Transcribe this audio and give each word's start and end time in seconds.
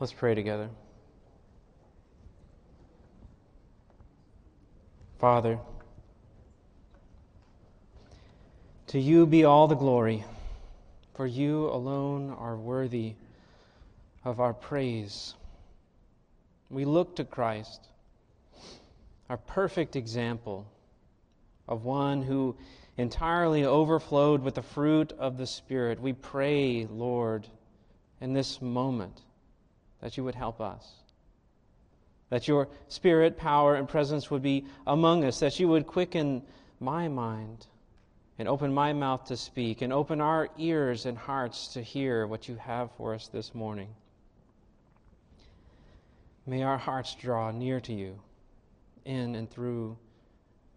Let's 0.00 0.12
pray 0.12 0.36
together. 0.36 0.70
Father, 5.18 5.58
to 8.86 9.00
you 9.00 9.26
be 9.26 9.42
all 9.42 9.66
the 9.66 9.74
glory, 9.74 10.24
for 11.14 11.26
you 11.26 11.66
alone 11.66 12.30
are 12.30 12.56
worthy 12.56 13.14
of 14.24 14.38
our 14.38 14.54
praise. 14.54 15.34
We 16.70 16.84
look 16.84 17.16
to 17.16 17.24
Christ, 17.24 17.88
our 19.28 19.36
perfect 19.36 19.96
example 19.96 20.64
of 21.66 21.84
one 21.84 22.22
who 22.22 22.56
entirely 22.96 23.64
overflowed 23.64 24.44
with 24.44 24.54
the 24.54 24.62
fruit 24.62 25.10
of 25.18 25.38
the 25.38 25.46
Spirit. 25.46 26.00
We 26.00 26.12
pray, 26.12 26.86
Lord, 26.88 27.48
in 28.20 28.32
this 28.32 28.62
moment 28.62 29.22
that 30.00 30.16
you 30.16 30.24
would 30.24 30.34
help 30.34 30.60
us. 30.60 30.86
That 32.30 32.46
your 32.46 32.68
spirit, 32.88 33.36
power, 33.36 33.74
and 33.74 33.88
presence 33.88 34.30
would 34.30 34.42
be 34.42 34.66
among 34.86 35.24
us, 35.24 35.40
that 35.40 35.58
you 35.58 35.68
would 35.68 35.86
quicken 35.86 36.42
my 36.80 37.08
mind 37.08 37.66
and 38.38 38.46
open 38.46 38.72
my 38.72 38.92
mouth 38.92 39.24
to 39.24 39.36
speak, 39.36 39.82
and 39.82 39.92
open 39.92 40.20
our 40.20 40.48
ears 40.58 41.06
and 41.06 41.18
hearts 41.18 41.68
to 41.68 41.82
hear 41.82 42.24
what 42.24 42.48
you 42.48 42.54
have 42.54 42.88
for 42.92 43.12
us 43.12 43.26
this 43.26 43.52
morning. 43.52 43.88
May 46.46 46.62
our 46.62 46.78
hearts 46.78 47.16
draw 47.16 47.50
near 47.50 47.80
to 47.80 47.92
you 47.92 48.20
in 49.04 49.34
and 49.34 49.50
through 49.50 49.98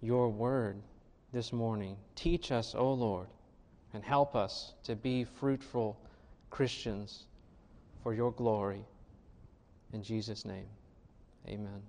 your 0.01 0.29
word 0.29 0.81
this 1.33 1.53
morning. 1.53 1.97
Teach 2.15 2.51
us, 2.51 2.73
O 2.73 2.91
Lord, 2.93 3.27
and 3.93 4.03
help 4.03 4.35
us 4.35 4.73
to 4.83 4.95
be 4.95 5.23
fruitful 5.23 5.99
Christians 6.49 7.25
for 8.01 8.13
your 8.13 8.31
glory. 8.31 8.83
In 9.93 10.03
Jesus' 10.03 10.45
name, 10.45 10.67
amen. 11.49 11.81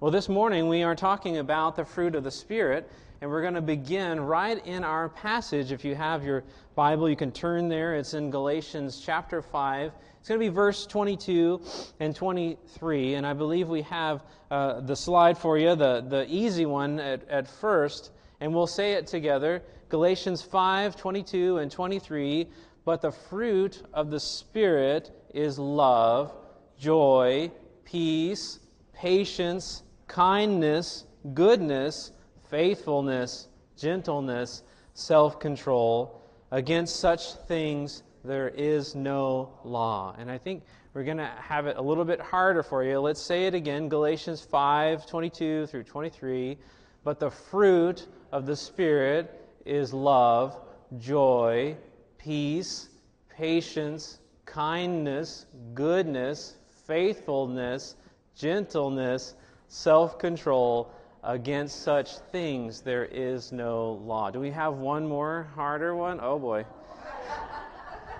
Well, 0.00 0.10
this 0.10 0.30
morning 0.30 0.66
we 0.66 0.82
are 0.82 0.94
talking 0.94 1.38
about 1.38 1.76
the 1.76 1.84
fruit 1.84 2.14
of 2.14 2.24
the 2.24 2.30
Spirit, 2.30 2.90
and 3.20 3.30
we're 3.30 3.42
going 3.42 3.52
to 3.52 3.60
begin 3.60 4.18
right 4.18 4.64
in 4.64 4.82
our 4.82 5.10
passage. 5.10 5.72
If 5.72 5.84
you 5.84 5.94
have 5.94 6.24
your 6.24 6.44
Bible, 6.74 7.10
you 7.10 7.16
can 7.16 7.32
turn 7.32 7.68
there. 7.68 7.96
It's 7.96 8.14
in 8.14 8.30
Galatians 8.30 9.02
chapter 9.04 9.42
5. 9.42 9.92
It's 10.20 10.28
going 10.28 10.40
to 10.40 10.46
be 10.46 10.48
verse 10.48 10.86
22 10.86 11.60
and 12.00 12.16
23, 12.16 13.14
and 13.14 13.26
I 13.26 13.34
believe 13.34 13.68
we 13.68 13.82
have 13.82 14.24
uh, 14.50 14.80
the 14.80 14.96
slide 14.96 15.36
for 15.36 15.58
you, 15.58 15.74
the, 15.74 16.00
the 16.00 16.24
easy 16.30 16.64
one 16.64 16.98
at, 16.98 17.28
at 17.28 17.46
first, 17.46 18.12
and 18.40 18.54
we'll 18.54 18.66
say 18.66 18.92
it 18.92 19.06
together. 19.06 19.62
Galatians 19.90 20.40
5 20.40 20.96
22 20.96 21.58
and 21.58 21.70
23. 21.70 22.46
But 22.88 23.02
the 23.02 23.12
fruit 23.12 23.82
of 23.92 24.08
the 24.08 24.18
Spirit 24.18 25.10
is 25.34 25.58
love, 25.58 26.32
joy, 26.78 27.52
peace, 27.84 28.60
patience, 28.94 29.82
kindness, 30.06 31.04
goodness, 31.34 32.12
faithfulness, 32.48 33.48
gentleness, 33.76 34.62
self 34.94 35.38
control. 35.38 36.22
Against 36.50 36.96
such 36.96 37.34
things 37.46 38.04
there 38.24 38.48
is 38.48 38.94
no 38.94 39.52
law. 39.64 40.16
And 40.18 40.30
I 40.30 40.38
think 40.38 40.62
we're 40.94 41.04
going 41.04 41.18
to 41.18 41.30
have 41.42 41.66
it 41.66 41.76
a 41.76 41.82
little 41.82 42.06
bit 42.06 42.22
harder 42.22 42.62
for 42.62 42.82
you. 42.82 43.00
Let's 43.00 43.20
say 43.20 43.44
it 43.44 43.52
again 43.52 43.90
Galatians 43.90 44.40
5 44.40 45.04
22 45.04 45.66
through 45.66 45.84
23. 45.84 46.56
But 47.04 47.20
the 47.20 47.30
fruit 47.30 48.06
of 48.32 48.46
the 48.46 48.56
Spirit 48.56 49.46
is 49.66 49.92
love, 49.92 50.58
joy, 50.96 51.76
peace, 52.18 52.88
patience, 53.30 54.18
kindness, 54.44 55.46
goodness, 55.74 56.56
faithfulness, 56.86 57.96
gentleness, 58.36 59.34
self 59.68 60.18
control. 60.18 60.92
Against 61.24 61.82
such 61.82 62.18
things 62.30 62.80
there 62.80 63.04
is 63.04 63.50
no 63.50 64.00
law. 64.04 64.30
Do 64.30 64.38
we 64.38 64.50
have 64.50 64.74
one 64.74 65.06
more 65.06 65.48
harder 65.54 65.94
one? 65.94 66.20
Oh 66.22 66.38
boy. 66.38 66.64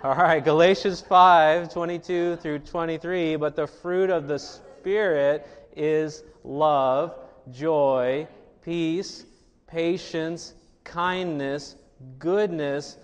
All 0.05 0.15
right, 0.15 0.45
Galatians 0.45 1.01
5 1.01 1.73
22 1.73 2.37
through 2.37 2.61
23. 2.61 3.37
But 3.37 3.57
the 3.57 3.67
fruit 3.67 4.11
of 4.11 4.29
the 4.29 4.39
Spirit 4.39 5.47
is 5.77 6.23
love, 6.45 7.15
joy, 7.51 8.27
peace, 8.63 9.25
patience, 9.67 10.55
kindness, 10.85 11.77
goodness, 12.19 12.97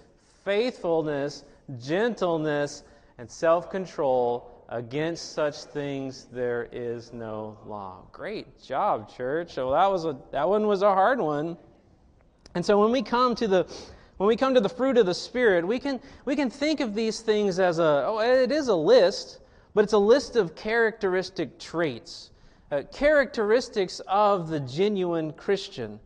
faithfulness, 0.44 1.44
gentleness, 1.78 2.84
and 3.18 3.30
self 3.30 3.70
control. 3.70 4.50
Against 4.70 5.34
such 5.34 5.56
things 5.64 6.26
there 6.32 6.68
is 6.72 7.12
no 7.12 7.58
law. 7.66 7.98
Great 8.12 8.62
job, 8.62 9.14
church. 9.14 9.52
So 9.52 9.70
that 9.72 9.90
was 9.90 10.06
a 10.06 10.16
that 10.32 10.48
one 10.48 10.66
was 10.66 10.80
a 10.80 10.92
hard 10.92 11.20
one. 11.20 11.58
And 12.54 12.64
so 12.64 12.80
when 12.80 12.90
we 12.90 13.02
come 13.02 13.34
to 13.36 13.46
the 13.46 13.66
when 14.16 14.26
we 14.26 14.36
come 14.36 14.54
to 14.54 14.60
the 14.60 14.68
fruit 14.68 14.96
of 14.96 15.06
the 15.06 15.14
spirit, 15.14 15.66
we 15.66 15.78
can 15.78 16.00
we 16.24 16.34
can 16.34 16.48
think 16.48 16.80
of 16.80 16.94
these 16.94 17.20
things 17.20 17.58
as 17.58 17.78
a 17.78 18.04
oh 18.06 18.20
it 18.20 18.50
is 18.50 18.68
a 18.68 18.74
list, 18.74 19.40
but 19.74 19.84
it's 19.84 19.92
a 19.92 19.98
list 19.98 20.34
of 20.34 20.54
characteristic 20.54 21.58
traits, 21.58 22.30
uh, 22.72 22.82
characteristics 22.90 24.00
of 24.08 24.48
the 24.48 24.60
genuine 24.60 25.32
Christian. 25.32 26.00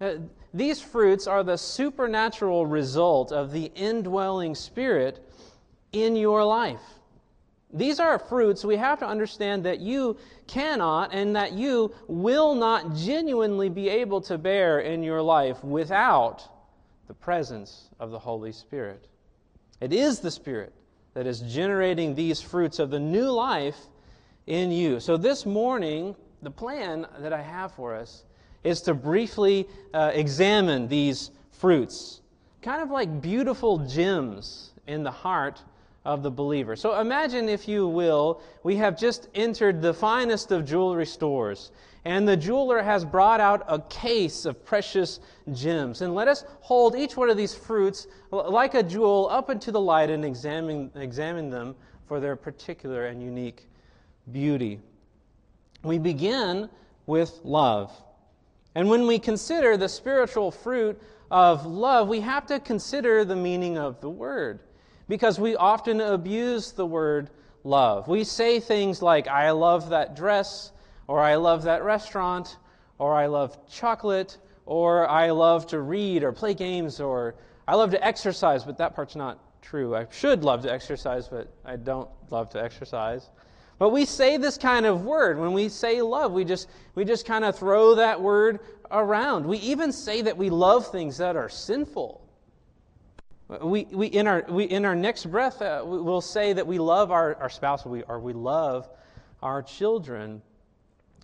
Uh, 0.00 0.14
these 0.54 0.80
fruits 0.80 1.26
are 1.26 1.44
the 1.44 1.58
supernatural 1.58 2.66
result 2.66 3.32
of 3.32 3.52
the 3.52 3.70
indwelling 3.74 4.54
spirit 4.54 5.24
in 5.92 6.16
your 6.16 6.44
life. 6.44 6.80
These 7.70 8.00
are 8.00 8.18
fruits 8.18 8.64
we 8.64 8.76
have 8.76 8.98
to 9.00 9.06
understand 9.06 9.64
that 9.64 9.80
you 9.80 10.16
cannot 10.46 11.12
and 11.12 11.36
that 11.36 11.52
you 11.52 11.94
will 12.06 12.54
not 12.54 12.94
genuinely 12.94 13.68
be 13.68 13.90
able 13.90 14.22
to 14.22 14.38
bear 14.38 14.80
in 14.80 15.02
your 15.02 15.20
life 15.20 15.62
without 15.62 16.48
the 17.08 17.14
presence 17.14 17.90
of 18.00 18.10
the 18.10 18.18
Holy 18.18 18.52
Spirit. 18.52 19.06
It 19.80 19.92
is 19.92 20.20
the 20.20 20.30
Spirit 20.30 20.72
that 21.12 21.26
is 21.26 21.40
generating 21.40 22.14
these 22.14 22.40
fruits 22.40 22.78
of 22.78 22.90
the 22.90 22.98
new 22.98 23.30
life 23.30 23.76
in 24.46 24.70
you. 24.70 24.98
So, 24.98 25.18
this 25.18 25.44
morning, 25.44 26.16
the 26.40 26.50
plan 26.50 27.06
that 27.18 27.34
I 27.34 27.42
have 27.42 27.72
for 27.72 27.94
us 27.94 28.24
is 28.64 28.80
to 28.82 28.94
briefly 28.94 29.68
uh, 29.94 30.10
examine 30.14 30.88
these 30.88 31.30
fruits, 31.50 32.20
kind 32.62 32.82
of 32.82 32.90
like 32.90 33.20
beautiful 33.20 33.78
gems 33.78 34.72
in 34.86 35.02
the 35.02 35.10
heart 35.10 35.62
of 36.04 36.22
the 36.22 36.30
believer. 36.30 36.76
So 36.76 37.00
imagine, 37.00 37.48
if 37.48 37.68
you 37.68 37.86
will, 37.86 38.40
we 38.62 38.76
have 38.76 38.98
just 38.98 39.28
entered 39.34 39.82
the 39.82 39.92
finest 39.92 40.52
of 40.52 40.64
jewelry 40.64 41.06
stores, 41.06 41.70
and 42.04 42.26
the 42.26 42.36
jeweler 42.36 42.82
has 42.82 43.04
brought 43.04 43.40
out 43.40 43.64
a 43.68 43.80
case 43.80 44.46
of 44.46 44.64
precious 44.64 45.20
gems. 45.52 46.00
And 46.00 46.14
let 46.14 46.28
us 46.28 46.44
hold 46.60 46.96
each 46.96 47.16
one 47.16 47.28
of 47.28 47.36
these 47.36 47.54
fruits 47.54 48.06
like 48.30 48.74
a 48.74 48.82
jewel 48.82 49.28
up 49.30 49.50
into 49.50 49.70
the 49.70 49.80
light 49.80 50.08
and 50.08 50.24
examine, 50.24 50.90
examine 50.94 51.50
them 51.50 51.74
for 52.06 52.20
their 52.20 52.36
particular 52.36 53.06
and 53.06 53.22
unique 53.22 53.68
beauty. 54.32 54.80
We 55.82 55.98
begin 55.98 56.70
with 57.06 57.40
love. 57.44 57.92
And 58.78 58.88
when 58.88 59.08
we 59.08 59.18
consider 59.18 59.76
the 59.76 59.88
spiritual 59.88 60.52
fruit 60.52 61.02
of 61.32 61.66
love, 61.66 62.06
we 62.06 62.20
have 62.20 62.46
to 62.46 62.60
consider 62.60 63.24
the 63.24 63.34
meaning 63.34 63.76
of 63.76 64.00
the 64.00 64.08
word 64.08 64.60
because 65.08 65.40
we 65.40 65.56
often 65.56 66.00
abuse 66.00 66.70
the 66.70 66.86
word 66.86 67.28
love. 67.64 68.06
We 68.06 68.22
say 68.22 68.60
things 68.60 69.02
like, 69.02 69.26
I 69.26 69.50
love 69.50 69.90
that 69.90 70.14
dress, 70.14 70.70
or 71.08 71.18
I 71.18 71.34
love 71.34 71.64
that 71.64 71.82
restaurant, 71.82 72.56
or 73.00 73.16
I 73.16 73.26
love 73.26 73.58
chocolate, 73.68 74.38
or 74.64 75.08
I 75.08 75.30
love 75.32 75.66
to 75.66 75.80
read 75.80 76.22
or 76.22 76.30
play 76.30 76.54
games, 76.54 77.00
or 77.00 77.34
I 77.66 77.74
love 77.74 77.90
to 77.90 78.06
exercise, 78.06 78.62
but 78.62 78.78
that 78.78 78.94
part's 78.94 79.16
not 79.16 79.60
true. 79.60 79.96
I 79.96 80.06
should 80.12 80.44
love 80.44 80.62
to 80.62 80.72
exercise, 80.72 81.26
but 81.26 81.52
I 81.64 81.74
don't 81.74 82.08
love 82.30 82.50
to 82.50 82.62
exercise. 82.62 83.28
But 83.78 83.90
we 83.90 84.04
say 84.04 84.36
this 84.36 84.58
kind 84.58 84.86
of 84.86 85.04
word. 85.04 85.38
When 85.38 85.52
we 85.52 85.68
say 85.68 86.02
love, 86.02 86.32
we 86.32 86.44
just, 86.44 86.68
we 86.94 87.04
just 87.04 87.26
kind 87.26 87.44
of 87.44 87.56
throw 87.56 87.94
that 87.94 88.20
word 88.20 88.60
around. 88.90 89.46
We 89.46 89.58
even 89.58 89.92
say 89.92 90.22
that 90.22 90.36
we 90.36 90.50
love 90.50 90.90
things 90.90 91.18
that 91.18 91.36
are 91.36 91.48
sinful. 91.48 92.24
We, 93.48 93.84
we, 93.84 94.08
in, 94.08 94.26
our, 94.26 94.44
we, 94.48 94.64
in 94.64 94.84
our 94.84 94.96
next 94.96 95.26
breath, 95.26 95.62
uh, 95.62 95.82
we'll 95.84 96.20
say 96.20 96.52
that 96.52 96.66
we 96.66 96.78
love 96.78 97.10
our, 97.10 97.34
our 97.36 97.48
spouse 97.48 97.86
or 97.86 97.90
we, 97.90 98.02
or 98.02 98.18
we 98.18 98.32
love 98.32 98.88
our 99.42 99.62
children. 99.62 100.42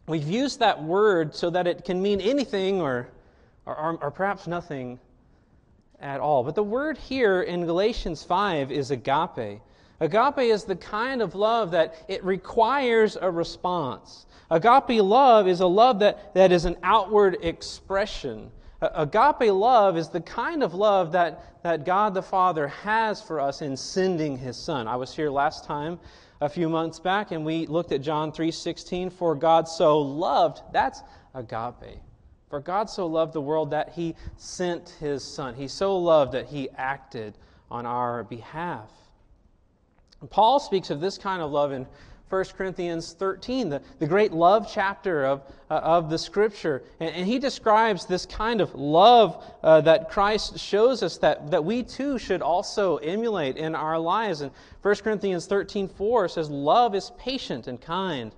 We've 0.07 0.27
used 0.27 0.61
that 0.61 0.83
word 0.83 1.35
so 1.35 1.51
that 1.51 1.67
it 1.67 1.85
can 1.85 2.01
mean 2.01 2.21
anything 2.21 2.81
or, 2.81 3.09
or, 3.67 3.99
or 4.01 4.11
perhaps 4.11 4.47
nothing 4.47 5.01
at 6.01 6.21
all. 6.21 6.45
But 6.45 6.55
the 6.55 6.63
word 6.63 6.97
here 6.97 7.43
in 7.43 7.67
Galatians 7.67 8.23
5 8.23 8.71
is 8.71 8.91
agape. 8.91 9.61
Agape 10.01 10.39
is 10.39 10.65
the 10.65 10.77
kind 10.77 11.23
of 11.23 11.35
love 11.35 11.71
that 11.71 11.95
it 12.09 12.25
requires 12.25 13.17
a 13.21 13.31
response. 13.31 14.27
Agape 14.51 15.03
love 15.03 15.49
is 15.49 15.61
a 15.61 15.67
love 15.67 16.01
that, 16.01 16.35
that 16.35 16.53
is 16.53 16.65
an 16.65 16.77
outward 16.83 17.39
expression 17.43 18.51
Agape 18.93 19.53
love 19.53 19.97
is 19.97 20.09
the 20.09 20.21
kind 20.21 20.63
of 20.63 20.75
love 20.75 21.13
that, 21.13 21.63
that 21.63 21.85
God 21.85 22.13
the 22.13 22.23
Father 22.23 22.69
has 22.69 23.23
for 23.23 23.41
us 23.41 23.63
in 23.63 23.77
sending 23.77 24.37
his 24.37 24.57
Son. 24.57 24.87
I 24.87 24.97
was 24.97 25.15
here 25.15 25.31
last 25.31 25.65
time 25.65 25.99
a 26.41 26.49
few 26.49 26.69
months 26.69 26.99
back 26.99 27.31
and 27.31 27.45
we 27.45 27.67
looked 27.67 27.93
at 27.93 28.03
John 28.03 28.33
3:16 28.33 29.13
for 29.13 29.35
God 29.35 29.69
so 29.69 29.99
loved 30.01 30.61
that's 30.73 31.03
agape 31.33 32.01
for 32.51 32.61
God 32.61 32.91
so 32.91 33.07
loved 33.07 33.33
the 33.33 33.41
world 33.41 33.71
that 33.71 33.91
he 33.91 34.17
sent 34.37 34.91
his 35.01 35.25
son 35.25 35.55
he 35.55 35.69
so 35.69 35.97
loved 35.97 36.33
that 36.33 36.47
he 36.47 36.69
acted 36.71 37.39
on 37.71 37.87
our 37.87 38.25
behalf 38.25 38.91
Paul 40.31 40.61
speaks 40.61 40.91
of 40.91 41.01
this 41.01 41.19
kind 41.19 41.43
of 41.43 41.51
love 41.51 41.73
in 41.73 41.87
1 42.31 42.45
Corinthians 42.57 43.13
13, 43.13 43.69
the, 43.69 43.83
the 43.99 44.07
great 44.07 44.33
love 44.33 44.69
chapter 44.73 45.25
of, 45.25 45.43
uh, 45.71 45.75
of 45.75 46.11
the 46.11 46.19
scripture. 46.19 46.83
And, 46.99 47.15
and, 47.15 47.27
he 47.27 47.39
describes 47.39 48.07
this 48.07 48.27
kind 48.27 48.61
of 48.61 48.75
love 48.75 49.45
uh, 49.63 49.83
that 49.83 50.11
Christ 50.11 50.59
shows 50.59 51.03
us 51.03 51.19
that, 51.19 51.51
that 51.51 51.65
we 51.65 51.83
too 51.83 52.19
should 52.19 52.43
also 52.43 52.97
emulate 52.97 53.57
in 53.57 53.75
our 53.75 53.99
lives. 53.99 54.41
And 54.41 54.51
1 54.83 54.95
Corinthians 54.97 55.47
13, 55.47 55.87
4 55.87 56.29
says, 56.29 56.51
Love 56.51 56.95
is 56.95 57.13
patient 57.19 57.69
and 57.69 57.81
kind. 57.81 58.35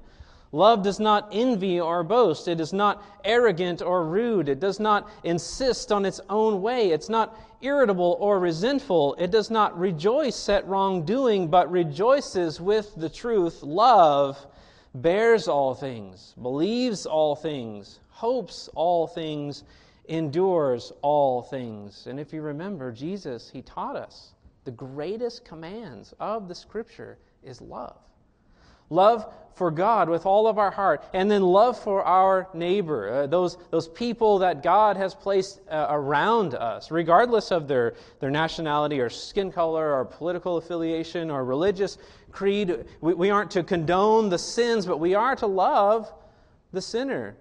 Love 0.56 0.82
does 0.82 0.99
not 0.99 1.29
envy 1.32 1.79
or 1.79 2.03
boast. 2.03 2.49
It 2.49 2.61
is 2.61 2.73
not 2.73 3.05
arrogant 3.26 3.82
or 3.82 4.06
rude. 4.06 4.49
It 4.49 4.58
does 4.58 4.81
not 4.81 5.06
insist 5.23 5.93
on 5.93 6.06
its 6.06 6.19
own 6.31 6.62
way. 6.62 6.93
It's 6.93 7.11
not 7.11 7.38
irritable 7.61 8.17
or 8.20 8.38
resentful. 8.38 9.14
It 9.19 9.31
does 9.31 9.50
not 9.50 9.79
rejoice 9.79 10.49
at 10.49 10.67
wrongdoing, 10.67 11.49
but 11.49 11.70
rejoices 11.70 12.58
with 12.58 12.94
the 12.97 13.11
truth. 13.11 13.62
Love 13.62 14.47
bears 14.94 15.47
all 15.47 15.75
things, 15.75 16.32
believes 16.41 17.05
all 17.05 17.37
things, 17.37 18.00
hopes 18.08 18.70
all 18.75 19.06
things, 19.06 19.62
endures 20.08 20.91
all 21.03 21.43
things. 21.43 22.06
And 22.06 22.19
if 22.19 22.32
you 22.32 22.41
remember, 22.41 22.93
Jesus, 22.93 23.50
he 23.50 23.61
taught 23.61 23.97
us 23.97 24.32
the 24.64 24.70
greatest 24.70 25.44
commands 25.44 26.14
of 26.19 26.49
the 26.49 26.55
Scripture 26.55 27.19
is 27.43 27.61
love 27.61 27.99
love 28.90 29.32
for 29.56 29.70
God 29.70 30.10
with 30.10 30.26
all 30.26 30.46
of 30.46 30.58
our 30.58 30.70
heart, 30.70 31.02
and 31.14 31.30
then 31.30 31.42
love 31.42 31.78
for 31.78 32.04
our 32.04 32.46
neighbor, 32.52 33.08
uh, 33.08 33.26
those, 33.26 33.56
those 33.70 33.88
people 33.88 34.38
that 34.40 34.62
God 34.62 34.98
has 34.98 35.14
placed 35.14 35.60
uh, 35.70 35.86
around 35.88 36.54
us, 36.54 36.90
regardless 36.90 37.50
of 37.50 37.66
their, 37.66 37.94
their 38.20 38.30
nationality 38.30 39.00
or 39.00 39.08
skin 39.08 39.50
color 39.50 39.94
or 39.94 40.04
political 40.04 40.58
affiliation 40.58 41.30
or 41.30 41.42
religious 41.42 41.96
creed. 42.32 42.84
We, 43.00 43.14
we 43.14 43.30
aren't 43.30 43.50
to 43.52 43.62
condone 43.62 44.28
the 44.28 44.38
sins, 44.38 44.84
but 44.84 45.00
we 45.00 45.14
are 45.14 45.34
to 45.36 45.46
love 45.46 46.12
the 46.72 46.82
sinner. 46.82 47.34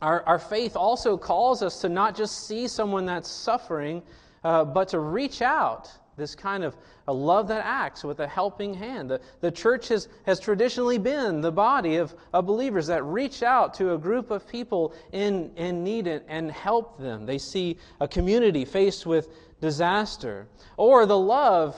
Our, 0.00 0.22
our 0.22 0.38
faith 0.38 0.76
also 0.76 1.18
calls 1.18 1.62
us 1.62 1.82
to 1.82 1.90
not 1.90 2.16
just 2.16 2.46
see 2.48 2.66
someone 2.66 3.04
that's 3.04 3.30
suffering, 3.30 4.02
uh, 4.44 4.64
but 4.64 4.88
to 4.88 4.98
reach 4.98 5.42
out 5.42 5.92
this 6.16 6.34
kind 6.34 6.64
of 6.64 6.76
a 7.08 7.12
love 7.12 7.48
that 7.48 7.64
acts 7.64 8.04
with 8.04 8.20
a 8.20 8.26
helping 8.26 8.74
hand. 8.74 9.10
The, 9.10 9.20
the 9.40 9.50
church 9.50 9.88
has, 9.88 10.08
has 10.26 10.38
traditionally 10.38 10.98
been 10.98 11.40
the 11.40 11.52
body 11.52 11.96
of, 11.96 12.14
of 12.32 12.46
believers 12.46 12.86
that 12.88 13.02
reach 13.04 13.42
out 13.42 13.74
to 13.74 13.94
a 13.94 13.98
group 13.98 14.30
of 14.30 14.46
people 14.46 14.94
in, 15.12 15.50
in 15.56 15.82
need 15.82 16.06
and, 16.06 16.22
and 16.28 16.50
help 16.50 16.98
them. 16.98 17.26
They 17.26 17.38
see 17.38 17.78
a 18.00 18.06
community 18.06 18.64
faced 18.64 19.06
with 19.06 19.28
disaster. 19.60 20.46
Or 20.76 21.06
the 21.06 21.18
love 21.18 21.76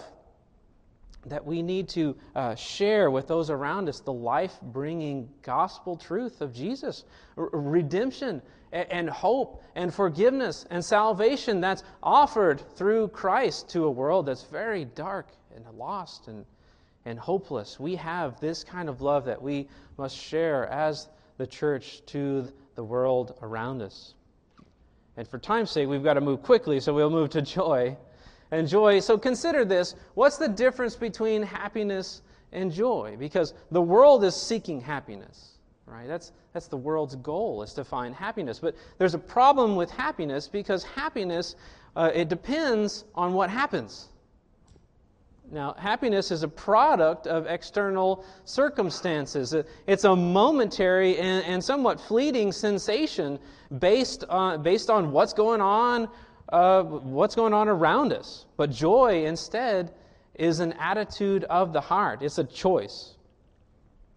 that 1.27 1.45
we 1.45 1.63
need 1.63 1.89
to 1.91 2.17
uh, 2.35 2.55
share 2.55 3.11
with 3.11 3.27
those 3.29 3.51
around 3.51 3.89
us 3.89 4.01
the 4.01 4.13
life 4.13 4.59
bringing 4.63 5.29
gospel 5.43 5.97
truth 5.97 6.41
of 6.41 6.53
Jesus, 6.53 7.05
redemption 7.37 8.43
and 8.75 9.09
hope 9.09 9.62
and 9.76 9.94
forgiveness 9.94 10.67
and 10.71 10.85
salvation 10.85 11.61
that's 11.61 11.85
offered 12.03 12.61
through 12.76 13.09
Christ 13.09 13.69
to 13.71 13.85
a 13.85 13.91
world 13.91 14.26
that's 14.26 14.43
very 14.43 14.85
dark 14.85 15.29
and 15.55 15.65
lost 15.79 16.26
and, 16.26 16.44
and 17.05 17.19
hopeless. 17.19 17.79
We 17.79 17.94
have 17.94 18.41
this 18.41 18.65
kind 18.65 18.88
of 18.88 19.00
love 19.00 19.25
that 19.26 19.41
we 19.41 19.69
must 19.97 20.17
share 20.17 20.67
as 20.69 21.09
the 21.38 21.47
church 21.47 22.03
to 22.06 22.53
the 22.75 22.82
world 22.82 23.38
around 23.43 23.81
us. 23.81 24.15
And 25.17 25.29
for 25.29 25.38
time's 25.38 25.71
sake, 25.71 25.88
we've 25.88 26.03
got 26.03 26.15
to 26.15 26.21
move 26.21 26.43
quickly, 26.43 26.81
so 26.81 26.93
we'll 26.93 27.11
move 27.11 27.31
to 27.31 27.43
joy. 27.43 27.97
And 28.50 28.67
joy, 28.67 28.99
so 28.99 29.17
consider 29.17 29.65
this 29.65 29.94
what's 30.15 30.37
the 30.37 30.49
difference 30.49 30.97
between 30.97 31.43
happiness 31.43 32.23
and 32.53 32.73
joy? 32.73 33.17
Because 33.19 33.55
the 33.71 33.82
world 33.82 34.25
is 34.25 34.35
seeking 34.35 34.81
happiness 34.81 35.54
right? 35.94 36.08
That's, 36.08 36.32
that's 36.52 36.67
the 36.67 36.76
world's 36.76 37.17
goal, 37.17 37.62
is 37.62 37.73
to 37.75 37.85
find 37.85 38.14
happiness. 38.14 38.58
But 38.58 38.75
there's 38.99 39.14
a 39.14 39.19
problem 39.19 39.76
with 39.76 39.91
happiness 39.91 40.49
because 40.49 40.82
happiness, 40.82 41.56
uh, 41.96 42.11
it 42.14 42.29
depends 42.29 43.05
on 43.14 43.32
what 43.32 43.49
happens. 43.49 44.08
Now, 45.52 45.75
happiness 45.79 46.31
is 46.31 46.43
a 46.43 46.49
product 46.49 47.26
of 47.26 47.46
external 47.46 48.25
circumstances. 48.44 49.55
It's 49.87 50.05
a 50.05 50.17
momentary 50.17 51.19
and, 51.19 51.44
and 51.44 51.62
somewhat 51.62 52.00
fleeting 52.00 52.50
sensation 52.50 53.38
based 53.79 54.25
on, 54.29 54.62
based 54.62 54.90
on 54.90 55.12
what's 55.12 55.32
going 55.32 55.61
on, 55.61 56.08
uh, 56.49 56.82
what's 56.82 57.35
going 57.35 57.52
on 57.52 57.69
around 57.69 58.12
us. 58.12 58.47
But 58.56 58.70
joy, 58.70 59.26
instead, 59.26 59.93
is 60.35 60.61
an 60.61 60.73
attitude 60.73 61.44
of 61.44 61.73
the 61.73 61.81
heart. 61.81 62.23
It's 62.23 62.38
a 62.38 62.44
choice. 62.44 63.14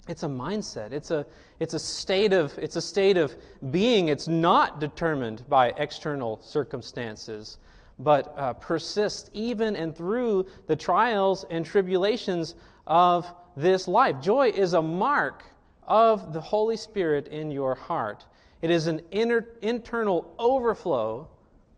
It's 0.07 0.23
a 0.23 0.27
mindset. 0.27 0.93
It's 0.93 1.11
a, 1.11 1.25
it's 1.59 1.73
a 1.73 1.79
state 1.79 2.33
of 2.33 2.57
it's 2.59 2.75
a 2.75 2.81
state 2.81 3.17
of 3.17 3.35
being. 3.71 4.09
It's 4.09 4.27
not 4.27 4.79
determined 4.79 5.47
by 5.49 5.69
external 5.77 6.39
circumstances, 6.41 7.57
but 7.99 8.33
uh, 8.37 8.53
persists 8.53 9.29
even 9.33 9.75
and 9.75 9.95
through 9.95 10.45
the 10.67 10.75
trials 10.75 11.45
and 11.49 11.65
tribulations 11.65 12.55
of 12.85 13.27
this 13.55 13.87
life. 13.87 14.21
Joy 14.21 14.49
is 14.49 14.73
a 14.73 14.81
mark 14.81 15.43
of 15.87 16.31
the 16.31 16.41
Holy 16.41 16.77
Spirit 16.77 17.27
in 17.29 17.49
your 17.49 17.73
heart. 17.73 18.25
It 18.61 18.69
is 18.69 18.87
an 18.87 19.01
inner, 19.11 19.47
internal 19.61 20.33
overflow 20.37 21.27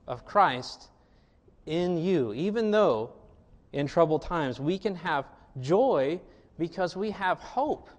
of 0.07 0.25
Christ 0.25 0.89
in 1.65 1.97
you. 1.97 2.33
Even 2.33 2.71
though 2.71 3.11
in 3.71 3.87
troubled 3.87 4.23
times 4.23 4.59
we 4.59 4.77
can 4.77 4.95
have 4.95 5.25
joy 5.61 6.19
because 6.57 6.95
we 6.97 7.11
have 7.11 7.37
hope 7.39 7.89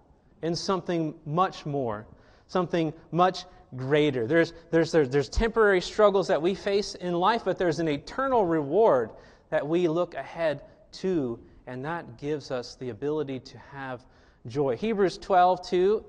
in 0.42 0.54
something 0.54 1.14
much 1.26 1.66
more, 1.66 2.06
something 2.48 2.92
much 3.12 3.44
greater. 3.76 4.26
There's, 4.26 4.52
there's, 4.70 4.90
there's, 4.92 5.08
there's 5.08 5.28
temporary 5.28 5.80
struggles 5.80 6.28
that 6.28 6.40
we 6.40 6.54
face 6.54 6.94
in 6.96 7.14
life, 7.14 7.42
but 7.44 7.58
there's 7.58 7.78
an 7.78 7.88
eternal 7.88 8.46
reward 8.46 9.10
that 9.50 9.66
we 9.66 9.88
look 9.88 10.14
ahead 10.14 10.62
to, 10.92 11.38
and 11.66 11.84
that 11.84 12.18
gives 12.18 12.50
us 12.50 12.74
the 12.76 12.90
ability 12.90 13.40
to 13.40 13.58
have 13.58 14.04
joy. 14.46 14.76
Hebrews 14.76 15.18
12, 15.18 15.68
2 15.68 16.04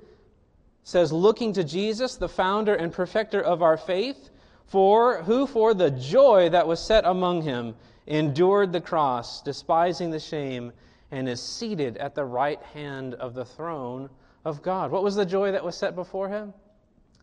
says, 0.84 1.12
Looking 1.12 1.54
to 1.54 1.64
Jesus, 1.64 2.16
the 2.16 2.30
founder 2.30 2.76
and 2.76 2.92
perfecter 2.92 3.42
of 3.42 3.62
our 3.62 3.78
faith, 3.78 4.30
for 4.66 5.22
who 5.24 5.46
for 5.46 5.74
the 5.74 5.92
joy 5.92 6.50
that 6.50 6.66
was 6.66 6.80
set 6.80 7.06
among 7.06 7.42
him 7.42 7.76
endured 8.08 8.72
the 8.72 8.82
cross, 8.82 9.42
despising 9.42 10.10
the 10.10 10.20
shame, 10.20 10.72
and 11.12 11.28
is 11.28 11.42
seated 11.42 11.98
at 11.98 12.16
the 12.16 12.24
right 12.24 12.62
hand 12.74 13.14
of 13.16 13.34
the 13.34 13.46
throne 13.46 14.10
of 14.46 14.62
God. 14.62 14.92
What 14.92 15.04
was 15.04 15.16
the 15.16 15.26
joy 15.26 15.52
that 15.52 15.64
was 15.64 15.78
set 15.78 15.96
before 15.96 16.30
him? 16.30 16.54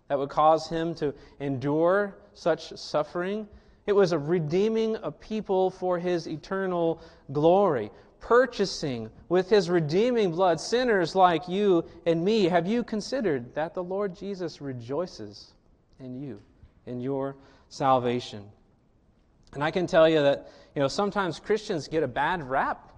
That 0.08 0.18
would 0.18 0.30
cause 0.30 0.68
him 0.68 0.94
to 0.96 1.14
endure 1.40 2.16
such 2.34 2.76
suffering? 2.78 3.46
It 3.86 3.92
was 3.92 4.12
a 4.12 4.18
redeeming 4.18 4.96
a 5.02 5.10
people 5.10 5.70
for 5.70 5.98
his 5.98 6.26
eternal 6.28 7.02
glory, 7.32 7.90
purchasing 8.20 9.10
with 9.28 9.48
his 9.48 9.70
redeeming 9.70 10.30
blood 10.30 10.60
sinners 10.60 11.14
like 11.14 11.48
you 11.48 11.84
and 12.06 12.24
me. 12.24 12.44
Have 12.44 12.66
you 12.66 12.84
considered 12.84 13.54
that 13.54 13.74
the 13.74 13.82
Lord 13.82 14.14
Jesus 14.14 14.60
rejoices 14.60 15.52
in 16.00 16.20
you, 16.20 16.40
in 16.86 17.00
your 17.00 17.36
salvation? 17.68 18.44
And 19.54 19.64
I 19.64 19.70
can 19.70 19.86
tell 19.86 20.08
you 20.08 20.22
that, 20.22 20.50
you 20.74 20.82
know, 20.82 20.88
sometimes 20.88 21.40
Christians 21.40 21.88
get 21.88 22.02
a 22.02 22.08
bad 22.08 22.48
rap 22.48 22.92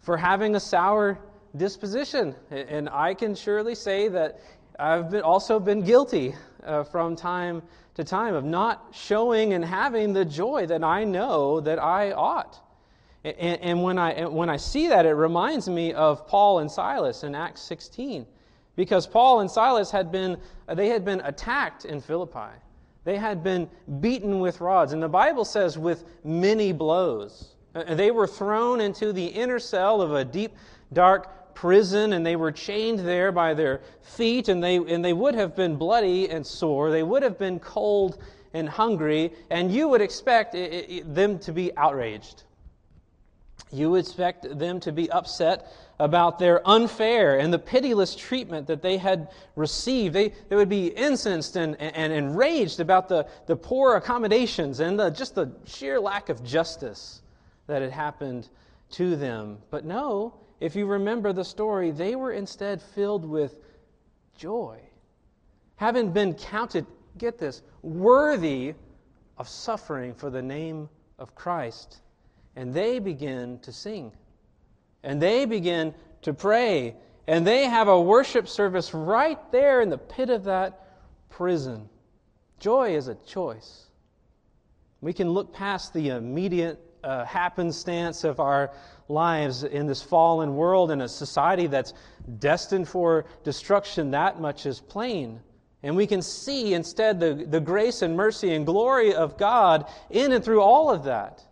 for 0.00 0.16
having 0.16 0.56
a 0.56 0.60
sour 0.60 1.18
disposition. 1.56 2.34
And 2.50 2.88
I 2.88 3.14
can 3.14 3.34
surely 3.34 3.74
say 3.74 4.08
that 4.08 4.40
I've 4.78 5.10
been, 5.10 5.22
also 5.22 5.60
been 5.60 5.82
guilty 5.82 6.34
uh, 6.64 6.84
from 6.84 7.16
time 7.16 7.62
to 7.94 8.04
time 8.04 8.34
of 8.34 8.44
not 8.44 8.86
showing 8.92 9.52
and 9.52 9.64
having 9.64 10.12
the 10.12 10.24
joy 10.24 10.66
that 10.66 10.82
I 10.82 11.04
know 11.04 11.60
that 11.60 11.78
I 11.78 12.12
ought. 12.12 12.58
And, 13.24 13.60
and 13.60 13.82
when, 13.82 13.98
I, 13.98 14.26
when 14.26 14.48
I 14.48 14.56
see 14.56 14.88
that, 14.88 15.06
it 15.06 15.12
reminds 15.12 15.68
me 15.68 15.92
of 15.92 16.26
Paul 16.26 16.60
and 16.60 16.70
Silas 16.70 17.22
in 17.22 17.34
Acts 17.34 17.60
16. 17.62 18.26
Because 18.74 19.06
Paul 19.06 19.40
and 19.40 19.50
Silas 19.50 19.90
had 19.90 20.10
been, 20.10 20.38
they 20.74 20.88
had 20.88 21.04
been 21.04 21.20
attacked 21.20 21.84
in 21.84 22.00
Philippi. 22.00 22.50
They 23.04 23.16
had 23.16 23.44
been 23.44 23.68
beaten 24.00 24.40
with 24.40 24.60
rods. 24.60 24.92
And 24.92 25.02
the 25.02 25.08
Bible 25.08 25.44
says 25.44 25.76
with 25.76 26.04
many 26.24 26.72
blows. 26.72 27.54
Uh, 27.74 27.94
they 27.94 28.10
were 28.10 28.26
thrown 28.26 28.80
into 28.80 29.12
the 29.12 29.26
inner 29.26 29.58
cell 29.58 30.00
of 30.00 30.14
a 30.14 30.24
deep, 30.24 30.52
dark 30.92 31.41
prison 31.54 32.12
and 32.12 32.24
they 32.24 32.36
were 32.36 32.52
chained 32.52 33.00
there 33.00 33.32
by 33.32 33.54
their 33.54 33.80
feet 34.02 34.48
and 34.48 34.62
they, 34.62 34.76
and 34.76 35.04
they 35.04 35.12
would 35.12 35.34
have 35.34 35.54
been 35.56 35.76
bloody 35.76 36.28
and 36.28 36.46
sore. 36.46 36.90
They 36.90 37.02
would 37.02 37.22
have 37.22 37.38
been 37.38 37.58
cold 37.58 38.18
and 38.54 38.68
hungry, 38.68 39.32
and 39.50 39.72
you 39.72 39.88
would 39.88 40.00
expect 40.00 40.54
it, 40.54 40.90
it, 40.90 41.14
them 41.14 41.38
to 41.40 41.52
be 41.52 41.74
outraged. 41.76 42.42
You 43.70 43.90
would 43.92 44.04
expect 44.04 44.58
them 44.58 44.80
to 44.80 44.92
be 44.92 45.10
upset 45.10 45.72
about 45.98 46.38
their 46.38 46.66
unfair 46.68 47.38
and 47.38 47.52
the 47.52 47.58
pitiless 47.58 48.14
treatment 48.14 48.66
that 48.66 48.82
they 48.82 48.98
had 48.98 49.28
received. 49.56 50.14
They, 50.14 50.32
they 50.48 50.56
would 50.56 50.68
be 50.68 50.88
incensed 50.88 51.56
and, 51.56 51.80
and, 51.80 51.94
and 51.96 52.12
enraged 52.12 52.80
about 52.80 53.08
the, 53.08 53.26
the 53.46 53.56
poor 53.56 53.96
accommodations 53.96 54.80
and 54.80 54.98
the, 54.98 55.10
just 55.10 55.34
the 55.34 55.52
sheer 55.64 55.98
lack 55.98 56.28
of 56.28 56.44
justice 56.44 57.22
that 57.66 57.80
had 57.80 57.92
happened 57.92 58.48
to 58.92 59.16
them. 59.16 59.58
But 59.70 59.86
no, 59.86 60.34
if 60.62 60.76
you 60.76 60.86
remember 60.86 61.32
the 61.32 61.44
story, 61.44 61.90
they 61.90 62.14
were 62.14 62.30
instead 62.30 62.80
filled 62.80 63.24
with 63.24 63.56
joy. 64.36 64.78
Having 65.74 66.12
been 66.12 66.34
counted, 66.34 66.86
get 67.18 67.36
this, 67.36 67.62
worthy 67.82 68.74
of 69.38 69.48
suffering 69.48 70.14
for 70.14 70.30
the 70.30 70.40
name 70.40 70.88
of 71.18 71.34
Christ. 71.34 72.00
And 72.54 72.72
they 72.72 73.00
begin 73.00 73.58
to 73.62 73.72
sing. 73.72 74.12
And 75.02 75.20
they 75.20 75.46
begin 75.46 75.94
to 76.22 76.32
pray. 76.32 76.94
And 77.26 77.44
they 77.44 77.64
have 77.64 77.88
a 77.88 78.00
worship 78.00 78.46
service 78.46 78.94
right 78.94 79.40
there 79.50 79.80
in 79.80 79.90
the 79.90 79.98
pit 79.98 80.30
of 80.30 80.44
that 80.44 80.86
prison. 81.28 81.88
Joy 82.60 82.94
is 82.94 83.08
a 83.08 83.16
choice. 83.26 83.86
We 85.00 85.12
can 85.12 85.30
look 85.30 85.52
past 85.52 85.92
the 85.92 86.10
immediate 86.10 86.78
uh, 87.04 87.24
happenstance 87.24 88.24
of 88.24 88.40
our 88.40 88.70
lives 89.08 89.64
in 89.64 89.86
this 89.86 90.02
fallen 90.02 90.56
world 90.56 90.90
and 90.90 91.02
a 91.02 91.08
society 91.08 91.66
that's 91.66 91.92
destined 92.38 92.88
for 92.88 93.26
destruction, 93.44 94.10
that 94.10 94.40
much 94.40 94.66
is 94.66 94.80
plain. 94.80 95.40
And 95.82 95.96
we 95.96 96.06
can 96.06 96.22
see 96.22 96.74
instead 96.74 97.18
the, 97.18 97.34
the 97.34 97.60
grace 97.60 98.02
and 98.02 98.16
mercy 98.16 98.54
and 98.54 98.64
glory 98.64 99.14
of 99.14 99.36
God 99.36 99.86
in 100.10 100.32
and 100.32 100.44
through 100.44 100.60
all 100.60 100.90
of 100.90 101.04
that, 101.04 101.44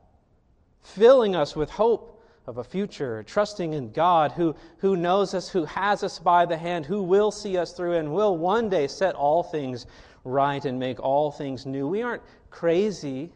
filling 0.82 1.34
us 1.34 1.56
with 1.56 1.68
hope 1.68 2.22
of 2.46 2.58
a 2.58 2.64
future, 2.64 3.22
trusting 3.24 3.72
in 3.74 3.92
God 3.92 4.32
who, 4.32 4.54
who 4.78 4.96
knows 4.96 5.34
us, 5.34 5.48
who 5.48 5.64
has 5.64 6.02
us 6.02 6.18
by 6.18 6.46
the 6.46 6.56
hand, 6.56 6.86
who 6.86 7.02
will 7.02 7.30
see 7.30 7.58
us 7.58 7.72
through, 7.72 7.94
and 7.94 8.12
will 8.12 8.36
one 8.36 8.68
day 8.68 8.86
set 8.86 9.14
all 9.14 9.42
things 9.42 9.86
right 10.24 10.64
and 10.64 10.78
make 10.78 11.00
all 11.00 11.30
things 11.30 11.66
new. 11.66 11.86
We 11.86 12.02
aren't 12.02 12.22
crazy, 12.50 13.32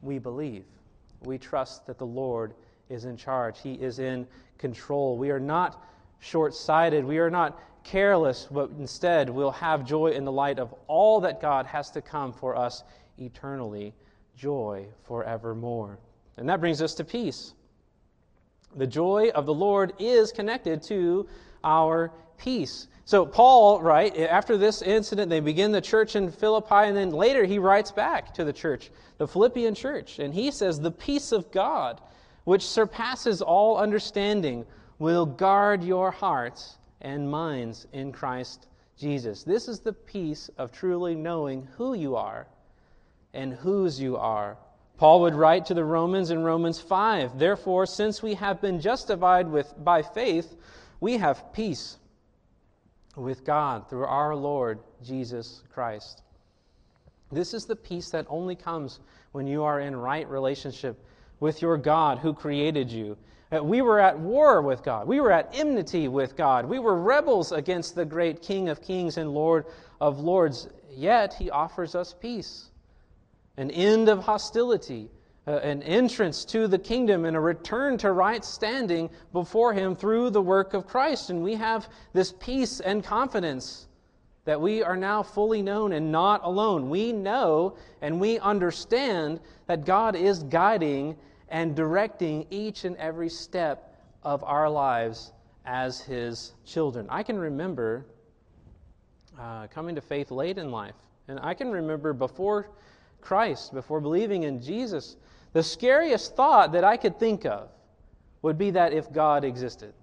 we 0.00 0.18
believe. 0.18 0.64
We 1.26 1.38
trust 1.38 1.86
that 1.86 1.98
the 1.98 2.06
Lord 2.06 2.54
is 2.88 3.04
in 3.04 3.16
charge, 3.16 3.60
He 3.60 3.74
is 3.74 3.98
in 3.98 4.26
control. 4.58 5.18
We 5.18 5.30
are 5.30 5.40
not 5.40 5.84
short 6.20 6.54
sighted, 6.54 7.04
we 7.04 7.18
are 7.18 7.30
not 7.30 7.60
careless, 7.84 8.48
but 8.50 8.70
instead 8.78 9.28
we'll 9.28 9.50
have 9.50 9.84
joy 9.84 10.08
in 10.08 10.24
the 10.24 10.32
light 10.32 10.58
of 10.58 10.74
all 10.86 11.20
that 11.20 11.40
God 11.40 11.66
has 11.66 11.90
to 11.90 12.02
come 12.02 12.32
for 12.32 12.56
us 12.56 12.82
eternally, 13.18 13.94
joy 14.36 14.86
forevermore. 15.04 15.98
And 16.36 16.48
that 16.48 16.60
brings 16.60 16.82
us 16.82 16.94
to 16.94 17.04
peace. 17.04 17.54
The 18.76 18.86
joy 18.86 19.30
of 19.34 19.46
the 19.46 19.54
Lord 19.54 19.92
is 19.98 20.32
connected 20.32 20.82
to 20.84 21.28
our 21.64 22.12
peace. 22.36 22.88
So, 23.06 23.24
Paul, 23.24 23.80
right, 23.82 24.16
after 24.16 24.56
this 24.56 24.82
incident, 24.82 25.30
they 25.30 25.38
begin 25.38 25.70
the 25.70 25.80
church 25.80 26.16
in 26.16 26.28
Philippi, 26.28 26.88
and 26.88 26.96
then 26.96 27.10
later 27.10 27.44
he 27.44 27.60
writes 27.60 27.92
back 27.92 28.34
to 28.34 28.42
the 28.42 28.52
church, 28.52 28.90
the 29.18 29.28
Philippian 29.28 29.76
church, 29.76 30.18
and 30.18 30.34
he 30.34 30.50
says, 30.50 30.80
The 30.80 30.90
peace 30.90 31.30
of 31.30 31.52
God, 31.52 32.00
which 32.42 32.66
surpasses 32.66 33.42
all 33.42 33.78
understanding, 33.78 34.66
will 34.98 35.24
guard 35.24 35.84
your 35.84 36.10
hearts 36.10 36.78
and 37.00 37.30
minds 37.30 37.86
in 37.92 38.10
Christ 38.10 38.66
Jesus. 38.98 39.44
This 39.44 39.68
is 39.68 39.78
the 39.78 39.92
peace 39.92 40.50
of 40.58 40.72
truly 40.72 41.14
knowing 41.14 41.68
who 41.76 41.94
you 41.94 42.16
are 42.16 42.48
and 43.32 43.52
whose 43.52 44.00
you 44.00 44.16
are. 44.16 44.56
Paul 44.96 45.20
would 45.20 45.36
write 45.36 45.66
to 45.66 45.74
the 45.74 45.84
Romans 45.84 46.30
in 46.30 46.42
Romans 46.42 46.80
5 46.80 47.38
Therefore, 47.38 47.86
since 47.86 48.20
we 48.20 48.34
have 48.34 48.60
been 48.60 48.80
justified 48.80 49.46
with, 49.46 49.72
by 49.78 50.02
faith, 50.02 50.56
we 50.98 51.18
have 51.18 51.52
peace 51.52 51.98
with 53.16 53.44
God 53.44 53.88
through 53.88 54.04
our 54.04 54.36
Lord 54.36 54.78
Jesus 55.02 55.62
Christ. 55.72 56.22
This 57.32 57.54
is 57.54 57.64
the 57.64 57.74
peace 57.74 58.10
that 58.10 58.26
only 58.28 58.54
comes 58.54 59.00
when 59.32 59.46
you 59.46 59.64
are 59.64 59.80
in 59.80 59.96
right 59.96 60.28
relationship 60.28 61.02
with 61.40 61.60
your 61.60 61.76
God 61.76 62.18
who 62.18 62.32
created 62.32 62.90
you 62.90 63.16
uh, 63.52 63.62
we 63.62 63.80
were 63.80 64.00
at 64.00 64.18
war 64.18 64.60
with 64.60 64.82
God. 64.82 65.06
We 65.06 65.20
were 65.20 65.30
at 65.30 65.50
enmity 65.54 66.08
with 66.08 66.36
God. 66.36 66.66
We 66.66 66.78
were 66.78 67.00
rebels 67.00 67.52
against 67.52 67.94
the 67.94 68.04
great 68.04 68.42
King 68.42 68.68
of 68.68 68.82
kings 68.82 69.18
and 69.18 69.32
Lord 69.32 69.66
of 70.00 70.18
lords. 70.18 70.68
Yet 70.90 71.34
he 71.34 71.50
offers 71.50 71.94
us 71.94 72.12
peace, 72.12 72.70
an 73.56 73.70
end 73.70 74.08
of 74.08 74.24
hostility, 74.24 75.10
uh, 75.46 75.58
an 75.58 75.82
entrance 75.82 76.44
to 76.44 76.66
the 76.66 76.78
kingdom, 76.78 77.24
and 77.24 77.36
a 77.36 77.40
return 77.40 77.96
to 77.98 78.12
right 78.12 78.44
standing 78.44 79.08
before 79.32 79.72
him 79.72 79.94
through 79.94 80.30
the 80.30 80.42
work 80.42 80.74
of 80.74 80.86
Christ. 80.86 81.30
And 81.30 81.42
we 81.42 81.54
have 81.54 81.88
this 82.12 82.32
peace 82.32 82.80
and 82.80 83.04
confidence 83.04 83.86
that 84.44 84.60
we 84.60 84.82
are 84.82 84.96
now 84.96 85.22
fully 85.22 85.60
known 85.60 85.92
and 85.92 86.10
not 86.10 86.40
alone. 86.44 86.88
We 86.88 87.12
know 87.12 87.76
and 88.00 88.20
we 88.20 88.38
understand 88.38 89.40
that 89.66 89.84
God 89.84 90.16
is 90.16 90.42
guiding 90.44 91.16
and 91.48 91.76
directing 91.76 92.46
each 92.50 92.84
and 92.84 92.96
every 92.96 93.28
step 93.28 93.94
of 94.22 94.42
our 94.44 94.68
lives 94.68 95.32
as 95.64 96.00
His 96.00 96.54
children. 96.64 97.06
I 97.08 97.22
can 97.22 97.38
remember 97.38 98.06
uh, 99.38 99.66
coming 99.68 99.94
to 99.94 100.00
faith 100.00 100.30
late 100.30 100.58
in 100.58 100.70
life, 100.70 100.94
and 101.28 101.38
I 101.40 101.54
can 101.54 101.70
remember 101.70 102.12
before 102.12 102.70
Christ, 103.20 103.74
before 103.74 104.00
believing 104.00 104.44
in 104.44 104.62
Jesus, 104.62 105.16
the 105.56 105.62
scariest 105.62 106.36
thought 106.36 106.72
that 106.72 106.84
I 106.84 106.98
could 106.98 107.18
think 107.18 107.46
of 107.46 107.70
would 108.42 108.58
be 108.58 108.72
that 108.72 108.92
if 108.92 109.10
God 109.10 109.42
existed. 109.42 109.94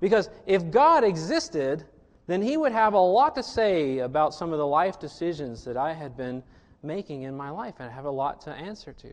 Because 0.00 0.28
if 0.46 0.68
God 0.72 1.04
existed, 1.04 1.84
then 2.26 2.42
He 2.42 2.56
would 2.56 2.72
have 2.72 2.92
a 2.92 2.98
lot 2.98 3.36
to 3.36 3.42
say 3.44 3.98
about 3.98 4.34
some 4.34 4.52
of 4.52 4.58
the 4.58 4.66
life 4.66 4.98
decisions 4.98 5.62
that 5.62 5.76
I 5.76 5.92
had 5.92 6.16
been 6.16 6.42
making 6.82 7.22
in 7.22 7.36
my 7.36 7.50
life 7.50 7.74
and 7.78 7.88
have 7.88 8.04
a 8.04 8.10
lot 8.10 8.40
to 8.40 8.50
answer 8.50 8.92
to. 8.94 9.12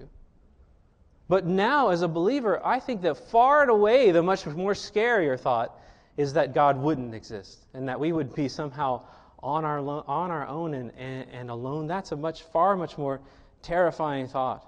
But 1.30 1.46
now, 1.46 1.90
as 1.90 2.02
a 2.02 2.08
believer, 2.08 2.60
I 2.66 2.80
think 2.80 3.04
that 3.04 3.30
far 3.30 3.62
and 3.62 3.70
away 3.70 4.10
the 4.10 4.24
much 4.24 4.48
more 4.48 4.74
scarier 4.74 5.40
thought 5.40 5.80
is 6.18 6.34
that 6.34 6.56
God 6.56 6.76
wouldn't 6.76 7.14
exist 7.14 7.68
and 7.76 7.88
that 7.88 8.00
we 8.00 8.14
would 8.14 8.34
be 8.34 8.48
somehow 8.48 9.04
on 9.44 9.64
our, 9.64 9.80
lo- 9.80 10.06
on 10.08 10.32
our 10.32 10.48
own 10.48 10.74
and, 10.74 10.92
and, 10.98 11.30
and 11.30 11.52
alone. 11.52 11.86
That's 11.86 12.14
a 12.14 12.16
much, 12.16 12.42
far 12.42 12.76
much 12.76 12.98
more 12.98 13.22
terrifying 13.62 14.28
thought. 14.28 14.66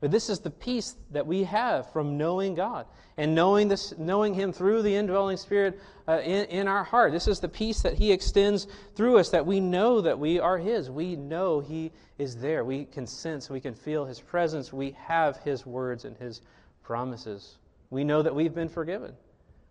But 0.00 0.10
this 0.10 0.28
is 0.28 0.40
the 0.40 0.50
peace 0.50 0.94
that 1.10 1.26
we 1.26 1.44
have 1.44 1.90
from 1.92 2.18
knowing 2.18 2.54
God 2.54 2.86
and 3.16 3.34
knowing, 3.34 3.68
this, 3.68 3.94
knowing 3.96 4.34
Him 4.34 4.52
through 4.52 4.82
the 4.82 4.94
indwelling 4.94 5.38
Spirit 5.38 5.80
uh, 6.06 6.20
in, 6.22 6.44
in 6.46 6.68
our 6.68 6.84
heart. 6.84 7.12
This 7.12 7.26
is 7.26 7.40
the 7.40 7.48
peace 7.48 7.80
that 7.80 7.94
He 7.94 8.12
extends 8.12 8.66
through 8.94 9.18
us, 9.18 9.30
that 9.30 9.46
we 9.46 9.58
know 9.58 10.02
that 10.02 10.18
we 10.18 10.38
are 10.38 10.58
His. 10.58 10.90
We 10.90 11.16
know 11.16 11.60
He 11.60 11.92
is 12.18 12.36
there. 12.36 12.62
We 12.62 12.84
can 12.84 13.06
sense, 13.06 13.48
we 13.48 13.60
can 13.60 13.74
feel 13.74 14.04
His 14.04 14.20
presence. 14.20 14.70
We 14.70 14.94
have 15.02 15.38
His 15.38 15.64
words 15.64 16.04
and 16.04 16.16
His 16.18 16.42
promises. 16.82 17.56
We 17.88 18.04
know 18.04 18.20
that 18.20 18.34
we've 18.34 18.54
been 18.54 18.68
forgiven. 18.68 19.14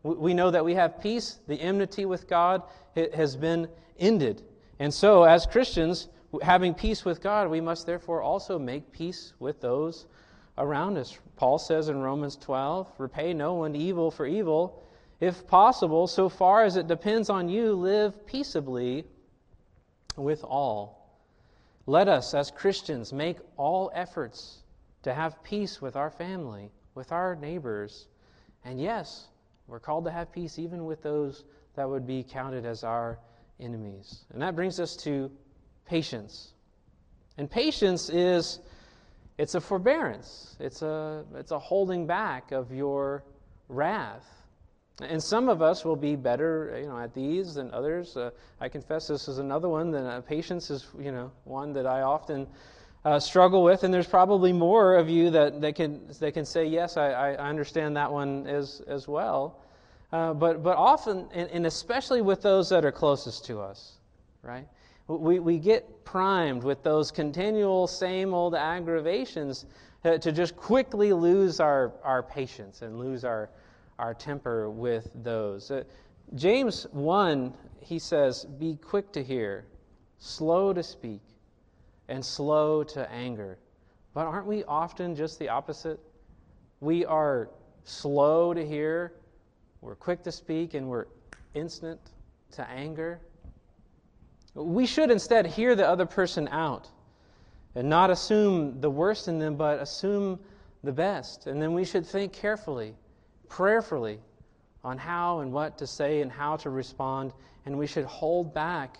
We 0.01 0.33
know 0.33 0.49
that 0.49 0.65
we 0.65 0.73
have 0.73 1.01
peace. 1.01 1.39
The 1.47 1.59
enmity 1.61 2.05
with 2.05 2.27
God 2.27 2.63
has 2.95 3.35
been 3.35 3.67
ended. 3.99 4.41
And 4.79 4.93
so, 4.93 5.23
as 5.23 5.45
Christians, 5.45 6.07
having 6.41 6.73
peace 6.73 7.05
with 7.05 7.21
God, 7.21 7.49
we 7.49 7.61
must 7.61 7.85
therefore 7.85 8.21
also 8.21 8.57
make 8.59 8.91
peace 8.91 9.33
with 9.39 9.61
those 9.61 10.05
around 10.57 10.97
us. 10.97 11.17
Paul 11.35 11.57
says 11.57 11.89
in 11.89 11.99
Romans 11.99 12.35
12, 12.37 12.91
repay 12.97 13.33
no 13.33 13.53
one 13.55 13.75
evil 13.75 14.11
for 14.11 14.25
evil. 14.25 14.83
If 15.19 15.47
possible, 15.47 16.07
so 16.07 16.29
far 16.29 16.63
as 16.63 16.77
it 16.77 16.87
depends 16.87 17.29
on 17.29 17.49
you, 17.49 17.73
live 17.73 18.25
peaceably 18.25 19.05
with 20.15 20.43
all. 20.43 21.19
Let 21.85 22.07
us, 22.07 22.33
as 22.33 22.51
Christians, 22.51 23.13
make 23.13 23.37
all 23.57 23.91
efforts 23.93 24.63
to 25.03 25.13
have 25.13 25.43
peace 25.43 25.81
with 25.81 25.95
our 25.95 26.09
family, 26.09 26.71
with 26.95 27.11
our 27.11 27.35
neighbors. 27.35 28.07
And 28.63 28.81
yes, 28.81 29.27
we're 29.67 29.79
called 29.79 30.05
to 30.05 30.11
have 30.11 30.31
peace 30.31 30.57
even 30.57 30.85
with 30.85 31.03
those 31.03 31.43
that 31.75 31.87
would 31.87 32.07
be 32.07 32.23
counted 32.23 32.65
as 32.65 32.83
our 32.83 33.19
enemies. 33.59 34.25
And 34.33 34.41
that 34.41 34.55
brings 34.55 34.79
us 34.79 34.95
to 34.97 35.29
patience. 35.85 36.53
And 37.37 37.49
patience 37.49 38.09
is 38.09 38.59
it's 39.37 39.55
a 39.55 39.61
forbearance. 39.61 40.55
It's 40.59 40.81
a 40.81 41.25
it's 41.35 41.51
a 41.51 41.59
holding 41.59 42.07
back 42.07 42.51
of 42.51 42.71
your 42.71 43.23
wrath. 43.67 44.25
And 45.01 45.21
some 45.21 45.49
of 45.49 45.61
us 45.61 45.83
will 45.83 45.97
be 45.97 46.15
better, 46.15 46.77
you 46.81 46.87
know, 46.87 46.97
at 46.97 47.13
these 47.13 47.55
than 47.55 47.73
others. 47.73 48.15
Uh, 48.15 48.31
I 48.61 48.69
confess 48.69 49.07
this 49.07 49.27
is 49.27 49.39
another 49.39 49.67
one. 49.67 49.91
That 49.91 50.05
uh, 50.05 50.21
patience 50.21 50.69
is, 50.71 50.87
you 50.97 51.11
know, 51.11 51.31
one 51.43 51.73
that 51.73 51.85
I 51.85 52.01
often 52.01 52.47
uh, 53.03 53.19
struggle 53.19 53.61
with. 53.61 53.83
And 53.83 53.93
there's 53.93 54.07
probably 54.07 54.53
more 54.53 54.95
of 54.95 55.09
you 55.09 55.29
that, 55.31 55.59
that 55.59 55.75
can 55.75 56.07
that 56.19 56.33
can 56.33 56.45
say 56.45 56.65
yes. 56.65 56.95
I, 56.95 57.11
I 57.11 57.49
understand 57.49 57.97
that 57.97 58.09
one 58.09 58.47
as 58.47 58.81
as 58.87 59.05
well. 59.05 59.59
Uh, 60.13 60.33
but 60.33 60.63
but 60.63 60.77
often, 60.77 61.27
and, 61.33 61.49
and 61.49 61.65
especially 61.65 62.21
with 62.21 62.41
those 62.41 62.69
that 62.69 62.85
are 62.85 62.91
closest 62.91 63.43
to 63.45 63.59
us, 63.59 63.95
right? 64.43 64.67
We, 65.07 65.39
we 65.39 65.59
get 65.59 66.03
primed 66.03 66.63
with 66.63 66.81
those 66.81 67.11
continual 67.11 67.87
same 67.87 68.33
old 68.33 68.55
aggravations 68.55 69.65
to, 70.03 70.17
to 70.17 70.31
just 70.31 70.55
quickly 70.55 71.13
lose 71.13 71.59
our, 71.59 71.93
our 72.03 72.23
patience 72.23 72.81
and 72.81 72.97
lose 72.97 73.23
our, 73.23 73.49
our 73.99 74.13
temper 74.13 74.69
with 74.69 75.09
those. 75.23 75.69
Uh, 75.69 75.83
James 76.33 76.87
1, 76.91 77.53
he 77.81 77.99
says, 77.99 78.45
Be 78.45 78.77
quick 78.77 79.11
to 79.11 79.23
hear, 79.23 79.65
slow 80.17 80.73
to 80.73 80.81
speak, 80.81 81.21
and 82.07 82.23
slow 82.23 82.83
to 82.83 83.11
anger. 83.11 83.59
But 84.13 84.25
aren't 84.25 84.47
we 84.47 84.63
often 84.63 85.15
just 85.15 85.37
the 85.37 85.49
opposite? 85.49 85.99
We 86.79 87.05
are 87.05 87.49
slow 87.83 88.53
to 88.53 88.65
hear, 88.65 89.13
we're 89.81 89.95
quick 89.95 90.23
to 90.23 90.31
speak, 90.31 90.73
and 90.73 90.87
we're 90.87 91.05
instant 91.53 91.99
to 92.53 92.67
anger. 92.69 93.21
We 94.55 94.85
should 94.85 95.11
instead 95.11 95.45
hear 95.45 95.75
the 95.75 95.87
other 95.87 96.05
person 96.05 96.47
out 96.47 96.89
and 97.75 97.89
not 97.89 98.09
assume 98.09 98.79
the 98.79 98.89
worst 98.89 99.27
in 99.27 99.37
them, 99.37 99.55
but 99.55 99.81
assume 99.81 100.39
the 100.83 100.93
best. 100.93 101.45
And 101.47 101.61
then 101.61 101.73
we 101.73 101.83
should 101.83 102.05
think 102.05 102.31
carefully, 102.31 102.95
prayerfully, 103.49 104.19
on 104.83 104.97
how 104.97 105.39
and 105.39 105.51
what 105.51 105.77
to 105.79 105.87
say 105.87 106.21
and 106.21 106.31
how 106.31 106.55
to 106.57 106.69
respond. 106.69 107.33
And 107.65 107.77
we 107.77 107.85
should 107.85 108.05
hold 108.05 108.53
back 108.53 108.99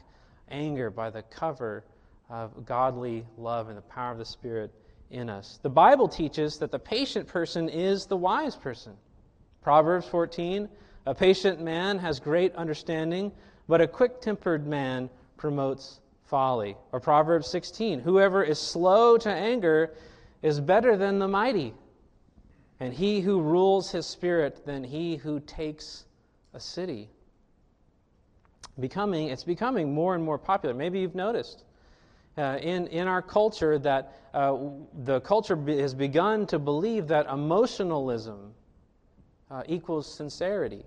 anger 0.50 0.90
by 0.90 1.10
the 1.10 1.24
cover 1.24 1.86
of 2.30 2.66
godly 2.66 3.26
love 3.38 3.70
and 3.70 3.78
the 3.78 3.84
power 3.84 4.12
of 4.12 4.18
the 4.18 4.26
Spirit 4.26 4.74
in 5.12 5.30
us. 5.30 5.60
The 5.62 5.70
Bible 5.70 6.10
teaches 6.10 6.58
that 6.58 6.72
the 6.72 6.80
patient 6.80 7.28
person 7.28 7.70
is 7.70 8.08
the 8.08 8.18
wise 8.18 8.56
person. 8.56 8.94
Proverbs 9.62 10.08
14 10.08 10.68
A 11.06 11.16
patient 11.16 11.62
man 11.62 12.00
has 12.00 12.20
great 12.20 12.54
understanding, 12.56 13.32
but 13.68 13.80
a 13.80 13.88
quick 13.88 14.20
tempered 14.20 14.68
man 14.68 15.10
promotes 15.46 16.00
folly. 16.24 16.76
Or 16.92 17.00
Proverbs 17.00 17.48
16 17.50 18.00
Whoever 18.00 18.44
is 18.44 18.58
slow 18.58 19.16
to 19.20 19.30
anger 19.30 19.94
is 20.42 20.60
better 20.60 20.98
than 20.98 21.20
the 21.20 21.28
mighty, 21.28 21.76
and 22.80 22.92
he 22.92 23.22
who 23.22 23.40
rules 23.40 23.92
his 23.92 24.08
spirit 24.08 24.66
than 24.66 24.84
he 24.84 25.18
who 25.18 25.40
takes 25.40 26.06
a 26.56 26.60
city. 26.60 27.12
Becoming, 28.80 29.28
it's 29.28 29.44
becoming 29.44 29.94
more 29.94 30.16
and 30.16 30.24
more 30.24 30.40
popular. 30.40 30.74
Maybe 30.74 31.00
you've 31.00 31.14
noticed 31.14 31.64
uh, 32.40 32.58
in, 32.60 32.88
in 32.88 33.08
our 33.08 33.22
culture 33.22 33.78
that 33.78 34.18
uh, 34.34 34.58
the 35.04 35.22
culture 35.22 35.56
be, 35.56 35.78
has 35.78 35.94
begun 35.94 36.48
to 36.48 36.58
believe 36.58 37.08
that 37.10 37.28
emotionalism 37.28 38.52
uh, 39.52 39.62
equals 39.68 40.12
sincerity. 40.12 40.84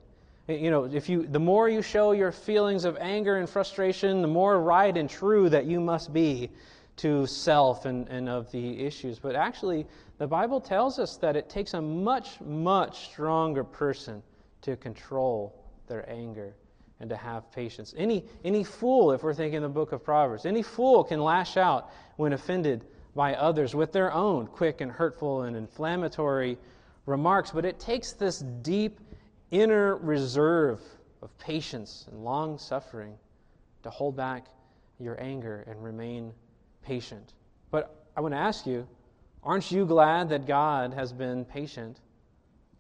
You 0.49 0.71
know, 0.71 0.85
if 0.85 1.11
you, 1.11 1.27
the 1.27 1.39
more 1.39 1.69
you 1.69 1.83
show 1.83 2.13
your 2.13 2.33
feelings 2.33 2.87
of 2.87 2.97
anger 2.99 3.37
and 3.37 3.47
frustration, 3.47 4.23
the 4.23 4.29
more 4.29 4.59
right 4.63 4.97
and 4.97 5.09
true 5.09 5.51
that 5.51 5.67
you 5.67 5.79
must 5.79 6.11
be 6.11 6.51
to 6.97 7.27
self 7.27 7.85
and, 7.85 8.09
and 8.09 8.31
of 8.31 8.51
the 8.51 8.83
issues. 8.83 9.19
But 9.19 9.37
actually, 9.37 9.87
the 10.17 10.27
Bible 10.27 10.59
tells 10.59 10.99
us 10.99 11.19
that 11.19 11.37
it 11.37 11.51
takes 11.51 11.75
a 11.75 11.83
much, 11.83 12.41
much 12.41 13.11
stronger 13.11 13.63
person 13.63 14.23
to 14.63 14.75
control 14.77 15.55
their 15.87 16.09
anger 16.11 16.55
and 17.01 17.11
to 17.11 17.17
have 17.17 17.53
patience. 17.53 17.95
Any, 17.99 18.25
any 18.43 18.65
fool, 18.65 19.13
if 19.13 19.23
we're 19.23 19.35
thinking 19.35 19.61
the 19.61 19.69
book 19.69 19.93
of 19.93 20.03
Proverbs, 20.03 20.47
any 20.47 20.63
fool 20.63 21.05
can 21.05 21.21
lash 21.21 21.59
out 21.59 21.91
when 22.17 22.33
offended 22.33 22.87
by 23.15 23.35
others 23.35 23.75
with 23.75 23.93
their 23.93 24.15
own 24.15 24.47
quick 24.47 24.81
and 24.81 24.91
hurtful 24.91 25.43
and 25.43 25.57
inflammatory 25.59 26.57
remarks. 27.05 27.51
But 27.51 27.67
it 27.67 27.79
takes 27.79 28.13
this 28.13 28.39
deep 28.63 28.99
inner 29.51 29.97
reserve 29.97 30.81
of 31.23 31.37
patience 31.39 32.07
and 32.11 32.25
long 32.25 32.59
suffering 32.59 33.15
to 33.83 33.91
hold 33.91 34.17
back 34.17 34.47
your 34.99 35.21
anger 35.21 35.65
and 35.67 35.83
remain 35.83 36.33
patient. 36.83 37.35
But 37.71 38.07
I 38.17 38.21
want 38.21 38.35
to 38.35 38.39
ask 38.39 38.67
you 38.67 38.87
aren't 39.43 39.71
you 39.71 39.87
glad 39.87 40.29
that 40.29 40.47
God 40.47 40.93
has 40.93 41.13
been 41.13 41.45
patient 41.45 42.01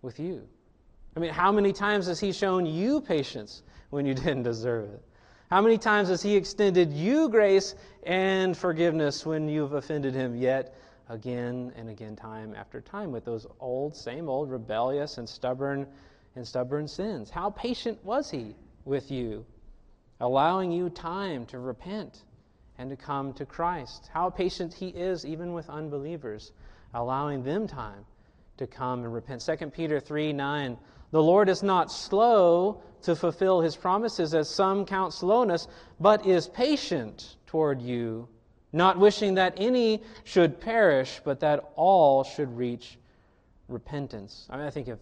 with 0.02 0.18
you? 0.18 0.46
I 1.16 1.20
mean, 1.20 1.32
how 1.32 1.50
many 1.50 1.72
times 1.72 2.06
has 2.06 2.20
He 2.20 2.32
shown 2.32 2.66
you 2.66 3.00
patience 3.00 3.62
when 3.90 4.06
you 4.06 4.14
didn't 4.14 4.42
deserve 4.42 4.90
it? 4.90 5.02
How 5.50 5.62
many 5.62 5.78
times 5.78 6.08
has 6.08 6.22
He 6.22 6.36
extended 6.36 6.92
you 6.92 7.28
grace 7.28 7.74
and 8.04 8.56
forgiveness 8.56 9.24
when 9.24 9.48
you've 9.48 9.72
offended 9.72 10.14
Him 10.14 10.36
yet 10.36 10.74
again 11.08 11.72
and 11.76 11.88
again, 11.88 12.14
time 12.14 12.54
after 12.54 12.80
time, 12.80 13.10
with 13.10 13.24
those 13.24 13.46
old, 13.60 13.96
same 13.96 14.28
old 14.28 14.50
rebellious 14.50 15.18
and 15.18 15.28
stubborn 15.28 15.86
and 16.38 16.46
stubborn 16.46 16.88
sins. 16.88 17.28
How 17.30 17.50
patient 17.50 18.02
was 18.04 18.30
he 18.30 18.54
with 18.84 19.10
you, 19.10 19.44
allowing 20.20 20.72
you 20.72 20.88
time 20.88 21.44
to 21.46 21.58
repent 21.58 22.22
and 22.78 22.88
to 22.88 22.96
come 22.96 23.32
to 23.34 23.44
Christ? 23.44 24.08
How 24.14 24.30
patient 24.30 24.72
he 24.72 24.88
is 24.88 25.26
even 25.26 25.52
with 25.52 25.68
unbelievers, 25.68 26.52
allowing 26.94 27.42
them 27.42 27.66
time 27.66 28.06
to 28.56 28.66
come 28.66 29.04
and 29.04 29.12
repent. 29.12 29.40
2 29.40 29.70
Peter 29.70 30.00
3 30.00 30.32
9. 30.32 30.78
The 31.10 31.22
Lord 31.22 31.48
is 31.48 31.62
not 31.62 31.90
slow 31.90 32.82
to 33.02 33.16
fulfill 33.16 33.60
his 33.60 33.74
promises, 33.76 34.34
as 34.34 34.48
some 34.48 34.84
count 34.86 35.12
slowness, 35.12 35.66
but 35.98 36.24
is 36.24 36.48
patient 36.48 37.36
toward 37.46 37.82
you, 37.82 38.28
not 38.72 38.98
wishing 38.98 39.34
that 39.34 39.54
any 39.56 40.02
should 40.24 40.60
perish, 40.60 41.20
but 41.24 41.40
that 41.40 41.72
all 41.76 42.22
should 42.22 42.56
reach 42.56 42.98
repentance. 43.68 44.46
I 44.50 44.56
mean, 44.56 44.66
I 44.66 44.70
think 44.70 44.88
of 44.88 44.98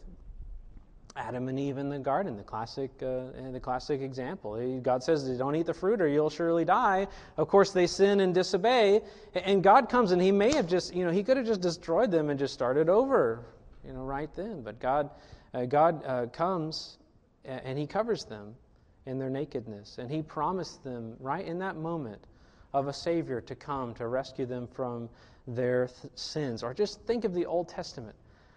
Adam 1.16 1.48
and 1.48 1.58
Eve 1.58 1.78
in 1.78 1.88
the 1.88 1.98
garden, 1.98 2.36
the 2.36 2.42
classic, 2.42 2.90
uh, 3.02 3.50
the 3.50 3.60
classic 3.60 4.00
example. 4.00 4.80
God 4.80 5.02
says, 5.02 5.26
"Don't 5.38 5.56
eat 5.56 5.66
the 5.66 5.74
fruit, 5.74 6.00
or 6.00 6.08
you'll 6.08 6.30
surely 6.30 6.64
die." 6.64 7.08
Of 7.36 7.48
course, 7.48 7.72
they 7.72 7.86
sin 7.86 8.20
and 8.20 8.34
disobey, 8.34 9.02
and 9.34 9.62
God 9.62 9.88
comes, 9.88 10.12
and 10.12 10.20
He 10.20 10.32
may 10.32 10.54
have 10.54 10.66
just, 10.66 10.94
you 10.94 11.04
know, 11.04 11.10
He 11.10 11.22
could 11.22 11.36
have 11.36 11.46
just 11.46 11.60
destroyed 11.60 12.10
them 12.10 12.30
and 12.30 12.38
just 12.38 12.54
started 12.54 12.88
over, 12.88 13.44
you 13.84 13.92
know, 13.92 14.04
right 14.04 14.32
then. 14.34 14.62
But 14.62 14.78
God, 14.78 15.10
uh, 15.54 15.64
God 15.64 16.04
uh, 16.04 16.26
comes, 16.26 16.98
and 17.44 17.78
He 17.78 17.86
covers 17.86 18.24
them 18.24 18.54
in 19.06 19.18
their 19.18 19.30
nakedness, 19.30 19.98
and 19.98 20.10
He 20.10 20.22
promised 20.22 20.84
them 20.84 21.16
right 21.20 21.46
in 21.46 21.58
that 21.60 21.76
moment 21.76 22.26
of 22.74 22.88
a 22.88 22.92
Savior 22.92 23.40
to 23.40 23.54
come 23.54 23.94
to 23.94 24.06
rescue 24.06 24.44
them 24.44 24.66
from 24.66 25.08
their 25.46 25.86
th- 25.86 26.12
sins. 26.14 26.62
Or 26.62 26.74
just 26.74 27.00
think 27.02 27.24
of 27.24 27.32
the 27.32 27.46
Old 27.46 27.68
Testament 27.68 28.16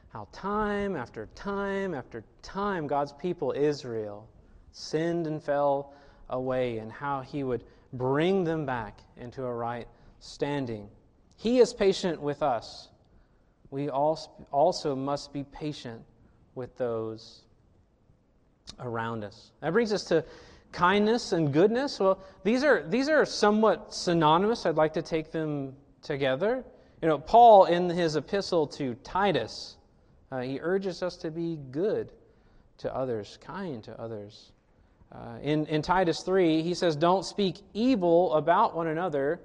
how 0.09 0.27
time 0.31 0.95
after 0.95 1.27
time 1.35 1.93
after 1.93 2.23
time 2.41 2.87
God's 2.87 3.13
people, 3.13 3.53
Israel, 3.55 4.27
sinned 4.71 5.27
and 5.27 5.41
fell 5.41 5.93
away, 6.29 6.79
and 6.79 6.91
how 6.91 7.21
He 7.21 7.43
would 7.43 7.63
bring 7.93 8.43
them 8.43 8.65
back 8.65 8.99
into 9.17 9.43
a 9.43 9.53
right 9.53 9.87
standing. 10.19 10.89
He 11.37 11.59
is 11.59 11.73
patient 11.73 12.21
with 12.21 12.43
us. 12.43 12.89
We 13.71 13.89
also 13.89 14.95
must 14.95 15.31
be 15.31 15.43
patient 15.43 16.01
with 16.55 16.75
those 16.77 17.43
around 18.79 19.23
us. 19.23 19.51
That 19.61 19.73
brings 19.73 19.93
us 19.93 20.03
to 20.05 20.25
kindness 20.71 21.33
and 21.33 21.53
goodness. 21.53 21.99
Well, 21.99 22.19
these 22.43 22.63
are, 22.63 22.83
these 22.87 23.09
are 23.09 23.25
somewhat 23.25 23.93
synonymous. 23.93 24.65
I'd 24.65 24.75
like 24.75 24.93
to 24.93 25.01
take 25.01 25.31
them 25.31 25.75
together. 26.01 26.63
You 27.01 27.07
know, 27.07 27.19
Paul, 27.19 27.65
in 27.65 27.89
his 27.89 28.15
epistle 28.15 28.67
to 28.67 28.95
Titus, 28.95 29.77
uh, 30.31 30.41
he 30.41 30.59
urges 30.61 31.01
us 31.01 31.17
to 31.17 31.31
be 31.31 31.57
good 31.71 32.11
to 32.77 32.95
others, 32.95 33.37
kind 33.41 33.83
to 33.83 33.99
others. 33.99 34.51
Uh, 35.11 35.37
in, 35.41 35.65
in 35.65 35.81
Titus 35.81 36.21
3, 36.21 36.61
he 36.61 36.73
says, 36.73 36.95
Don't 36.95 37.25
speak 37.25 37.57
evil 37.73 38.33
about 38.35 38.75
one 38.75 38.87
another. 38.87 39.39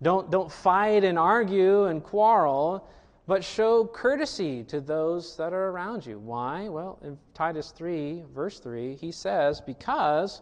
Don't, 0.00 0.30
don't 0.30 0.50
fight 0.50 1.04
and 1.04 1.18
argue 1.18 1.84
and 1.84 2.02
quarrel, 2.02 2.88
but 3.26 3.44
show 3.44 3.84
courtesy 3.84 4.64
to 4.64 4.80
those 4.80 5.36
that 5.36 5.52
are 5.52 5.68
around 5.68 6.04
you. 6.04 6.18
Why? 6.18 6.68
Well, 6.68 6.98
in 7.02 7.18
Titus 7.34 7.70
3, 7.70 8.24
verse 8.34 8.58
3, 8.58 8.96
he 8.96 9.12
says, 9.12 9.60
Because 9.60 10.40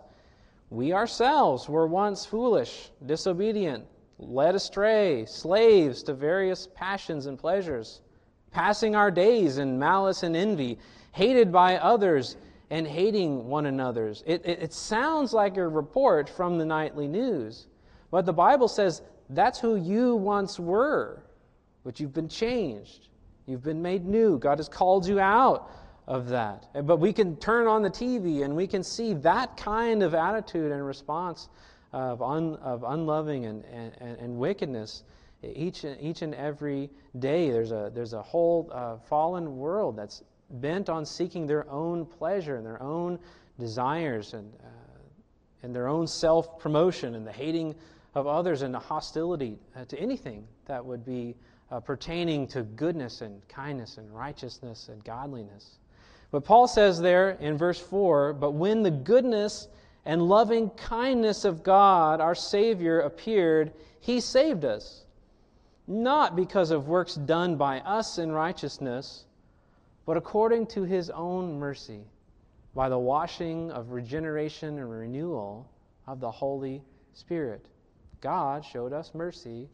we 0.71 0.93
ourselves 0.93 1.69
were 1.69 1.87
once 1.87 2.25
foolish, 2.25 2.91
disobedient, 3.05 3.85
led 4.19 4.55
astray, 4.55 5.27
slaves 5.27 6.05
to 6.05 6.15
various 6.15 6.69
passions 6.75 7.27
and 7.27 7.39
pleasures 7.39 8.01
passing 8.53 8.97
our 8.97 9.11
days 9.11 9.59
in 9.59 9.79
malice 9.79 10.23
and 10.23 10.37
envy, 10.37 10.79
hated 11.13 11.53
by 11.53 11.77
others 11.77 12.37
and 12.71 12.87
hating 12.87 13.49
one 13.49 13.67
another's. 13.67 14.23
It, 14.27 14.45
it, 14.45 14.63
it, 14.63 14.73
sounds 14.73 15.33
like 15.33 15.57
a 15.57 15.67
report 15.67 16.29
from 16.29 16.57
the 16.57 16.65
nightly 16.65 17.09
news, 17.09 17.67
but 18.11 18.27
the 18.27 18.33
Bible 18.33 18.69
says 18.69 19.03
that's 19.31 19.59
who 19.59 19.77
you 19.77 20.15
once 20.15 20.59
were, 20.59 21.23
but 21.85 21.99
you've 21.99 22.15
been 22.15 22.29
changed. 22.29 23.09
You've 23.47 23.65
been 23.65 23.83
made 23.83 24.07
new. 24.07 24.39
God 24.39 24.59
has 24.59 24.69
called 24.69 25.07
you 25.07 25.19
out 25.19 25.71
of 26.07 26.29
that. 26.29 26.67
But 26.87 26.99
we 26.99 27.13
can 27.13 27.37
turn 27.37 27.67
on 27.67 27.83
the 27.83 27.91
TV 27.91 28.45
and 28.45 28.55
we 28.55 28.67
can 28.67 28.83
see 28.83 29.15
that 29.15 29.57
kind 29.57 30.03
of 30.03 30.15
attitude 30.15 30.73
and 30.73 30.85
response 30.85 31.49
of, 31.93 32.23
un, 32.23 32.57
of 32.57 32.85
unloving 32.87 33.47
and, 33.47 33.65
and, 33.65 33.95
and 34.01 34.39
wickedness 34.39 35.03
each, 35.43 35.85
each 36.01 36.23
and 36.23 36.35
every 36.35 36.91
day. 37.19 37.51
There's 37.51 37.73
a, 37.73 37.91
there's 37.95 38.13
a 38.13 38.23
whole 38.23 38.71
uh, 38.73 38.99
fallen 38.99 39.57
world 39.57 39.97
that's 39.97 40.23
bent 40.51 40.89
on 40.89 41.07
seeking 41.07 41.47
their 41.47 41.69
own 41.71 42.05
pleasure 42.05 42.57
and 42.57 42.67
their 42.67 42.83
own 42.83 43.19
desires 43.59 44.35
and, 44.35 44.53
uh, 44.61 44.67
and 45.63 45.75
their 45.75 45.89
own 45.89 46.07
self 46.07 46.59
promotion 46.59 47.15
and 47.15 47.27
the 47.27 47.33
hating 47.33 47.75
of 48.15 48.27
others 48.27 48.63
and 48.63 48.75
the 48.75 48.79
hostility 48.79 49.59
uh, 49.77 49.85
to 49.85 49.99
anything 49.99 50.47
that 50.67 50.85
would 50.85 51.05
be 51.05 51.37
uh, 51.71 51.79
pertaining 51.79 52.47
to 52.49 52.63
goodness 52.63 53.21
and 53.21 53.47
kindness 53.49 53.99
and 53.99 54.13
righteousness 54.15 54.89
and 54.89 55.05
godliness. 55.05 55.79
But 56.31 56.45
Paul 56.45 56.69
says 56.69 57.01
there 57.01 57.31
in 57.41 57.57
verse 57.57 57.79
4 57.79 58.35
But 58.35 58.53
when 58.53 58.83
the 58.83 58.91
goodness 58.91 59.69
and 60.05 60.23
loving 60.23 60.71
kindness 60.71 61.45
of 61.45 61.63
God, 61.63 62.21
our 62.21 62.35
Savior, 62.35 63.01
appeared, 63.01 63.73
he 64.01 64.21
saved 64.21 64.65
us, 64.65 65.05
not 65.91 66.37
because 66.37 66.71
of 66.71 66.87
works 66.87 67.17
done 67.17 67.57
by 67.57 67.81
us 67.81 68.19
in 68.19 68.31
righteousness, 68.31 69.25
but 70.07 70.17
according 70.17 70.65
to 70.69 70.85
his 70.85 71.11
own 71.11 71.59
mercy, 71.59 72.05
by 72.77 72.89
the 72.89 72.99
washing 72.99 73.73
of 73.73 73.91
regeneration 73.91 74.79
and 74.79 74.89
renewal 74.89 75.69
of 76.07 76.21
the 76.21 76.31
Holy 76.31 76.81
Spirit. 77.13 77.67
God 78.21 78.65
showed 78.65 78.93
us 78.93 79.11
mercy 79.15 79.69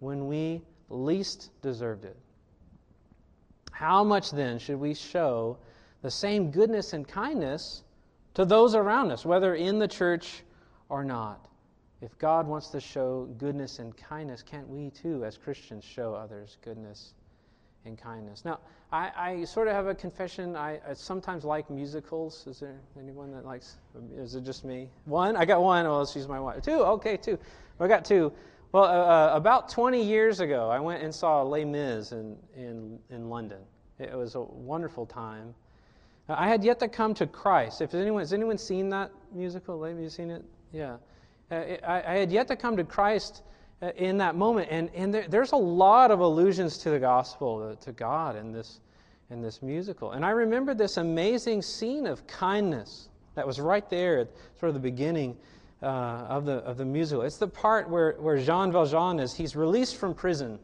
when 0.00 0.26
we 0.26 0.60
least 0.88 1.50
deserved 1.62 2.04
it. 2.04 2.16
How 3.70 4.02
much 4.02 4.32
then 4.32 4.58
should 4.58 4.80
we 4.80 4.92
show 4.92 5.56
the 6.02 6.10
same 6.10 6.50
goodness 6.50 6.94
and 6.94 7.06
kindness 7.06 7.84
to 8.34 8.44
those 8.44 8.74
around 8.74 9.12
us, 9.12 9.24
whether 9.24 9.54
in 9.54 9.78
the 9.78 9.86
church 9.88 10.42
or 10.88 11.04
not? 11.04 11.46
If 12.02 12.16
God 12.18 12.46
wants 12.46 12.68
to 12.68 12.80
show 12.80 13.28
goodness 13.38 13.78
and 13.78 13.94
kindness, 13.96 14.42
can't 14.42 14.68
we 14.68 14.90
too, 14.90 15.24
as 15.24 15.36
Christians, 15.36 15.84
show 15.84 16.14
others 16.14 16.56
goodness 16.62 17.12
and 17.84 17.98
kindness? 17.98 18.44
Now, 18.44 18.58
I, 18.90 19.10
I 19.16 19.44
sort 19.44 19.68
of 19.68 19.74
have 19.74 19.86
a 19.86 19.94
confession. 19.94 20.56
I, 20.56 20.80
I, 20.88 20.94
sometimes 20.94 21.44
like 21.44 21.68
musicals. 21.68 22.46
Is 22.46 22.60
there 22.60 22.80
anyone 22.98 23.30
that 23.32 23.44
likes? 23.44 23.76
Is 24.16 24.34
it 24.34 24.44
just 24.44 24.64
me? 24.64 24.88
One? 25.04 25.36
I 25.36 25.44
got 25.44 25.62
one. 25.62 25.84
Well, 25.84 26.06
she's 26.06 26.26
my 26.26 26.40
wife. 26.40 26.62
Two? 26.62 26.82
Okay, 26.82 27.16
two. 27.18 27.38
I 27.78 27.86
got 27.86 28.04
two. 28.04 28.32
Well, 28.72 28.84
uh, 28.84 29.32
uh, 29.32 29.36
about 29.36 29.68
20 29.68 30.02
years 30.02 30.40
ago, 30.40 30.70
I 30.70 30.80
went 30.80 31.02
and 31.02 31.14
saw 31.14 31.42
Les 31.42 31.64
Mis 31.64 32.12
in, 32.12 32.36
in, 32.56 32.98
in 33.10 33.28
London. 33.28 33.58
It 33.98 34.16
was 34.16 34.36
a 34.36 34.40
wonderful 34.40 35.06
time. 35.06 35.54
I 36.28 36.48
had 36.48 36.64
yet 36.64 36.78
to 36.80 36.88
come 36.88 37.12
to 37.14 37.26
Christ. 37.26 37.80
If 37.82 37.94
anyone 37.94 38.20
has 38.20 38.32
anyone 38.32 38.56
seen 38.56 38.88
that 38.90 39.10
musical? 39.32 39.82
Have 39.82 39.98
you 39.98 40.08
seen 40.08 40.30
it? 40.30 40.44
Yeah. 40.72 40.96
Uh, 41.50 41.76
I, 41.86 42.14
had 42.14 42.30
yet 42.30 42.46
to 42.48 42.56
come 42.56 42.76
to 42.76 42.84
Christ 42.84 43.42
uh, 43.82 43.90
in 43.96 44.18
that 44.18 44.36
moment, 44.36 44.68
and, 44.70 44.88
and 44.94 45.12
there, 45.12 45.26
there's 45.28 45.52
a 45.52 45.56
lot 45.56 46.10
of 46.10 46.20
allusions 46.20 46.78
to 46.78 46.90
the 46.90 46.98
gospel, 46.98 47.76
to 47.80 47.92
God, 47.92 48.36
in 48.36 48.52
this, 48.52 48.80
in 49.30 49.42
this 49.42 49.60
musical. 49.60 50.12
And 50.12 50.24
I 50.24 50.30
remember 50.30 50.74
this 50.74 50.96
amazing 50.96 51.62
scene 51.62 52.06
of 52.06 52.26
kindness 52.26 53.08
that 53.34 53.46
was 53.46 53.58
right 53.58 53.88
there 53.90 54.20
at 54.20 54.28
sort 54.58 54.68
of 54.68 54.74
the 54.74 54.80
beginning 54.80 55.36
uh, 55.82 55.86
of, 55.86 56.44
the, 56.44 56.58
of 56.58 56.76
the 56.76 56.84
musical. 56.84 57.22
It's 57.22 57.38
the 57.38 57.48
part 57.48 57.88
where, 57.88 58.12
where 58.20 58.38
Jean 58.38 58.70
Valjean 58.70 59.18
is, 59.18 59.34
he's 59.34 59.56
released 59.56 59.96
from 59.96 60.14
prison. 60.14 60.58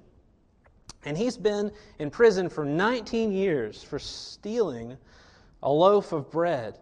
And 1.04 1.16
he's 1.16 1.36
been 1.36 1.72
in 1.98 2.10
prison 2.10 2.48
for 2.48 2.64
19 2.64 3.32
years 3.32 3.82
for 3.82 3.98
stealing 3.98 4.96
a 5.62 5.70
loaf 5.70 6.12
of 6.12 6.30
bread. 6.30 6.78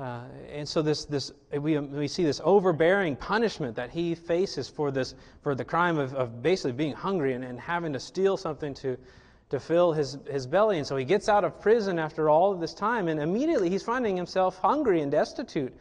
Uh, 0.00 0.22
and 0.50 0.66
so 0.66 0.80
this, 0.80 1.04
this, 1.04 1.30
we, 1.52 1.78
we 1.78 2.08
see 2.08 2.24
this 2.24 2.40
overbearing 2.42 3.14
punishment 3.14 3.76
that 3.76 3.90
he 3.90 4.14
faces 4.14 4.66
for, 4.66 4.90
this, 4.90 5.14
for 5.42 5.54
the 5.54 5.64
crime 5.64 5.98
of, 5.98 6.14
of 6.14 6.42
basically 6.42 6.72
being 6.72 6.94
hungry 6.94 7.34
and, 7.34 7.44
and 7.44 7.60
having 7.60 7.92
to 7.92 8.00
steal 8.00 8.38
something 8.38 8.72
to, 8.72 8.96
to 9.50 9.60
fill 9.60 9.92
his, 9.92 10.16
his 10.30 10.46
belly. 10.46 10.78
And 10.78 10.86
so 10.86 10.96
he 10.96 11.04
gets 11.04 11.28
out 11.28 11.44
of 11.44 11.60
prison 11.60 11.98
after 11.98 12.30
all 12.30 12.50
of 12.50 12.60
this 12.60 12.72
time, 12.72 13.08
and 13.08 13.20
immediately 13.20 13.68
he's 13.68 13.82
finding 13.82 14.16
himself 14.16 14.56
hungry 14.56 15.02
and 15.02 15.12
destitute. 15.12 15.76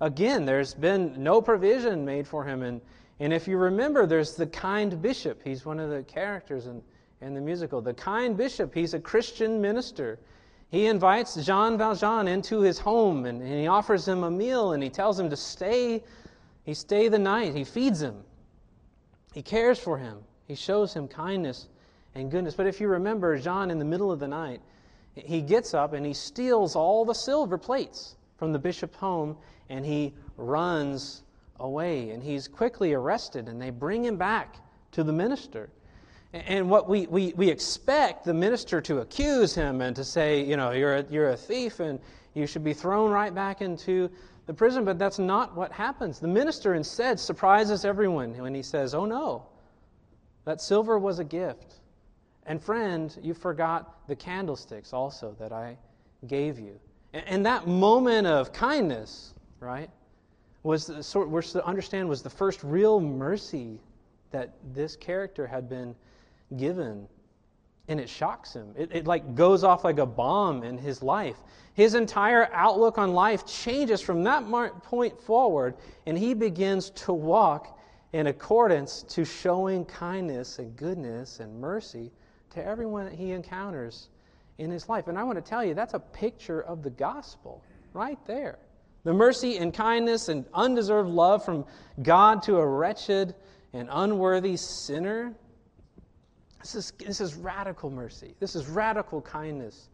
Again, 0.00 0.44
there's 0.44 0.74
been 0.74 1.22
no 1.22 1.40
provision 1.40 2.04
made 2.04 2.26
for 2.26 2.42
him. 2.42 2.64
And, 2.64 2.80
and 3.20 3.32
if 3.32 3.46
you 3.46 3.56
remember, 3.56 4.04
there's 4.04 4.34
the 4.34 4.48
kind 4.48 5.00
bishop. 5.00 5.42
He's 5.44 5.64
one 5.64 5.78
of 5.78 5.90
the 5.90 6.02
characters 6.02 6.66
in, 6.66 6.82
in 7.20 7.34
the 7.34 7.40
musical. 7.40 7.80
The 7.80 7.94
kind 7.94 8.36
bishop, 8.36 8.74
he's 8.74 8.94
a 8.94 8.98
Christian 8.98 9.60
minister. 9.60 10.18
He 10.70 10.86
invites 10.86 11.34
Jean 11.34 11.76
Valjean 11.76 12.28
into 12.28 12.60
his 12.60 12.78
home 12.78 13.26
and, 13.26 13.42
and 13.42 13.52
he 13.52 13.66
offers 13.66 14.06
him 14.06 14.22
a 14.22 14.30
meal 14.30 14.72
and 14.72 14.82
he 14.82 14.88
tells 14.88 15.18
him 15.18 15.28
to 15.30 15.36
stay. 15.36 16.02
He 16.64 16.74
stay 16.74 17.08
the 17.08 17.18
night. 17.18 17.54
He 17.54 17.64
feeds 17.64 18.00
him. 18.00 18.22
He 19.34 19.42
cares 19.42 19.78
for 19.80 19.98
him. 19.98 20.18
He 20.46 20.54
shows 20.54 20.94
him 20.94 21.08
kindness 21.08 21.68
and 22.14 22.30
goodness. 22.30 22.54
But 22.54 22.66
if 22.66 22.80
you 22.80 22.86
remember, 22.86 23.36
Jean, 23.36 23.70
in 23.70 23.78
the 23.80 23.84
middle 23.84 24.12
of 24.12 24.20
the 24.20 24.28
night, 24.28 24.60
he 25.14 25.40
gets 25.40 25.74
up 25.74 25.92
and 25.92 26.06
he 26.06 26.14
steals 26.14 26.76
all 26.76 27.04
the 27.04 27.14
silver 27.14 27.58
plates 27.58 28.14
from 28.36 28.52
the 28.52 28.58
bishop's 28.58 28.96
home 28.96 29.36
and 29.68 29.84
he 29.84 30.14
runs 30.36 31.24
away. 31.58 32.10
And 32.10 32.22
he's 32.22 32.46
quickly 32.46 32.92
arrested 32.92 33.48
and 33.48 33.60
they 33.60 33.70
bring 33.70 34.04
him 34.04 34.16
back 34.16 34.56
to 34.92 35.02
the 35.02 35.12
minister. 35.12 35.68
And 36.32 36.70
what 36.70 36.88
we, 36.88 37.06
we, 37.06 37.32
we 37.36 37.48
expect 37.48 38.24
the 38.24 38.34
minister 38.34 38.80
to 38.82 38.98
accuse 38.98 39.54
him 39.54 39.80
and 39.80 39.96
to 39.96 40.04
say, 40.04 40.44
you 40.44 40.56
know, 40.56 40.70
you're 40.70 40.96
a, 40.96 41.06
you're 41.10 41.30
a 41.30 41.36
thief 41.36 41.80
and 41.80 41.98
you 42.34 42.46
should 42.46 42.62
be 42.62 42.72
thrown 42.72 43.10
right 43.10 43.34
back 43.34 43.62
into 43.62 44.08
the 44.46 44.54
prison, 44.54 44.84
but 44.84 44.98
that's 44.98 45.18
not 45.18 45.56
what 45.56 45.72
happens. 45.72 46.20
The 46.20 46.28
minister 46.28 46.74
instead 46.74 47.18
surprises 47.18 47.84
everyone 47.84 48.36
when 48.38 48.54
he 48.54 48.62
says, 48.62 48.94
oh 48.94 49.06
no, 49.06 49.46
that 50.44 50.60
silver 50.60 50.98
was 50.98 51.18
a 51.18 51.24
gift. 51.24 51.74
And 52.46 52.62
friend, 52.62 53.16
you 53.22 53.34
forgot 53.34 54.06
the 54.06 54.16
candlesticks 54.16 54.92
also 54.92 55.34
that 55.40 55.52
I 55.52 55.76
gave 56.28 56.58
you. 56.58 56.78
And, 57.12 57.24
and 57.26 57.46
that 57.46 57.66
moment 57.66 58.28
of 58.28 58.52
kindness, 58.52 59.34
right, 59.58 59.90
was 60.62 60.86
the 60.86 61.02
sort, 61.02 61.28
we're 61.28 61.42
to 61.42 61.64
understand 61.64 62.08
was 62.08 62.22
the 62.22 62.30
first 62.30 62.62
real 62.62 63.00
mercy 63.00 63.80
that 64.30 64.54
this 64.74 64.94
character 64.94 65.46
had 65.46 65.68
been 65.68 65.94
given. 66.56 67.08
And 67.88 67.98
it 67.98 68.08
shocks 68.08 68.52
him. 68.52 68.72
It, 68.76 68.90
it 68.92 69.06
like 69.06 69.34
goes 69.34 69.64
off 69.64 69.84
like 69.84 69.98
a 69.98 70.06
bomb 70.06 70.62
in 70.62 70.78
his 70.78 71.02
life. 71.02 71.36
His 71.74 71.94
entire 71.94 72.48
outlook 72.52 72.98
on 72.98 73.14
life 73.14 73.46
changes 73.46 74.00
from 74.00 74.22
that 74.24 74.44
point 74.84 75.20
forward, 75.20 75.74
and 76.06 76.16
he 76.16 76.34
begins 76.34 76.90
to 76.90 77.12
walk 77.12 77.78
in 78.12 78.26
accordance 78.26 79.02
to 79.04 79.24
showing 79.24 79.84
kindness 79.84 80.58
and 80.58 80.76
goodness 80.76 81.40
and 81.40 81.60
mercy 81.60 82.10
to 82.50 82.64
everyone 82.64 83.06
that 83.06 83.14
he 83.14 83.30
encounters 83.32 84.08
in 84.58 84.70
his 84.70 84.88
life. 84.88 85.08
And 85.08 85.18
I 85.18 85.22
want 85.22 85.42
to 85.42 85.48
tell 85.48 85.64
you, 85.64 85.74
that's 85.74 85.94
a 85.94 86.00
picture 86.00 86.60
of 86.62 86.82
the 86.82 86.90
gospel 86.90 87.62
right 87.92 88.18
there. 88.26 88.58
The 89.04 89.14
mercy 89.14 89.56
and 89.56 89.72
kindness 89.72 90.28
and 90.28 90.44
undeserved 90.52 91.08
love 91.08 91.44
from 91.44 91.64
God 92.02 92.42
to 92.42 92.58
a 92.58 92.66
wretched 92.66 93.34
and 93.72 93.88
unworthy 93.90 94.56
sinner 94.56 95.32
this 96.60 96.74
is, 96.74 96.92
this 96.98 97.20
is 97.20 97.34
radical 97.34 97.90
mercy. 97.90 98.34
This 98.38 98.54
is 98.54 98.68
radical 98.68 99.20
kindness. 99.22 99.88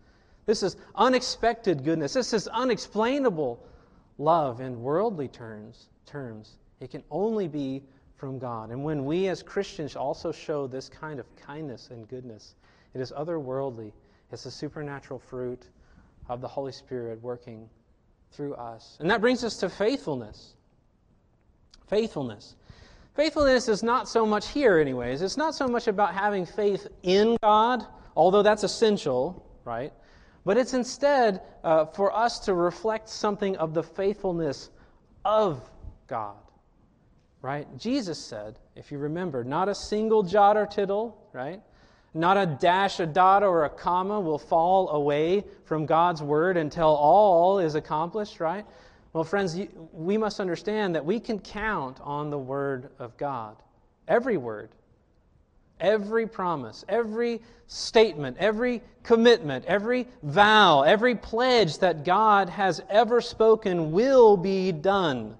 This 0.46 0.62
is 0.62 0.76
unexpected 0.94 1.84
goodness. 1.84 2.12
This 2.12 2.32
is 2.32 2.48
unexplainable 2.48 3.64
love 4.18 4.60
in 4.60 4.80
worldly 4.80 5.28
terms. 5.28 5.88
terms. 6.06 6.58
It 6.80 6.90
can 6.90 7.02
only 7.10 7.48
be 7.48 7.82
from 8.16 8.38
God. 8.38 8.70
And 8.70 8.82
when 8.82 9.04
we 9.04 9.28
as 9.28 9.42
Christians 9.42 9.94
also 9.94 10.32
show 10.32 10.66
this 10.66 10.88
kind 10.88 11.20
of 11.20 11.26
kindness 11.36 11.90
and 11.90 12.08
goodness, 12.08 12.54
it 12.94 13.00
is 13.00 13.12
otherworldly. 13.12 13.92
It's 14.32 14.46
a 14.46 14.50
supernatural 14.50 15.20
fruit 15.20 15.68
of 16.28 16.40
the 16.40 16.48
Holy 16.48 16.72
Spirit 16.72 17.22
working 17.22 17.68
through 18.32 18.54
us. 18.54 18.96
And 19.00 19.10
that 19.10 19.20
brings 19.20 19.44
us 19.44 19.56
to 19.58 19.68
faithfulness. 19.68 20.54
Faithfulness. 21.86 22.56
Faithfulness 23.16 23.66
is 23.68 23.82
not 23.82 24.10
so 24.10 24.26
much 24.26 24.48
here, 24.48 24.78
anyways. 24.78 25.22
It's 25.22 25.38
not 25.38 25.54
so 25.54 25.66
much 25.66 25.88
about 25.88 26.12
having 26.12 26.44
faith 26.44 26.86
in 27.02 27.38
God, 27.42 27.86
although 28.14 28.42
that's 28.42 28.62
essential, 28.62 29.42
right? 29.64 29.90
But 30.44 30.58
it's 30.58 30.74
instead 30.74 31.40
uh, 31.64 31.86
for 31.86 32.14
us 32.14 32.38
to 32.40 32.52
reflect 32.52 33.08
something 33.08 33.56
of 33.56 33.72
the 33.72 33.82
faithfulness 33.82 34.68
of 35.24 35.62
God, 36.08 36.36
right? 37.40 37.66
Jesus 37.78 38.18
said, 38.18 38.58
if 38.76 38.92
you 38.92 38.98
remember, 38.98 39.42
not 39.42 39.70
a 39.70 39.74
single 39.74 40.22
jot 40.22 40.58
or 40.58 40.66
tittle, 40.66 41.16
right? 41.32 41.62
Not 42.12 42.36
a 42.36 42.44
dash, 42.44 43.00
a 43.00 43.06
dot, 43.06 43.42
or 43.42 43.64
a 43.64 43.70
comma 43.70 44.20
will 44.20 44.38
fall 44.38 44.90
away 44.90 45.42
from 45.64 45.86
God's 45.86 46.22
word 46.22 46.58
until 46.58 46.88
all 46.88 47.60
is 47.60 47.74
accomplished, 47.76 48.40
right? 48.40 48.66
Well, 49.16 49.24
friends, 49.24 49.58
we 49.94 50.18
must 50.18 50.40
understand 50.40 50.94
that 50.94 51.06
we 51.06 51.18
can 51.20 51.38
count 51.38 51.98
on 52.02 52.28
the 52.28 52.36
Word 52.36 52.90
of 52.98 53.16
God. 53.16 53.56
Every 54.08 54.36
word, 54.36 54.68
every 55.80 56.26
promise, 56.26 56.84
every 56.86 57.40
statement, 57.66 58.36
every 58.38 58.82
commitment, 59.04 59.64
every 59.64 60.06
vow, 60.22 60.82
every 60.82 61.14
pledge 61.14 61.78
that 61.78 62.04
God 62.04 62.50
has 62.50 62.82
ever 62.90 63.22
spoken 63.22 63.90
will 63.90 64.36
be 64.36 64.70
done. 64.70 65.38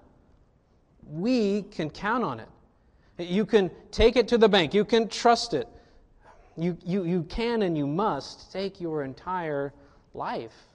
We 1.07 1.61
can 1.61 1.91
count 1.91 2.23
on 2.23 2.39
it. 2.39 2.49
You 3.19 3.45
can 3.45 3.69
take 3.91 4.15
it 4.15 4.27
to 4.29 4.39
the 4.39 4.49
bank, 4.49 4.73
you 4.73 4.85
can 4.85 5.07
trust 5.07 5.53
it. 5.53 5.67
You, 6.57 6.75
you, 6.83 7.03
you 7.03 7.21
can 7.29 7.61
and 7.61 7.77
you 7.77 7.85
must 7.85 8.51
take 8.51 8.81
your 8.81 9.03
entire 9.03 9.71
life 10.15 10.65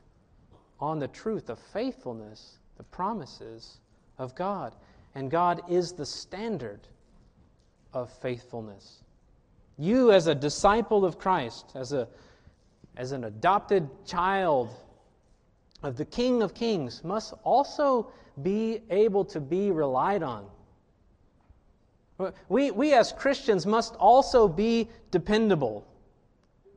on 0.79 1.01
the 1.01 1.09
truth 1.09 1.51
of 1.51 1.59
faithfulness 1.73 2.59
the 2.77 2.83
promises 2.85 3.79
of 4.19 4.35
God. 4.35 4.75
And 5.15 5.31
God 5.31 5.63
is 5.69 5.93
the 5.93 6.07
standard 6.07 6.81
of 7.93 8.11
faithfulness. 8.11 9.03
You, 9.79 10.13
as 10.13 10.27
a 10.27 10.35
disciple 10.35 11.05
of 11.05 11.19
Christ, 11.19 11.73
as, 11.75 11.93
a, 11.93 12.09
as 12.97 13.13
an 13.13 13.25
adopted 13.25 13.89
child 14.07 14.71
of 15.83 15.97
the 15.97 16.05
King 16.05 16.43
of 16.43 16.55
Kings, 16.55 17.03
must 17.05 17.35
also 17.45 18.11
be 18.43 18.83
able 18.91 19.25
to 19.27 19.41
be 19.41 19.71
relied 19.71 20.23
on. 20.23 20.47
We, 22.49 22.71
we 22.71 22.95
as 22.95 23.13
Christians 23.13 23.67
must 23.67 23.97
also 23.97 24.47
be 24.47 24.89
dependable, 25.11 25.85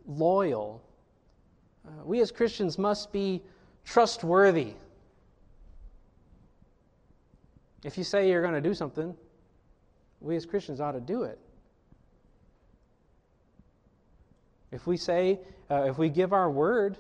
loyal. 0.08 0.82
Uh, 1.86 2.04
we 2.04 2.20
as 2.22 2.32
Christians 2.32 2.80
must 2.80 3.12
be 3.12 3.44
trustworthy. 3.84 4.74
If 7.84 7.98
you 7.98 8.04
say 8.04 8.30
you're 8.30 8.42
going 8.42 8.56
to 8.56 8.62
do 8.62 8.74
something, 8.74 9.16
we 10.22 10.36
as 10.36 10.46
Christians 10.46 10.82
ought 10.82 10.94
to 10.94 11.00
do 11.00 11.24
it. 11.24 11.40
If 14.72 14.88
we 14.88 14.98
say, 14.98 15.40
uh, 15.70 15.84
if 15.84 15.98
we 15.98 16.10
give 16.10 16.34
our 16.34 16.50
word, 16.50 16.98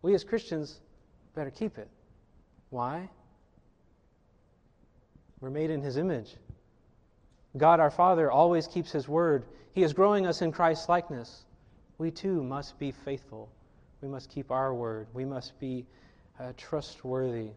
we 0.00 0.14
as 0.14 0.24
Christians 0.24 0.80
better 1.34 1.50
keep 1.50 1.78
it. 1.78 1.88
Why? 2.70 3.08
We're 5.40 5.50
made 5.50 5.70
in 5.70 5.82
His 5.82 5.96
image. 5.96 6.36
God 7.56 7.80
our 7.80 7.90
Father 7.90 8.30
always 8.30 8.66
keeps 8.66 8.90
His 8.90 9.08
word. 9.08 9.44
He 9.72 9.82
is 9.82 9.92
growing 9.92 10.26
us 10.26 10.42
in 10.42 10.52
Christ's 10.52 10.88
likeness. 10.88 11.44
We 11.98 12.10
too 12.10 12.42
must 12.42 12.78
be 12.78 12.90
faithful. 12.90 13.50
We 14.00 14.08
must 14.08 14.30
keep 14.30 14.50
our 14.50 14.74
word. 14.74 15.06
We 15.12 15.24
must 15.24 15.58
be 15.60 15.86
uh, 16.40 16.52
trustworthy. 16.56 17.50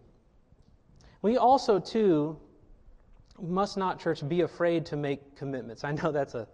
We 1.22 1.38
also, 1.38 1.80
too, 1.80 2.38
must 3.42 3.78
not, 3.78 4.00
church, 4.00 4.28
be 4.28 4.42
afraid 4.42 4.86
to 4.88 4.96
make 4.96 5.36
commitments. 5.36 5.84
I 5.84 5.92
know 5.92 6.12
that's 6.12 6.36
a 6.36 6.48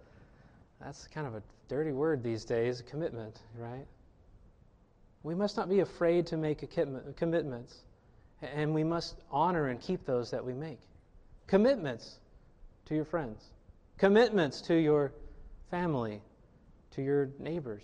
that's 0.84 1.08
kind 1.08 1.28
of 1.28 1.36
a 1.36 1.44
dirty 1.68 1.92
word 1.92 2.24
these 2.24 2.44
days, 2.44 2.82
commitment, 2.90 3.40
right? 3.58 3.86
We 5.24 5.36
must 5.36 5.56
not 5.56 5.70
be 5.70 5.82
afraid 5.82 6.28
to 6.28 6.38
make 6.38 6.68
commitments, 7.16 7.84
and 8.42 8.74
we 8.74 8.84
must 8.84 9.16
honor 9.30 9.68
and 9.68 9.80
keep 9.80 10.06
those 10.06 10.32
that 10.32 10.44
we 10.44 10.54
make. 10.54 10.80
Commitments 11.46 12.18
to 12.86 12.96
your 12.96 13.06
friends, 13.06 13.44
commitments 14.00 14.62
to 14.62 14.76
your 14.76 15.14
family, 15.70 16.22
to 16.92 17.04
your 17.04 17.30
neighbors, 17.38 17.84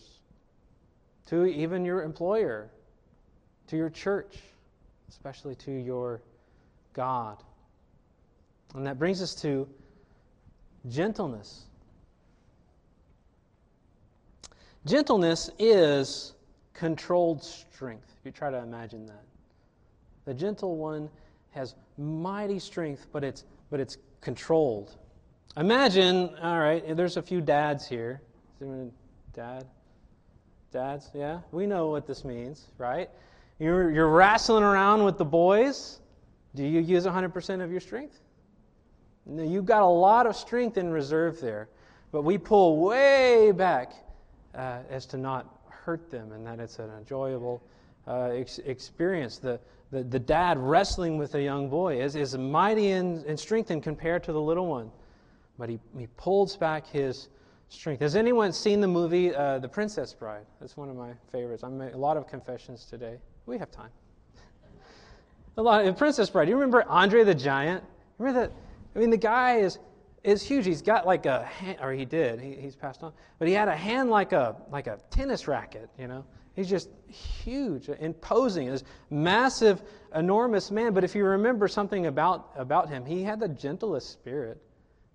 to 1.27 1.45
even 1.45 1.85
your 1.85 2.01
employer, 2.01 2.71
to 3.67 3.77
your 3.77 3.91
church, 3.91 4.39
especially 5.09 5.53
to 5.55 5.71
your 5.71 6.21
God. 6.93 7.37
And 8.75 8.85
that 8.85 8.99
brings 8.99 9.21
us 9.21 9.33
to 9.41 9.67
gentleness. 10.89 11.65
Gentleness 14.85 15.49
is 15.59 16.33
controlled 16.73 17.43
strength. 17.43 18.15
If 18.19 18.25
you 18.25 18.31
try 18.31 18.51
to 18.51 18.57
imagine 18.57 19.05
that. 19.07 19.23
The 20.25 20.33
gentle 20.33 20.77
one 20.77 21.09
has 21.51 21.75
mighty 21.97 22.59
strength, 22.59 23.07
but 23.11 23.23
it's, 23.23 23.43
but 23.69 23.79
it's 23.79 23.97
controlled. 24.21 24.95
Imagine, 25.57 26.35
all 26.41 26.59
right, 26.59 26.95
there's 26.95 27.17
a 27.17 27.21
few 27.21 27.41
dads 27.41 27.87
here. 27.87 28.21
Dad? 29.33 29.65
Dads, 30.71 31.09
yeah? 31.13 31.39
We 31.51 31.65
know 31.65 31.87
what 31.87 32.05
this 32.05 32.23
means, 32.23 32.67
right? 32.77 33.09
You're, 33.59 33.91
you're 33.91 34.09
wrestling 34.09 34.63
around 34.63 35.03
with 35.03 35.17
the 35.17 35.25
boys. 35.25 35.99
Do 36.55 36.63
you 36.63 36.79
use 36.79 37.05
100% 37.05 37.63
of 37.63 37.71
your 37.71 37.79
strength? 37.79 38.19
You've 39.35 39.65
got 39.65 39.81
a 39.81 39.87
lot 39.87 40.25
of 40.25 40.35
strength 40.35 40.77
in 40.77 40.89
reserve 40.89 41.41
there, 41.41 41.67
but 42.11 42.23
we 42.23 42.37
pull 42.37 42.77
way 42.79 43.51
back 43.51 43.93
uh, 44.55 44.79
as 44.89 45.05
to 45.07 45.17
not 45.17 45.61
hurt 45.69 46.09
them 46.09 46.31
and 46.31 46.45
that 46.45 46.59
it's 46.59 46.79
an 46.79 46.89
enjoyable 46.97 47.61
uh, 48.07 48.29
ex- 48.33 48.59
experience. 48.59 49.37
The, 49.37 49.59
the, 49.91 50.03
the, 50.03 50.19
dad 50.19 50.57
wrestling 50.57 51.17
with 51.17 51.35
a 51.35 51.41
young 51.41 51.69
boy 51.69 52.01
is, 52.01 52.15
is 52.15 52.37
mighty 52.37 52.91
in, 52.91 53.23
in 53.25 53.37
strength 53.37 53.69
and 53.69 53.83
compared 53.83 54.23
to 54.25 54.31
the 54.31 54.39
little 54.39 54.67
one, 54.67 54.91
but 55.57 55.69
he, 55.69 55.79
he 55.97 56.07
pulls 56.17 56.55
back 56.55 56.87
his 56.87 57.27
strength. 57.69 57.99
Has 57.99 58.15
anyone 58.15 58.53
seen 58.53 58.79
the 58.79 58.87
movie 58.87 59.35
uh, 59.35 59.59
The 59.59 59.67
Princess 59.67 60.13
Bride? 60.13 60.45
That's 60.59 60.77
one 60.77 60.89
of 60.89 60.95
my 60.95 61.11
favorites. 61.31 61.63
I'm 61.63 61.81
a 61.81 61.97
lot 61.97 62.15
of 62.15 62.27
confessions 62.27 62.85
today. 62.85 63.17
We 63.45 63.57
have 63.57 63.71
time. 63.71 63.89
a 65.57 65.61
lot 65.61 65.85
of 65.85 65.97
Princess 65.97 66.29
Bride. 66.29 66.45
Do 66.45 66.51
you 66.51 66.57
remember 66.57 66.83
Andre 66.87 67.25
the 67.25 67.35
Giant? 67.35 67.83
Remember 68.19 68.41
that? 68.41 68.51
I 68.97 68.99
mean, 68.99 69.11
the 69.11 69.17
guy 69.17 69.57
is 69.57 69.77
is 70.23 70.41
huge. 70.41 70.65
He's 70.65 70.81
got 70.81 71.05
like 71.05 71.27
a 71.27 71.43
hand, 71.43 71.77
or 71.81 71.93
he 71.93 72.03
did. 72.03 72.41
He, 72.41 72.55
he's 72.55 72.75
passed 72.75 73.03
on, 73.03 73.13
but 73.37 73.47
he 73.47 73.53
had 73.53 73.67
a 73.67 73.75
hand 73.75 74.09
like 74.09 74.33
a 74.33 74.55
like 74.71 74.87
a 74.87 74.97
tennis 75.11 75.47
racket. 75.47 75.87
You 75.99 76.07
know, 76.07 76.25
he's 76.55 76.67
just 76.67 76.89
huge, 77.07 77.89
imposing. 77.89 78.71
This 78.71 78.83
massive, 79.11 79.83
enormous 80.15 80.71
man. 80.71 80.93
But 80.93 81.03
if 81.03 81.13
you 81.13 81.25
remember 81.25 81.67
something 81.67 82.07
about 82.07 82.49
about 82.55 82.89
him, 82.89 83.05
he 83.05 83.21
had 83.21 83.39
the 83.39 83.49
gentlest 83.49 84.11
spirit. 84.11 84.59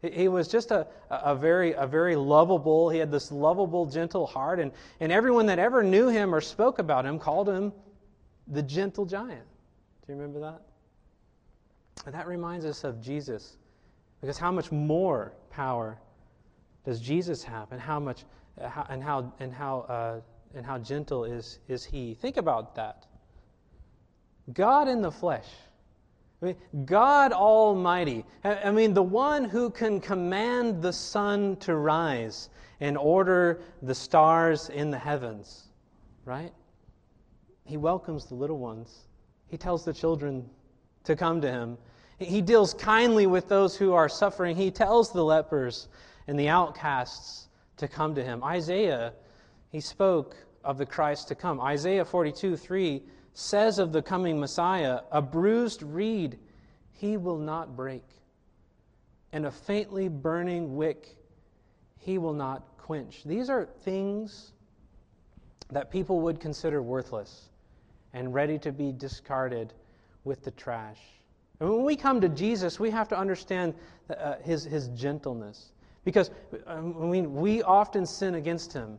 He, 0.00 0.10
he 0.10 0.28
was 0.28 0.46
just 0.46 0.70
a, 0.70 0.86
a 1.10 1.34
very 1.34 1.72
a 1.72 1.86
very 1.86 2.14
lovable. 2.14 2.88
He 2.88 2.98
had 2.98 3.10
this 3.10 3.32
lovable, 3.32 3.86
gentle 3.86 4.28
heart, 4.28 4.60
and 4.60 4.70
and 5.00 5.10
everyone 5.10 5.46
that 5.46 5.58
ever 5.58 5.82
knew 5.82 6.06
him 6.06 6.32
or 6.32 6.40
spoke 6.40 6.78
about 6.78 7.04
him 7.04 7.18
called 7.18 7.48
him 7.48 7.72
the 8.46 8.62
gentle 8.62 9.06
giant. 9.06 9.44
Do 10.06 10.12
you 10.12 10.14
remember 10.14 10.38
that? 10.38 10.62
And 12.06 12.14
that 12.14 12.28
reminds 12.28 12.64
us 12.64 12.84
of 12.84 13.00
Jesus 13.00 13.56
because 14.22 14.38
how 14.38 14.52
much 14.52 14.72
more 14.72 15.34
power 15.50 15.98
does 16.86 17.00
Jesus 17.00 17.42
have, 17.42 17.70
and 17.72 17.80
how 17.80 18.00
much, 18.00 18.24
uh, 18.60 18.84
and 18.88 19.02
how, 19.02 19.32
and 19.40 19.52
how, 19.52 19.80
uh, 19.80 20.20
and 20.54 20.64
how 20.64 20.78
gentle 20.78 21.24
is, 21.24 21.58
is 21.68 21.84
He? 21.84 22.14
Think 22.14 22.36
about 22.36 22.74
that. 22.76 23.04
God 24.52 24.88
in 24.88 25.02
the 25.02 25.10
flesh. 25.10 25.46
I 26.40 26.46
mean, 26.46 26.56
God 26.84 27.32
Almighty. 27.32 28.24
I 28.42 28.70
mean, 28.70 28.94
the 28.94 29.02
one 29.02 29.44
who 29.44 29.70
can 29.70 30.00
command 30.00 30.82
the 30.82 30.92
sun 30.92 31.56
to 31.56 31.76
rise 31.76 32.48
and 32.80 32.96
order 32.96 33.60
the 33.82 33.94
stars 33.94 34.68
in 34.68 34.90
the 34.90 34.98
heavens, 34.98 35.68
right? 36.24 36.52
He 37.64 37.76
welcomes 37.76 38.26
the 38.26 38.34
little 38.34 38.58
ones. 38.58 39.06
He 39.48 39.56
tells 39.56 39.84
the 39.84 39.92
children 39.92 40.48
to 41.04 41.14
come 41.14 41.40
to 41.40 41.50
him 41.50 41.78
he 42.24 42.40
deals 42.40 42.74
kindly 42.74 43.26
with 43.26 43.48
those 43.48 43.76
who 43.76 43.92
are 43.92 44.08
suffering. 44.08 44.56
He 44.56 44.70
tells 44.70 45.12
the 45.12 45.24
lepers 45.24 45.88
and 46.26 46.38
the 46.38 46.48
outcasts 46.48 47.48
to 47.76 47.88
come 47.88 48.14
to 48.14 48.22
him. 48.22 48.42
Isaiah, 48.44 49.12
he 49.70 49.80
spoke 49.80 50.36
of 50.64 50.78
the 50.78 50.86
Christ 50.86 51.28
to 51.28 51.34
come. 51.34 51.60
Isaiah 51.60 52.04
42 52.04 52.56
3 52.56 53.02
says 53.34 53.78
of 53.78 53.92
the 53.92 54.02
coming 54.02 54.38
Messiah, 54.38 55.00
a 55.10 55.22
bruised 55.22 55.82
reed 55.82 56.38
he 56.92 57.16
will 57.16 57.38
not 57.38 57.74
break, 57.74 58.04
and 59.32 59.46
a 59.46 59.50
faintly 59.50 60.08
burning 60.08 60.76
wick 60.76 61.16
he 61.98 62.18
will 62.18 62.34
not 62.34 62.76
quench. 62.78 63.22
These 63.24 63.48
are 63.48 63.66
things 63.84 64.52
that 65.70 65.90
people 65.90 66.20
would 66.20 66.38
consider 66.40 66.82
worthless 66.82 67.48
and 68.12 68.34
ready 68.34 68.58
to 68.58 68.72
be 68.72 68.92
discarded 68.92 69.72
with 70.24 70.44
the 70.44 70.50
trash. 70.50 71.00
And 71.62 71.70
when 71.70 71.84
we 71.84 71.94
come 71.94 72.20
to 72.20 72.28
Jesus, 72.28 72.80
we 72.80 72.90
have 72.90 73.06
to 73.10 73.16
understand 73.16 73.74
uh, 74.10 74.34
his, 74.42 74.64
his 74.64 74.88
gentleness. 74.88 75.70
Because, 76.04 76.32
um, 76.66 76.96
I 77.00 77.04
mean, 77.04 77.36
we 77.36 77.62
often 77.62 78.04
sin 78.04 78.34
against 78.34 78.72
him. 78.72 78.98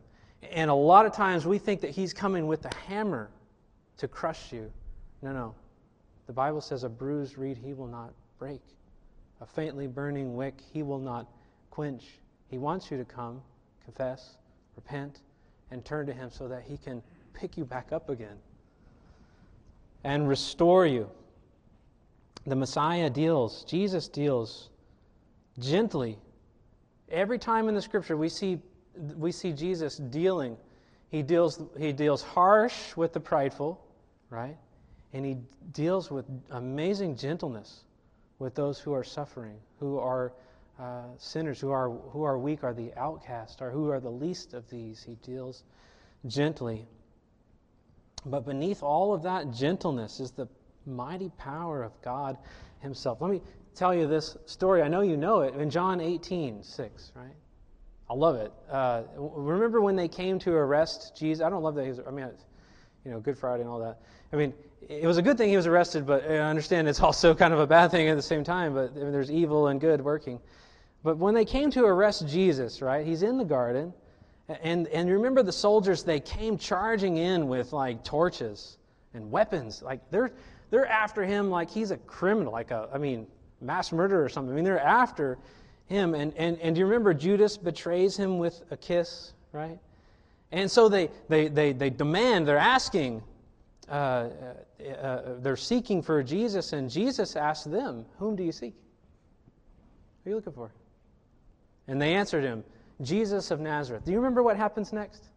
And 0.50 0.70
a 0.70 0.74
lot 0.74 1.04
of 1.04 1.12
times 1.12 1.44
we 1.44 1.58
think 1.58 1.82
that 1.82 1.90
he's 1.90 2.14
coming 2.14 2.46
with 2.46 2.64
a 2.64 2.74
hammer 2.86 3.28
to 3.98 4.08
crush 4.08 4.50
you. 4.50 4.72
No, 5.20 5.34
no. 5.34 5.54
The 6.26 6.32
Bible 6.32 6.62
says, 6.62 6.84
a 6.84 6.88
bruised 6.88 7.36
reed 7.36 7.58
he 7.58 7.74
will 7.74 7.86
not 7.86 8.14
break, 8.38 8.62
a 9.42 9.46
faintly 9.46 9.86
burning 9.86 10.34
wick 10.34 10.54
he 10.72 10.82
will 10.82 10.98
not 10.98 11.28
quench. 11.70 12.04
He 12.48 12.56
wants 12.56 12.90
you 12.90 12.96
to 12.96 13.04
come, 13.04 13.42
confess, 13.84 14.38
repent, 14.74 15.20
and 15.70 15.84
turn 15.84 16.06
to 16.06 16.14
him 16.14 16.30
so 16.30 16.48
that 16.48 16.62
he 16.62 16.78
can 16.78 17.02
pick 17.34 17.58
you 17.58 17.66
back 17.66 17.92
up 17.92 18.08
again 18.08 18.38
and 20.02 20.26
restore 20.26 20.86
you 20.86 21.10
the 22.46 22.56
Messiah 22.56 23.08
deals, 23.08 23.64
Jesus 23.64 24.08
deals 24.08 24.68
gently. 25.58 26.18
Every 27.10 27.38
time 27.38 27.68
in 27.68 27.74
the 27.74 27.82
scripture 27.82 28.16
we 28.16 28.28
see, 28.28 28.58
we 29.16 29.32
see 29.32 29.52
Jesus 29.52 29.96
dealing. 29.96 30.56
He 31.10 31.22
deals, 31.22 31.62
he 31.78 31.92
deals 31.92 32.22
harsh 32.22 32.96
with 32.96 33.12
the 33.12 33.20
prideful, 33.20 33.82
right? 34.30 34.56
And 35.12 35.24
he 35.24 35.36
deals 35.72 36.10
with 36.10 36.26
amazing 36.50 37.16
gentleness 37.16 37.84
with 38.38 38.54
those 38.54 38.78
who 38.78 38.92
are 38.92 39.04
suffering, 39.04 39.56
who 39.78 39.98
are 39.98 40.32
uh, 40.78 41.04
sinners, 41.18 41.60
who 41.60 41.70
are, 41.70 41.90
who 41.90 42.24
are 42.24 42.36
weak, 42.36 42.64
are 42.64 42.74
the 42.74 42.92
outcast, 42.96 43.62
or 43.62 43.70
who 43.70 43.90
are 43.90 44.00
the 44.00 44.10
least 44.10 44.54
of 44.54 44.68
these. 44.68 45.02
He 45.02 45.14
deals 45.24 45.62
gently. 46.26 46.86
But 48.26 48.44
beneath 48.44 48.82
all 48.82 49.14
of 49.14 49.22
that 49.22 49.52
gentleness 49.52 50.18
is 50.18 50.32
the 50.32 50.48
mighty 50.86 51.30
power 51.38 51.82
of 51.82 51.92
God 52.02 52.38
Himself. 52.80 53.20
Let 53.20 53.30
me 53.30 53.40
tell 53.74 53.94
you 53.94 54.06
this 54.06 54.36
story. 54.46 54.82
I 54.82 54.88
know 54.88 55.00
you 55.00 55.16
know 55.16 55.40
it. 55.40 55.54
In 55.54 55.70
John 55.70 56.00
18, 56.00 56.62
6, 56.62 57.12
right? 57.14 57.26
I 58.08 58.14
love 58.14 58.36
it. 58.36 58.52
Uh, 58.70 59.02
remember 59.16 59.80
when 59.80 59.96
they 59.96 60.08
came 60.08 60.38
to 60.40 60.52
arrest 60.52 61.16
Jesus? 61.16 61.44
I 61.44 61.50
don't 61.50 61.62
love 61.62 61.74
that. 61.76 61.86
He's, 61.86 62.00
I 62.06 62.10
mean, 62.10 62.28
you 63.04 63.10
know, 63.10 63.20
Good 63.20 63.38
Friday 63.38 63.62
and 63.62 63.70
all 63.70 63.78
that. 63.80 64.00
I 64.32 64.36
mean, 64.36 64.52
it 64.88 65.06
was 65.06 65.16
a 65.16 65.22
good 65.22 65.38
thing 65.38 65.48
he 65.48 65.56
was 65.56 65.66
arrested, 65.66 66.06
but 66.06 66.28
I 66.30 66.38
understand 66.38 66.88
it's 66.88 67.00
also 67.02 67.34
kind 67.34 67.54
of 67.54 67.60
a 67.60 67.66
bad 67.66 67.90
thing 67.90 68.08
at 68.08 68.16
the 68.16 68.22
same 68.22 68.44
time. 68.44 68.74
But 68.74 68.92
I 68.92 69.00
mean, 69.00 69.12
there's 69.12 69.30
evil 69.30 69.68
and 69.68 69.80
good 69.80 70.00
working. 70.00 70.40
But 71.02 71.18
when 71.18 71.34
they 71.34 71.44
came 71.44 71.70
to 71.72 71.84
arrest 71.84 72.26
Jesus, 72.28 72.80
right? 72.80 73.06
He's 73.06 73.22
in 73.22 73.36
the 73.36 73.44
garden, 73.44 73.92
and 74.48 74.86
and 74.88 75.10
remember 75.10 75.42
the 75.42 75.52
soldiers? 75.52 76.02
They 76.02 76.20
came 76.20 76.56
charging 76.56 77.18
in 77.18 77.46
with 77.46 77.72
like 77.72 78.04
torches 78.04 78.78
and 79.12 79.30
weapons. 79.30 79.82
Like 79.82 80.00
they're 80.10 80.32
they're 80.74 80.86
after 80.86 81.22
him 81.22 81.50
like 81.50 81.70
he's 81.70 81.92
a 81.92 81.96
criminal, 81.98 82.52
like 82.52 82.72
a 82.72 82.88
I 82.92 82.98
mean 82.98 83.28
mass 83.60 83.92
murderer 83.92 84.24
or 84.24 84.28
something. 84.28 84.52
I 84.52 84.56
mean 84.56 84.64
they're 84.64 84.80
after 84.80 85.38
him. 85.86 86.14
And, 86.14 86.34
and, 86.36 86.58
and 86.58 86.74
do 86.74 86.80
you 86.80 86.86
remember 86.86 87.14
Judas 87.14 87.56
betrays 87.56 88.16
him 88.16 88.38
with 88.38 88.60
a 88.72 88.76
kiss, 88.76 89.34
right? 89.52 89.78
And 90.50 90.68
so 90.68 90.88
they, 90.88 91.10
they, 91.28 91.46
they, 91.46 91.72
they 91.72 91.90
demand, 91.90 92.48
they're 92.48 92.58
asking, 92.58 93.22
uh, 93.88 93.92
uh, 93.92 94.90
uh, 94.90 95.22
they're 95.40 95.56
seeking 95.56 96.02
for 96.02 96.24
Jesus, 96.24 96.72
and 96.72 96.90
Jesus 96.90 97.36
asks 97.36 97.64
them, 97.64 98.04
Whom 98.18 98.34
do 98.34 98.42
you 98.42 98.50
seek? 98.50 98.74
Who 100.24 100.28
are 100.28 100.32
you 100.32 100.36
looking 100.36 100.54
for? 100.54 100.72
And 101.86 102.02
they 102.02 102.14
answered 102.14 102.42
him, 102.42 102.64
Jesus 103.00 103.52
of 103.52 103.60
Nazareth. 103.60 104.04
Do 104.04 104.10
you 104.10 104.18
remember 104.18 104.42
what 104.42 104.56
happens 104.56 104.92
next? 104.92 105.28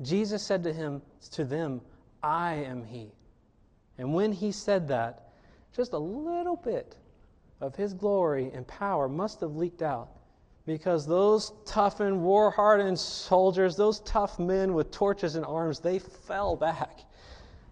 Jesus 0.00 0.44
said 0.44 0.62
to 0.62 0.72
him, 0.72 1.02
to 1.32 1.44
them, 1.44 1.80
I 2.22 2.54
am 2.54 2.84
he. 2.84 3.10
And 4.02 4.12
when 4.12 4.32
he 4.32 4.50
said 4.50 4.88
that, 4.88 5.28
just 5.72 5.92
a 5.92 5.98
little 5.98 6.56
bit 6.56 6.96
of 7.60 7.76
his 7.76 7.94
glory 7.94 8.50
and 8.52 8.66
power 8.66 9.08
must 9.08 9.40
have 9.42 9.54
leaked 9.54 9.80
out 9.80 10.08
because 10.66 11.06
those 11.06 11.52
toughened, 11.64 12.20
war 12.20 12.50
hardened 12.50 12.98
soldiers, 12.98 13.76
those 13.76 14.00
tough 14.00 14.40
men 14.40 14.74
with 14.74 14.90
torches 14.90 15.36
and 15.36 15.44
arms, 15.44 15.78
they 15.78 16.00
fell 16.00 16.56
back 16.56 17.02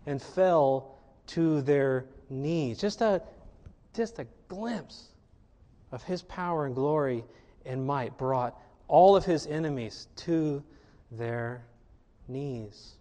and 0.07 0.23
fell 0.23 1.01
to 1.27 1.63
their 1.63 2.07
knees. 2.29 2.79
Just 2.79 3.01
a, 3.01 3.21
just 3.93 4.21
a 4.21 4.27
glimpse 4.47 5.09
of 5.91 6.05
his 6.05 6.23
power 6.23 6.67
and 6.67 6.77
glory 6.77 7.25
and 7.67 7.85
might 7.85 8.17
brought 8.17 8.57
all 8.87 9.17
of 9.17 9.25
his 9.25 9.49
enemies 9.49 10.07
to 10.15 10.63
their 11.11 11.65
knees. 12.29 12.95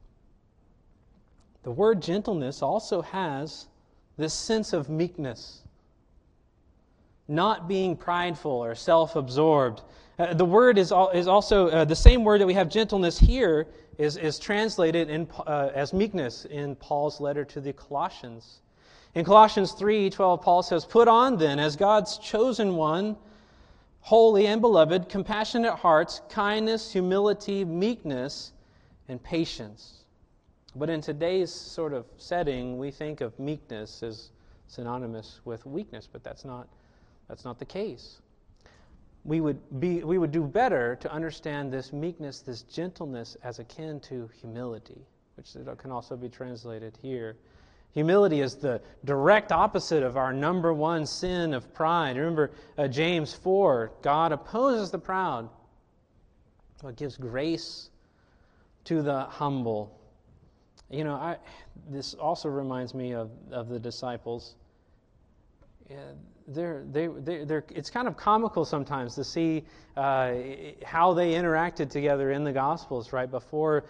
The 1.64 1.72
word 1.72 2.02
gentleness 2.02 2.62
also 2.62 3.02
has 3.02 3.68
this 4.18 4.34
sense 4.34 4.74
of 4.74 4.90
meekness 4.90 5.64
not 7.30 7.68
being 7.68 7.96
prideful 7.96 8.52
or 8.52 8.76
self 8.76 9.16
absorbed. 9.16 9.84
Uh, 10.18 10.34
the 10.34 10.44
word 10.44 10.78
is, 10.78 10.92
al- 10.92 11.12
is 11.12 11.28
also 11.28 11.70
uh, 11.70 11.86
the 11.86 11.96
same 11.96 12.24
word 12.24 12.42
that 12.42 12.48
we 12.48 12.54
have 12.56 12.70
gentleness 12.70 13.18
here 13.18 13.68
is, 13.98 14.18
is 14.18 14.40
translated 14.40 15.10
in, 15.10 15.28
uh, 15.48 15.70
as 15.74 15.94
meekness 15.94 16.46
in 16.46 16.76
Paul's 16.76 17.22
letter 17.22 17.46
to 17.46 17.62
the 17.62 17.72
Colossians. 17.72 18.62
In 19.16 19.24
Colossians 19.24 19.72
3 19.74 20.10
12, 20.10 20.42
Paul 20.42 20.64
says, 20.64 20.86
Put 20.86 21.08
on 21.08 21.38
then, 21.38 21.60
as 21.60 21.76
God's 21.76 22.18
chosen 22.18 22.76
one, 22.76 23.16
holy 24.02 24.48
and 24.48 24.60
beloved, 24.60 25.08
compassionate 25.08 25.76
hearts, 25.76 26.22
kindness, 26.30 26.92
humility, 26.92 27.64
meekness, 27.64 28.52
and 29.08 29.22
patience. 29.22 29.99
But 30.80 30.90
in 30.90 31.02
today's 31.02 31.52
sort 31.52 31.94
of 31.94 32.06
setting, 32.18 32.78
we 32.78 32.90
think 32.90 33.20
of 33.20 33.38
meekness 33.38 34.02
as 34.02 34.32
synonymous 34.68 35.42
with 35.44 35.66
weakness, 35.66 36.08
but 36.10 36.24
that's 36.24 36.46
not 36.46 36.70
that's 37.28 37.44
not 37.46 37.60
the 37.60 37.66
case. 37.66 38.22
We 39.26 39.42
would, 39.42 39.80
be, 39.80 40.04
we 40.04 40.18
would 40.18 40.32
do 40.32 40.44
better 40.44 40.96
to 41.02 41.12
understand 41.12 41.72
this 41.72 41.94
meekness, 41.94 42.40
this 42.40 42.64
gentleness, 42.64 43.38
as 43.44 43.60
akin 43.60 44.00
to 44.02 44.30
humility, 44.40 45.06
which 45.36 45.56
can 45.78 45.92
also 45.92 46.16
be 46.16 46.30
translated 46.30 46.98
here. 47.02 47.36
Humility 47.92 48.42
is 48.42 48.56
the 48.56 48.82
direct 49.04 49.52
opposite 49.52 50.02
of 50.02 50.16
our 50.16 50.32
number 50.32 50.74
one 50.74 51.06
sin 51.06 51.54
of 51.54 51.72
pride. 51.74 52.18
Remember 52.18 52.52
uh, 52.78 52.88
James 52.88 53.34
4 53.34 53.92
God 54.02 54.32
opposes 54.32 54.90
the 54.90 55.00
proud, 55.00 55.50
but 56.82 56.96
gives 56.96 57.18
grace 57.18 57.90
to 58.86 59.02
the 59.02 59.26
humble. 59.26 59.99
You 60.90 61.04
know, 61.04 61.16
I, 61.16 61.38
this 61.90 62.14
also 62.14 62.50
reminds 62.50 62.94
me 62.94 63.14
of, 63.14 63.30
of 63.52 63.70
the 63.70 63.80
disciples 63.80 64.56
they're, 66.48 66.84
they, 66.92 67.08
they, 67.08 67.44
they're, 67.44 67.64
it's 67.70 67.90
kind 67.90 68.08
of 68.08 68.18
comical 68.18 68.66
sometimes 68.66 69.16
to 69.16 69.24
see 69.24 69.66
uh, 69.96 70.34
how 70.84 71.14
they 71.14 71.34
interacted 71.34 71.90
together 71.90 72.32
in 72.32 72.44
the 72.44 72.52
Gospels, 72.52 73.14
right, 73.14 73.30
before, 73.30 73.86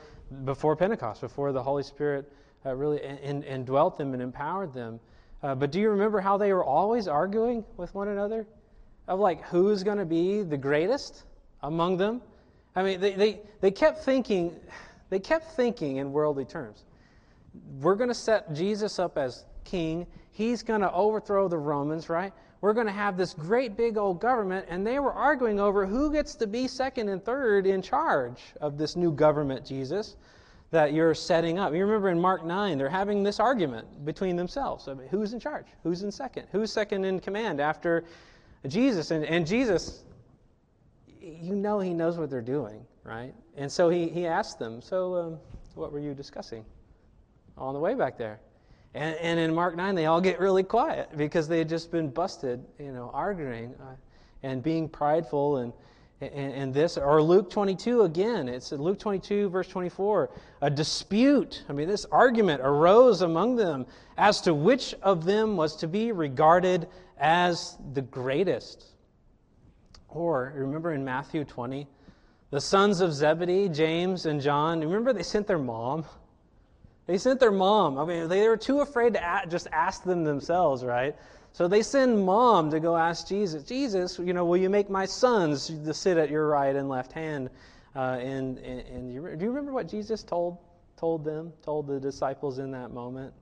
before 0.45 0.75
Pentecost, 0.75 1.21
before 1.21 1.51
the 1.51 1.63
Holy 1.63 1.83
Spirit 1.83 2.31
uh, 2.65 2.75
really 2.75 3.01
and 3.01 3.65
dwelt 3.65 3.97
them 3.97 4.13
and 4.13 4.21
empowered 4.21 4.73
them. 4.73 4.99
Uh, 5.41 5.55
but 5.55 5.71
do 5.71 5.79
you 5.79 5.89
remember 5.89 6.19
how 6.19 6.37
they 6.37 6.51
were 6.51 6.63
always 6.63 7.07
arguing 7.07 7.63
with 7.77 7.93
one 7.95 8.09
another? 8.09 8.45
Of 9.07 9.19
like, 9.19 9.43
who's 9.47 9.83
going 9.83 9.97
to 9.97 10.05
be 10.05 10.43
the 10.43 10.57
greatest 10.57 11.23
among 11.63 11.97
them? 11.97 12.21
I 12.75 12.83
mean, 12.83 12.99
they, 12.99 13.13
they, 13.13 13.41
they 13.61 13.71
kept 13.71 14.03
thinking, 14.03 14.55
they 15.09 15.19
kept 15.19 15.51
thinking 15.55 15.97
in 15.97 16.11
worldly 16.11 16.45
terms. 16.45 16.83
We're 17.79 17.95
going 17.95 18.09
to 18.09 18.15
set 18.15 18.53
Jesus 18.53 18.99
up 18.99 19.17
as 19.17 19.45
king. 19.63 20.07
He's 20.31 20.63
going 20.63 20.81
to 20.81 20.91
overthrow 20.91 21.47
the 21.47 21.57
Romans, 21.57 22.09
right? 22.09 22.33
we're 22.61 22.73
going 22.73 22.87
to 22.87 22.93
have 22.93 23.17
this 23.17 23.33
great 23.33 23.77
big 23.77 23.97
old 23.97 24.19
government, 24.19 24.65
and 24.69 24.85
they 24.85 24.99
were 24.99 25.13
arguing 25.13 25.59
over 25.59 25.85
who 25.85 26.11
gets 26.11 26.35
to 26.35 26.47
be 26.47 26.67
second 26.67 27.09
and 27.09 27.23
third 27.23 27.65
in 27.65 27.81
charge 27.81 28.41
of 28.59 28.77
this 28.77 28.95
new 28.95 29.11
government, 29.11 29.65
Jesus, 29.65 30.17
that 30.71 30.93
you're 30.93 31.15
setting 31.15 31.57
up. 31.57 31.73
You 31.73 31.85
remember 31.85 32.09
in 32.09 32.19
Mark 32.19 32.45
9, 32.45 32.77
they're 32.77 32.89
having 32.89 33.23
this 33.23 33.39
argument 33.39 34.05
between 34.05 34.35
themselves. 34.35 34.87
I 34.87 34.93
mean, 34.93 35.07
who's 35.07 35.33
in 35.33 35.39
charge? 35.39 35.67
Who's 35.83 36.03
in 36.03 36.11
second? 36.11 36.47
Who's 36.51 36.71
second 36.71 37.05
in 37.05 37.19
command 37.19 37.61
after 37.61 38.03
Jesus? 38.67 39.11
And, 39.11 39.23
and 39.23 39.47
Jesus, 39.47 40.03
you 41.21 41.55
know, 41.55 41.79
he 41.79 41.93
knows 41.93 42.17
what 42.17 42.29
they're 42.29 42.41
doing, 42.41 42.85
right? 43.03 43.33
And 43.55 43.71
so 43.71 43.89
he, 43.89 44.09
he 44.09 44.27
asked 44.27 44.59
them, 44.59 44.81
So, 44.81 45.15
um, 45.15 45.37
what 45.75 45.93
were 45.93 45.99
you 45.99 46.13
discussing 46.13 46.65
on 47.59 47.73
the 47.73 47.79
way 47.79 47.93
back 47.93 48.17
there? 48.17 48.39
And, 48.93 49.15
and 49.17 49.39
in 49.39 49.53
Mark 49.53 49.75
9, 49.75 49.93
they 49.95 50.07
all 50.07 50.21
get 50.21 50.39
really 50.39 50.63
quiet 50.63 51.09
because 51.15 51.47
they 51.47 51.59
had 51.59 51.69
just 51.69 51.91
been 51.91 52.09
busted, 52.09 52.63
you 52.79 52.91
know, 52.91 53.11
arguing 53.13 53.75
uh, 53.79 53.95
and 54.41 54.63
being 54.63 54.89
prideful 54.89 55.57
and, 55.57 55.73
and, 56.21 56.53
and, 56.53 56.73
this. 56.73 56.97
Or 56.97 57.21
Luke 57.21 57.51
22 57.51 58.01
again. 58.01 58.49
It's 58.49 58.71
Luke 58.71 58.97
22, 58.97 59.49
verse 59.49 59.67
24. 59.67 60.31
A 60.61 60.69
dispute, 60.69 61.63
I 61.69 61.73
mean, 61.73 61.87
this 61.87 62.05
argument 62.05 62.61
arose 62.63 63.21
among 63.21 63.55
them 63.55 63.85
as 64.17 64.41
to 64.41 64.53
which 64.53 64.95
of 65.03 65.23
them 65.23 65.55
was 65.55 65.75
to 65.77 65.87
be 65.87 66.11
regarded 66.11 66.87
as 67.19 67.77
the 67.93 68.01
greatest. 68.01 68.85
Or, 70.07 70.51
remember 70.55 70.93
in 70.93 71.05
Matthew 71.05 71.43
20, 71.43 71.87
the 72.49 72.59
sons 72.59 73.01
of 73.01 73.13
Zebedee, 73.13 73.69
James 73.69 74.25
and 74.25 74.41
John, 74.41 74.79
remember 74.79 75.13
they 75.13 75.21
sent 75.21 75.45
their 75.45 75.59
mom? 75.59 76.05
They 77.09 77.17
sent 77.17 77.39
their 77.39 77.49
mom. 77.49 77.97
I 77.97 78.05
mean, 78.05 78.29
they 78.29 78.47
were 78.47 78.55
too 78.55 78.81
afraid 78.81 79.15
to 79.15 79.43
just 79.49 79.67
ask 79.71 80.03
them 80.03 80.23
themselves, 80.23 80.85
right? 80.85 81.15
So 81.53 81.67
they 81.67 81.81
send 81.81 82.23
mom 82.23 82.69
to 82.69 82.79
go 82.79 82.95
ask 82.95 83.27
Jesus, 83.27 83.63
Jesus, 83.63 84.19
you 84.19 84.31
know, 84.31 84.45
will 84.45 84.57
you 84.57 84.69
make 84.69 84.91
my 84.91 85.07
sons 85.07 85.69
to 85.69 85.91
sit 85.91 86.17
at 86.17 86.29
your 86.29 86.45
right 86.47 86.75
and 86.75 86.87
left 86.87 87.11
hand? 87.11 87.49
Uh, 87.95 88.19
and 88.21 88.59
and, 88.59 88.81
and 88.81 89.11
you, 89.11 89.21
do 89.23 89.43
you 89.43 89.49
remember 89.49 89.71
what 89.71 89.87
Jesus 89.87 90.21
told 90.21 90.59
told 90.97 91.25
them, 91.25 91.51
told 91.63 91.87
the 91.87 91.99
disciples 91.99 92.59
in 92.59 92.69
that 92.73 92.91
moment? 92.91 93.33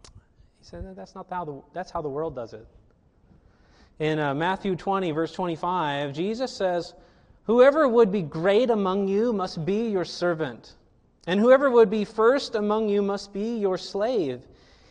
He 0.00 0.64
said 0.64 0.96
that's 0.96 1.14
not 1.14 1.26
how 1.28 1.44
the 1.44 1.60
that's 1.74 1.90
how 1.90 2.00
the 2.00 2.08
world 2.08 2.34
does 2.34 2.54
it. 2.54 2.66
In 3.98 4.18
uh, 4.18 4.32
Matthew 4.34 4.76
20, 4.76 5.10
verse 5.10 5.32
25, 5.32 6.14
Jesus 6.14 6.50
says, 6.50 6.94
"Whoever 7.44 7.86
would 7.86 8.10
be 8.10 8.22
great 8.22 8.70
among 8.70 9.08
you 9.08 9.34
must 9.34 9.66
be 9.66 9.90
your 9.90 10.06
servant." 10.06 10.76
And 11.26 11.38
whoever 11.38 11.70
would 11.70 11.90
be 11.90 12.04
first 12.04 12.54
among 12.54 12.88
you 12.88 13.02
must 13.02 13.32
be 13.32 13.56
your 13.56 13.78
slave, 13.78 14.46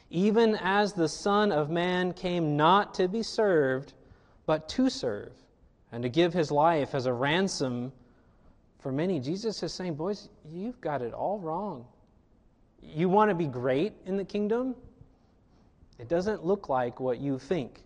even 0.10 0.56
as 0.56 0.94
the 0.94 1.10
Son 1.10 1.52
of 1.52 1.70
Man 1.70 2.14
came 2.14 2.56
not 2.56 2.94
to 2.96 3.08
be 3.08 3.24
served, 3.24 3.94
but 4.46 4.70
to 4.70 4.90
serve, 4.90 5.32
and 5.92 6.04
to 6.04 6.10
give 6.10 6.34
his 6.34 6.52
life 6.52 6.94
as 6.94 7.06
a 7.06 7.14
ransom 7.14 7.92
for 8.80 8.92
many. 8.92 9.20
Jesus 9.20 9.62
is 9.64 9.74
saying, 9.74 9.96
Boys, 9.96 10.30
you've 10.46 10.80
got 10.82 11.02
it 11.02 11.14
all 11.14 11.40
wrong. 11.40 11.86
You 12.82 13.10
want 13.10 13.30
to 13.30 13.36
be 13.36 13.48
great 13.48 13.94
in 14.06 14.18
the 14.18 14.24
kingdom? 14.24 14.76
It 16.00 16.08
doesn't 16.08 16.46
look 16.46 16.70
like 16.70 17.00
what 17.00 17.20
you 17.20 17.38
think 17.38 17.84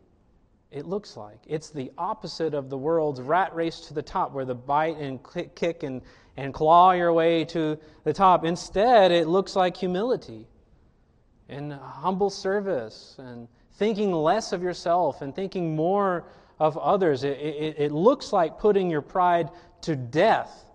it 0.74 0.88
looks 0.88 1.16
like. 1.16 1.38
It's 1.46 1.70
the 1.70 1.92
opposite 1.98 2.56
of 2.56 2.70
the 2.70 2.78
world's 2.78 3.22
rat 3.22 3.54
race 3.54 3.80
to 3.82 3.94
the 3.94 4.02
top, 4.02 4.34
where 4.34 4.44
the 4.44 4.56
bite 4.56 4.98
and 4.98 5.20
kick 5.56 5.84
and, 5.84 6.02
and 6.38 6.54
claw 6.54 6.92
your 6.92 7.14
way 7.14 7.46
to 7.46 7.78
the 8.04 8.14
top. 8.14 8.44
Instead, 8.44 9.12
it 9.12 9.28
looks 9.28 9.56
like 9.56 9.78
humility 9.78 10.48
and 11.50 11.74
humble 11.74 12.30
service 12.30 13.16
and 13.20 13.48
thinking 13.74 14.12
less 14.12 14.54
of 14.54 14.64
yourself 14.64 15.22
and 15.22 15.36
thinking 15.36 15.76
more 15.76 16.26
of 16.60 16.78
others. 16.78 17.24
It, 17.24 17.38
it, 17.40 17.76
it 17.78 17.92
looks 17.92 18.34
like 18.34 18.58
putting 18.58 18.90
your 18.90 19.02
pride 19.02 19.50
to 19.82 19.96
death 19.96 20.66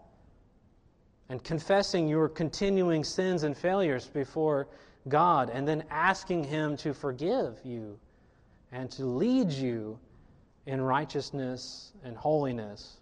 and 1.28 1.42
confessing 1.42 2.08
your 2.08 2.28
continuing 2.28 3.04
sins 3.04 3.42
and 3.42 3.56
failures 3.56 4.06
before 4.06 4.68
God, 5.08 5.50
and 5.50 5.66
then 5.66 5.84
asking 5.90 6.44
Him 6.44 6.76
to 6.78 6.92
forgive 6.92 7.58
you 7.64 7.98
and 8.72 8.90
to 8.92 9.04
lead 9.04 9.50
you 9.50 9.98
in 10.66 10.80
righteousness 10.80 11.92
and 12.04 12.16
holiness. 12.16 12.97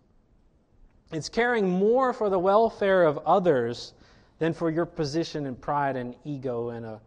It's 1.12 1.28
caring 1.28 1.68
more 1.68 2.12
for 2.12 2.28
the 2.28 2.38
welfare 2.38 3.04
of 3.04 3.18
others 3.18 3.92
than 4.38 4.52
for 4.52 4.70
your 4.70 4.86
position 4.86 5.46
and 5.46 5.61
pride 5.61 5.96
and 5.96 6.14
ego 6.24 6.70
and, 6.70 6.84
a, 6.84 7.00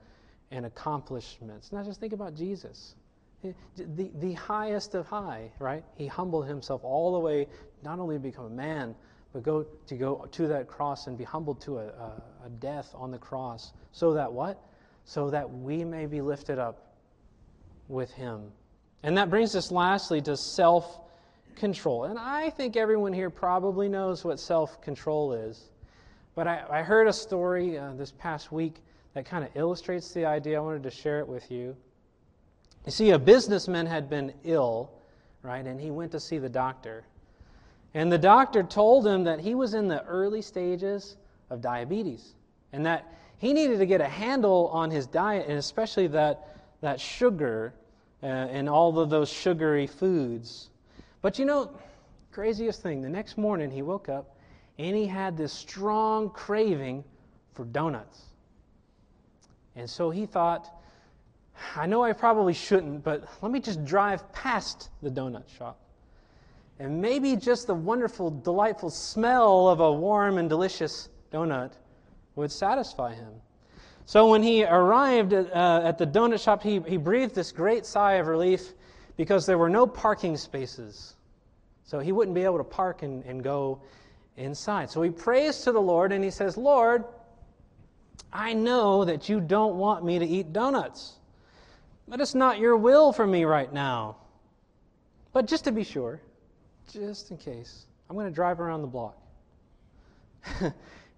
and 0.52 0.66
accomplishments. 0.66 1.72
Now, 1.72 1.84
just 1.84 2.00
think 2.00 2.14
about 2.14 2.34
Jesus. 2.34 2.96
The, 3.42 4.12
the 4.20 4.34
highest 4.34 4.96
of 4.96 5.08
high, 5.08 5.52
right? 5.60 5.84
He 5.96 6.08
humbled 6.08 6.48
himself 6.48 6.84
all 6.84 7.14
the 7.14 7.20
way, 7.20 7.48
not 7.84 8.00
only 8.00 8.16
to 8.16 8.20
become 8.20 8.46
a 8.46 8.50
man, 8.50 8.96
but 9.32 9.44
go 9.44 9.66
to 9.88 9.96
go 9.96 10.28
to 10.32 10.48
that 10.48 10.68
cross 10.68 11.08
and 11.08 11.18
be 11.18 11.24
humbled 11.24 11.62
to 11.62 11.78
a, 11.78 11.88
a, 11.88 12.24
a 12.46 12.50
death 12.60 12.92
on 12.96 13.12
the 13.12 13.18
cross. 13.18 13.74
So 13.92 14.14
that 14.14 14.32
what? 14.32 14.62
So 15.06 15.30
that 15.30 15.50
we 15.50 15.86
may 15.86 16.06
be 16.06 16.20
lifted 16.22 16.58
up 16.58 16.96
with 17.88 18.12
him. 18.12 18.52
And 19.04 19.18
that 19.18 19.30
brings 19.30 19.56
us 19.56 19.72
lastly 19.72 20.22
to 20.24 20.36
self 20.36 21.00
control. 21.60 22.06
And 22.06 22.18
I 22.18 22.50
think 22.50 22.76
everyone 22.76 23.14
here 23.14 23.30
probably 23.30 23.88
knows 23.88 24.24
what 24.24 24.40
self 24.40 24.82
control 24.82 25.34
is. 25.34 25.70
But 26.34 26.48
I, 26.48 26.64
I, 26.70 26.82
heard 26.82 27.08
a 27.08 27.14
story 27.14 27.78
uh, 27.78 27.94
this 27.94 28.12
past 28.12 28.52
week 28.52 28.76
that 29.14 29.26
kind 29.26 29.44
of 29.44 29.50
illustrates 29.56 30.12
the 30.14 30.26
idea. 30.26 30.58
I 30.58 30.62
wanted 30.62 30.84
to 30.84 30.92
share 30.92 31.20
it 31.20 31.28
with 31.28 31.52
you. 31.52 31.76
You 32.86 32.92
see, 32.92 33.12
a 33.12 33.20
businessman 33.20 33.86
had 33.86 34.10
been 34.10 34.34
ill, 34.46 34.92
right, 35.44 35.66
and 35.66 35.80
he 35.80 35.92
went 35.92 36.12
to 36.14 36.20
see 36.20 36.38
the 36.38 36.50
doctor. 36.50 37.04
And 37.94 38.12
the 38.12 38.18
doctor 38.18 38.64
told 38.64 39.06
him 39.06 39.24
that 39.26 39.40
he 39.40 39.56
was 39.56 39.74
in 39.74 39.88
the 39.88 40.04
early 40.06 40.42
stages 40.42 41.18
of 41.50 41.62
diabetes 41.62 42.36
and 42.72 42.86
that 42.86 43.14
he 43.38 43.54
needed 43.54 43.80
to 43.80 43.86
get 43.86 44.00
a 44.00 44.08
handle 44.08 44.70
on 44.72 44.92
his 44.92 45.08
diet 45.08 45.48
and 45.48 45.58
especially 45.58 46.08
that, 46.08 46.58
that 46.82 47.00
sugar 47.00 47.74
uh, 48.22 48.26
and 48.26 48.70
all 48.70 49.00
of 49.00 49.10
those 49.10 49.30
sugary 49.30 49.88
foods. 49.88 50.70
But 51.22 51.38
you 51.38 51.46
know, 51.46 51.72
craziest 52.32 52.82
thing, 52.82 53.02
the 53.02 53.10
next 53.10 53.38
morning 53.38 53.70
he 53.72 53.82
woke 53.82 54.10
up 54.10 54.38
and 54.78 54.96
he 54.96 55.06
had 55.06 55.36
this 55.38 55.52
strong 55.52 56.30
craving 56.30 57.04
for 57.54 57.66
donuts. 57.66 58.22
And 59.76 59.90
so 59.90 60.10
he 60.10 60.26
thought, 60.26 60.70
I 61.76 61.86
know 61.86 62.04
I 62.04 62.14
probably 62.14 62.54
shouldn't, 62.54 63.04
but 63.04 63.28
let 63.42 63.52
me 63.52 63.60
just 63.60 63.84
drive 63.84 64.32
past 64.32 64.90
the 65.02 65.10
donut 65.10 65.50
shop. 65.58 65.80
And 66.80 67.02
maybe 67.02 67.36
just 67.36 67.68
the 67.68 67.76
wonderful, 67.76 68.32
delightful 68.32 68.90
smell 68.90 69.68
of 69.68 69.82
a 69.82 69.92
warm 69.92 70.38
and 70.38 70.48
delicious 70.48 71.10
donut 71.32 71.74
would 72.36 72.52
satisfy 72.52 73.14
him. 73.14 73.34
So 74.06 74.30
when 74.32 74.42
he 74.42 74.64
arrived 74.64 75.34
at, 75.34 75.54
uh, 75.54 75.82
at 75.84 75.98
the 75.98 76.08
donut 76.08 76.42
shop, 76.42 76.64
he, 76.64 76.80
he 76.88 76.96
breathed 76.96 77.36
this 77.36 77.52
great 77.52 77.86
sigh 77.86 78.14
of 78.14 78.28
relief 78.28 78.74
because 79.20 79.46
there 79.46 79.58
were 79.58 79.70
no 79.70 79.86
parking 79.86 80.38
spaces. 80.38 81.18
So 81.84 82.00
he 82.00 82.14
wouldn't 82.14 82.34
be 82.34 82.46
able 82.46 82.60
to 82.60 82.64
park 82.64 83.04
and, 83.04 83.22
and 83.26 83.44
go 83.44 83.82
inside. 84.38 84.90
So 84.90 85.02
he 85.02 85.10
prays 85.10 85.60
to 85.64 85.74
the 85.74 85.82
Lord 85.82 86.14
and 86.14 86.24
he 86.24 86.32
says, 86.32 86.56
Lord, 86.56 87.04
I 88.32 88.54
know 88.54 89.04
that 89.04 89.28
you 89.28 89.42
don't 89.42 89.76
want 89.76 90.06
me 90.06 90.20
to 90.20 90.26
eat 90.26 90.54
donuts. 90.54 91.16
But 92.08 92.22
it's 92.22 92.34
not 92.34 92.60
your 92.60 92.78
will 92.78 93.12
for 93.12 93.28
me 93.28 93.44
right 93.44 93.74
now. 93.74 94.16
But 95.34 95.48
just 95.48 95.66
to 95.66 95.74
be 95.74 95.84
sure, 95.84 96.22
just 96.90 97.30
in 97.30 97.36
case, 97.36 97.88
I'm 98.10 98.16
going 98.16 98.26
to 98.26 98.34
drive 98.34 98.62
around 98.62 98.84
the 98.84 98.88
block. 98.88 99.18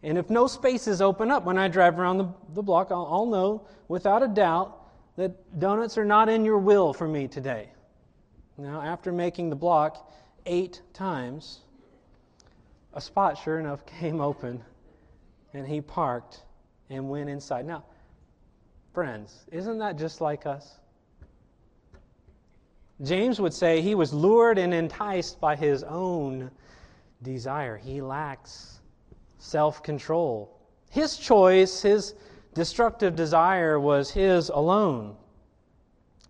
and 0.01 0.17
if 0.17 0.27
no 0.31 0.47
spaces 0.47 1.03
open 1.03 1.29
up 1.29 1.45
when 1.45 1.59
I 1.59 1.67
drive 1.67 1.99
around 1.99 2.17
the, 2.17 2.29
the 2.55 2.63
block, 2.63 2.87
I'll, 2.89 3.07
I'll 3.11 3.27
know 3.27 3.67
without 3.89 4.23
a 4.23 4.27
doubt 4.27 4.87
that 5.17 5.59
donuts 5.59 5.99
are 5.99 6.05
not 6.05 6.29
in 6.29 6.43
your 6.43 6.57
will 6.57 6.93
for 6.93 7.07
me 7.07 7.27
today. 7.27 7.69
Now, 8.57 8.81
after 8.81 9.11
making 9.11 9.49
the 9.49 9.55
block 9.55 10.11
eight 10.45 10.81
times, 10.93 11.61
a 12.93 13.01
spot, 13.01 13.37
sure 13.37 13.59
enough, 13.59 13.85
came 13.99 14.21
open, 14.21 14.63
and 15.53 15.67
he 15.67 15.81
parked 15.81 16.43
and 16.89 17.09
went 17.09 17.29
inside. 17.29 17.65
Now, 17.65 17.83
friends, 18.93 19.45
isn't 19.51 19.77
that 19.79 19.97
just 19.97 20.21
like 20.21 20.45
us? 20.45 20.79
James 23.03 23.41
would 23.41 23.53
say 23.53 23.81
he 23.81 23.95
was 23.95 24.13
lured 24.13 24.59
and 24.59 24.73
enticed 24.73 25.39
by 25.39 25.55
his 25.55 25.83
own 25.83 26.51
desire. 27.23 27.77
He 27.77 28.01
lacks 28.01 28.81
self 29.39 29.81
control. 29.81 30.59
His 30.91 31.17
choice, 31.17 31.81
his 31.81 32.13
destructive 32.53 33.15
desire, 33.15 33.79
was 33.79 34.11
his 34.11 34.49
alone. 34.49 35.15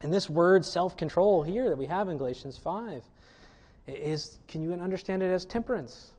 And 0.03 0.13
this 0.13 0.29
word 0.29 0.65
self 0.65 0.97
control 0.97 1.43
here 1.43 1.69
that 1.69 1.77
we 1.77 1.85
have 1.85 2.09
in 2.09 2.17
Galatians 2.17 2.57
5 2.57 3.03
is, 3.87 4.39
can 4.47 4.61
you 4.61 4.73
understand 4.73 5.23
it 5.23 5.31
as 5.31 5.45
temperance? 5.45 6.11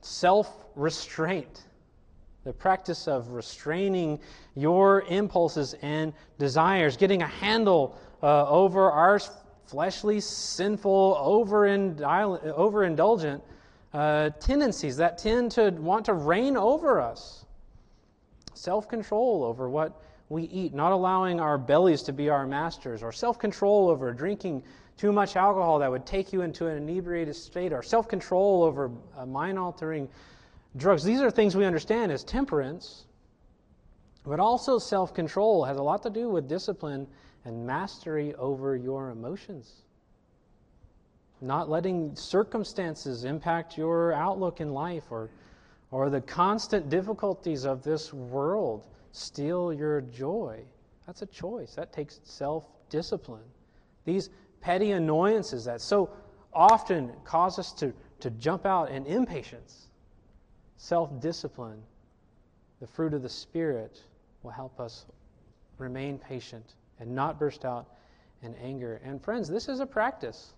Self 0.00 0.64
restraint. 0.74 1.64
The 2.44 2.52
practice 2.52 3.06
of 3.06 3.28
restraining 3.28 4.18
your 4.54 5.02
impulses 5.02 5.74
and 5.82 6.12
desires, 6.38 6.96
getting 6.96 7.22
a 7.22 7.26
handle 7.26 7.98
uh, 8.22 8.48
over 8.48 8.90
our 8.90 9.20
fleshly, 9.66 10.20
sinful, 10.20 11.18
overindulgent 11.22 13.42
uh, 13.92 14.30
tendencies 14.40 14.96
that 14.96 15.18
tend 15.18 15.50
to 15.52 15.70
want 15.70 16.06
to 16.06 16.14
reign 16.14 16.56
over 16.56 17.00
us. 17.00 17.44
Self 18.54 18.88
control 18.88 19.44
over 19.44 19.68
what 19.68 20.02
we 20.30 20.44
eat, 20.44 20.72
not 20.72 20.92
allowing 20.92 21.40
our 21.40 21.58
bellies 21.58 22.02
to 22.04 22.12
be 22.12 22.30
our 22.30 22.46
masters, 22.46 23.02
or 23.02 23.12
self 23.12 23.38
control 23.38 23.90
over 23.90 24.12
drinking 24.12 24.62
too 24.96 25.12
much 25.12 25.34
alcohol 25.36 25.80
that 25.80 25.90
would 25.90 26.06
take 26.06 26.32
you 26.32 26.42
into 26.42 26.68
an 26.68 26.76
inebriated 26.76 27.34
state, 27.34 27.72
or 27.72 27.82
self 27.82 28.08
control 28.08 28.62
over 28.62 28.90
uh, 29.18 29.26
mind 29.26 29.58
altering 29.58 30.08
drugs. 30.76 31.02
These 31.02 31.20
are 31.20 31.30
things 31.30 31.56
we 31.56 31.64
understand 31.64 32.12
as 32.12 32.22
temperance, 32.22 33.06
but 34.24 34.38
also 34.38 34.78
self 34.78 35.12
control 35.12 35.64
has 35.64 35.76
a 35.76 35.82
lot 35.82 36.02
to 36.04 36.10
do 36.10 36.28
with 36.28 36.48
discipline 36.48 37.08
and 37.44 37.66
mastery 37.66 38.32
over 38.36 38.76
your 38.76 39.10
emotions. 39.10 39.82
Not 41.40 41.68
letting 41.68 42.14
circumstances 42.14 43.24
impact 43.24 43.76
your 43.76 44.12
outlook 44.12 44.60
in 44.60 44.72
life 44.72 45.04
or, 45.10 45.28
or 45.90 46.08
the 46.08 46.20
constant 46.20 46.88
difficulties 46.88 47.64
of 47.64 47.82
this 47.82 48.12
world 48.12 48.86
steal 49.12 49.72
your 49.72 50.00
joy. 50.02 50.60
That's 51.06 51.22
a 51.22 51.26
choice. 51.26 51.74
That 51.74 51.92
takes 51.92 52.20
self 52.24 52.64
discipline. 52.88 53.44
These 54.04 54.30
petty 54.60 54.92
annoyances 54.92 55.64
that 55.64 55.80
so 55.80 56.10
often 56.52 57.12
cause 57.24 57.58
us 57.58 57.72
to, 57.74 57.92
to 58.20 58.30
jump 58.30 58.66
out 58.66 58.90
in 58.90 59.06
impatience, 59.06 59.88
self 60.76 61.20
discipline, 61.20 61.82
the 62.80 62.86
fruit 62.86 63.14
of 63.14 63.22
the 63.22 63.28
Spirit 63.28 64.00
will 64.42 64.50
help 64.50 64.80
us 64.80 65.06
remain 65.78 66.18
patient 66.18 66.74
and 66.98 67.14
not 67.14 67.38
burst 67.38 67.64
out 67.64 67.86
in 68.42 68.54
anger. 68.54 69.00
And 69.04 69.22
friends, 69.22 69.48
this 69.48 69.68
is 69.68 69.80
a 69.80 69.86
practice. 69.86 70.54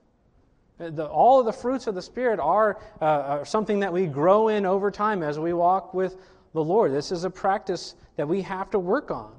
The, 0.78 1.07
all 1.07 1.38
of 1.38 1.46
the 1.46 1.53
fruits 1.53 1.86
of 1.86 1.94
the 1.94 2.03
Spirit 2.03 2.40
are, 2.40 2.80
uh, 3.00 3.05
are 3.05 3.44
something 3.44 3.80
that 3.80 3.92
we 3.92 4.07
grow 4.07 4.48
in 4.48 4.66
over 4.66 4.90
time 4.90 5.22
as 5.22 5.38
we 5.38 5.53
walk 5.53 5.94
with 5.94 6.16
the 6.55 6.62
Lord. 6.62 6.92
This 6.92 7.12
is 7.12 7.24
a 7.24 7.30
practice 7.30 7.94
that 8.17 8.29
we 8.29 8.43
have 8.43 8.71
to 8.71 8.79
work 8.79 9.11
on. 9.11 9.33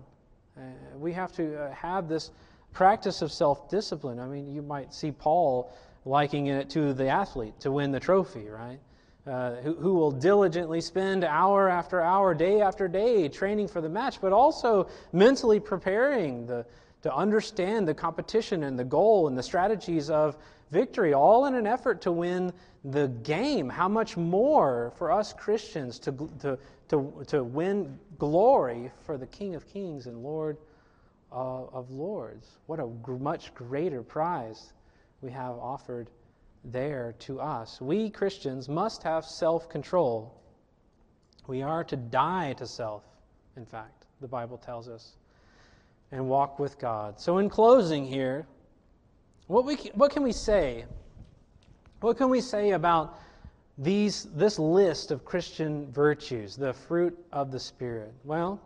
Uh, 0.57 0.61
we 0.97 1.13
have 1.13 1.31
to 1.33 1.63
uh, 1.63 1.71
have 1.73 2.07
this 2.07 2.31
practice 2.73 3.21
of 3.21 3.31
self 3.31 3.69
discipline. 3.69 4.19
I 4.19 4.27
mean, 4.27 4.51
you 4.51 4.61
might 4.61 4.93
see 4.93 5.11
Paul 5.11 5.73
likening 6.05 6.47
it 6.47 6.69
to 6.71 6.93
the 6.93 7.07
athlete 7.07 7.59
to 7.61 7.71
win 7.71 7.91
the 7.91 7.99
trophy, 7.99 8.47
right? 8.49 8.79
Uh, 9.25 9.55
who, 9.61 9.73
who, 9.75 9.93
will 9.93 10.11
diligently 10.11 10.81
spend 10.81 11.23
hour 11.23 11.69
after 11.69 12.01
hour, 12.01 12.33
day 12.33 12.59
after 12.59 12.89
day 12.89 13.29
training 13.29 13.69
for 13.69 13.79
the 13.79 13.87
match, 13.87 14.19
but 14.19 14.33
also 14.33 14.85
mentally 15.13 15.61
preparing 15.61 16.45
the, 16.45 16.65
to 17.03 17.15
understand 17.15 17.87
the 17.87 17.93
competition 17.93 18.63
and 18.63 18.77
the 18.77 18.83
goal 18.83 19.29
and 19.29 19.37
the 19.37 19.43
strategies 19.43 20.09
of 20.09 20.35
victory, 20.71 21.13
all 21.13 21.45
in 21.45 21.55
an 21.55 21.65
effort 21.65 22.01
to 22.01 22.11
win 22.11 22.51
the 22.83 23.07
game. 23.23 23.69
How 23.69 23.87
much 23.87 24.17
more 24.17 24.91
for 24.97 25.09
us 25.09 25.31
Christians 25.31 25.99
to, 25.99 26.29
to, 26.41 26.59
to, 26.89 27.23
to 27.27 27.43
win 27.45 27.97
glory 28.17 28.91
for 29.05 29.17
the 29.17 29.27
King 29.27 29.55
of 29.55 29.67
Kings 29.67 30.07
and 30.07 30.23
Lord 30.23 30.57
uh, 31.31 31.65
of 31.65 31.89
Lords? 31.91 32.47
What 32.67 32.79
a 32.79 32.87
much 33.19 33.53
greater 33.53 34.03
prize 34.03 34.73
we 35.21 35.31
have 35.31 35.55
offered 35.57 36.09
there 36.65 37.15
to 37.19 37.39
us. 37.39 37.81
We 37.81 38.09
Christians 38.09 38.69
must 38.69 39.03
have 39.03 39.25
self 39.25 39.69
control. 39.69 40.39
We 41.47 41.61
are 41.61 41.83
to 41.85 41.95
die 41.97 42.53
to 42.53 42.65
self, 42.65 43.03
in 43.57 43.65
fact, 43.65 44.05
the 44.21 44.27
Bible 44.27 44.57
tells 44.57 44.87
us 44.87 45.17
and 46.11 46.29
walk 46.29 46.59
with 46.59 46.79
God. 46.79 47.19
So, 47.19 47.39
in 47.39 47.49
closing 47.49 48.05
here, 48.05 48.45
what, 49.47 49.65
we, 49.65 49.75
what 49.93 50.11
can 50.11 50.23
we 50.23 50.31
say 50.31 50.85
What 52.03 52.17
can 52.17 52.29
we 52.29 52.41
say 52.41 52.71
about 52.71 53.17
these, 53.77 54.25
this 54.35 54.59
list 54.59 55.11
of 55.11 55.25
Christian 55.25 55.91
virtues, 55.91 56.55
the 56.55 56.73
fruit 56.73 57.17
of 57.31 57.51
the 57.51 57.59
Spirit? 57.59 58.13
Well, 58.23 58.59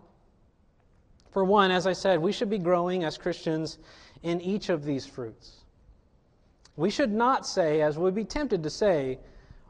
for 1.32 1.43
one, 1.43 1.72
as 1.72 1.88
I 1.88 1.93
said, 1.93 2.20
we 2.20 2.32
should 2.32 2.49
be 2.49 2.58
growing 2.58 3.03
as 3.03 3.18
Christians 3.18 3.78
in 4.24 4.41
each 4.41 4.70
of 4.70 4.84
these 4.84 5.05
fruits. 5.05 5.58
We 6.76 6.89
should 6.89 7.12
not 7.12 7.45
say, 7.45 7.82
as 7.82 7.97
we'd 7.97 8.16
be 8.16 8.24
tempted 8.24 8.64
to 8.64 8.70
say, 8.70 9.20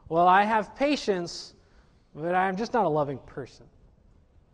well, 0.08 0.26
I 0.26 0.44
have 0.44 0.74
patience, 0.74 1.54
but 2.14 2.34
I'm 2.34 2.56
just 2.56 2.72
not 2.72 2.84
a 2.84 2.88
loving 2.88 3.18
person. 3.18 3.66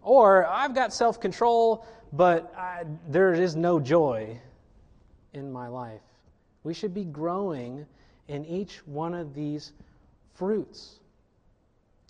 Or 0.02 0.46
I've 0.46 0.74
got 0.74 0.92
self 0.92 1.20
control, 1.20 1.86
but 2.12 2.52
I, 2.56 2.84
there 3.08 3.32
is 3.32 3.56
no 3.56 3.80
joy 3.80 4.38
in 5.32 5.52
my 5.52 5.68
life. 5.68 6.02
We 6.62 6.74
should 6.74 6.94
be 6.94 7.04
growing 7.04 7.86
in 8.28 8.44
each 8.44 8.78
one 8.86 9.14
of 9.14 9.34
these 9.34 9.72
fruits. 10.34 10.98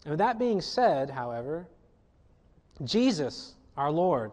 And 0.05 0.11
with 0.13 0.19
that 0.19 0.39
being 0.39 0.61
said, 0.61 1.11
however, 1.11 1.67
Jesus, 2.85 3.55
our 3.77 3.91
Lord, 3.91 4.33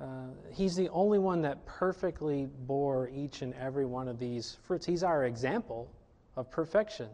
uh, 0.00 0.28
he's 0.52 0.76
the 0.76 0.88
only 0.90 1.18
one 1.18 1.42
that 1.42 1.64
perfectly 1.66 2.48
bore 2.66 3.10
each 3.14 3.42
and 3.42 3.54
every 3.54 3.86
one 3.86 4.08
of 4.08 4.18
these 4.18 4.58
fruits. 4.64 4.84
He's 4.84 5.02
our 5.02 5.24
example 5.24 5.90
of 6.36 6.50
perfection. 6.50 7.08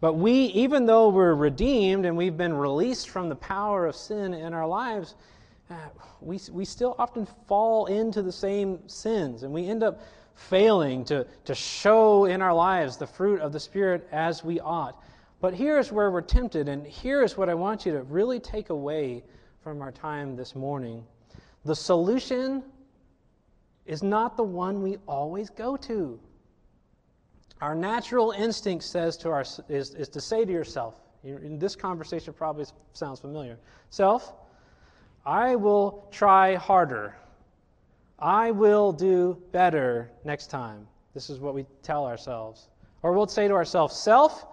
But 0.00 0.14
we, 0.14 0.32
even 0.32 0.84
though 0.84 1.08
we're 1.08 1.34
redeemed 1.34 2.04
and 2.04 2.16
we've 2.16 2.36
been 2.36 2.52
released 2.52 3.08
from 3.08 3.28
the 3.28 3.36
power 3.36 3.86
of 3.86 3.96
sin 3.96 4.34
in 4.34 4.52
our 4.52 4.66
lives, 4.66 5.14
uh, 5.70 5.76
we, 6.20 6.38
we 6.52 6.64
still 6.66 6.94
often 6.98 7.26
fall 7.48 7.86
into 7.86 8.20
the 8.20 8.32
same 8.32 8.86
sins. 8.86 9.44
And 9.44 9.52
we 9.52 9.66
end 9.66 9.82
up 9.82 10.00
failing 10.34 11.04
to, 11.04 11.26
to 11.44 11.54
show 11.54 12.24
in 12.24 12.42
our 12.42 12.54
lives 12.54 12.96
the 12.96 13.06
fruit 13.06 13.40
of 13.40 13.52
the 13.52 13.60
Spirit 13.60 14.08
as 14.12 14.44
we 14.44 14.60
ought. 14.60 15.02
But 15.40 15.54
here's 15.54 15.92
where 15.92 16.10
we're 16.10 16.22
tempted, 16.22 16.68
and 16.68 16.86
here 16.86 17.22
is 17.22 17.36
what 17.36 17.48
I 17.48 17.54
want 17.54 17.84
you 17.84 17.92
to 17.92 18.02
really 18.02 18.40
take 18.40 18.70
away 18.70 19.22
from 19.62 19.82
our 19.82 19.92
time 19.92 20.36
this 20.36 20.54
morning. 20.54 21.04
The 21.64 21.76
solution 21.76 22.62
is 23.86 24.02
not 24.02 24.36
the 24.36 24.42
one 24.42 24.82
we 24.82 24.98
always 25.06 25.50
go 25.50 25.76
to. 25.76 26.18
Our 27.60 27.74
natural 27.74 28.32
instinct 28.32 28.84
says 28.84 29.16
to 29.18 29.30
our, 29.30 29.44
is, 29.68 29.94
is 29.94 30.08
to 30.10 30.20
say 30.20 30.44
to 30.44 30.52
yourself, 30.52 31.00
in 31.22 31.58
this 31.58 31.74
conversation 31.74 32.34
probably 32.34 32.66
sounds 32.92 33.20
familiar, 33.20 33.58
self, 33.90 34.34
I 35.24 35.56
will 35.56 36.06
try 36.10 36.54
harder. 36.56 37.16
I 38.18 38.50
will 38.50 38.92
do 38.92 39.36
better 39.52 40.10
next 40.24 40.48
time. 40.48 40.86
This 41.14 41.30
is 41.30 41.40
what 41.40 41.54
we 41.54 41.66
tell 41.82 42.06
ourselves. 42.06 42.68
Or 43.02 43.12
we'll 43.12 43.26
say 43.26 43.48
to 43.48 43.54
ourselves, 43.54 43.96
Self, 43.96 44.46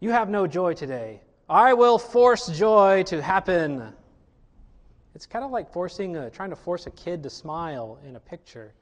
you 0.00 0.10
have 0.10 0.28
no 0.28 0.46
joy 0.46 0.74
today. 0.74 1.20
I 1.48 1.74
will 1.74 1.98
force 1.98 2.46
joy 2.48 3.04
to 3.04 3.22
happen. 3.22 3.92
It's 5.14 5.26
kind 5.26 5.44
of 5.44 5.50
like 5.50 5.72
forcing 5.72 6.16
a, 6.16 6.30
trying 6.30 6.50
to 6.50 6.56
force 6.56 6.86
a 6.86 6.90
kid 6.90 7.22
to 7.22 7.30
smile 7.30 7.98
in 8.06 8.16
a 8.16 8.20
picture. 8.20 8.72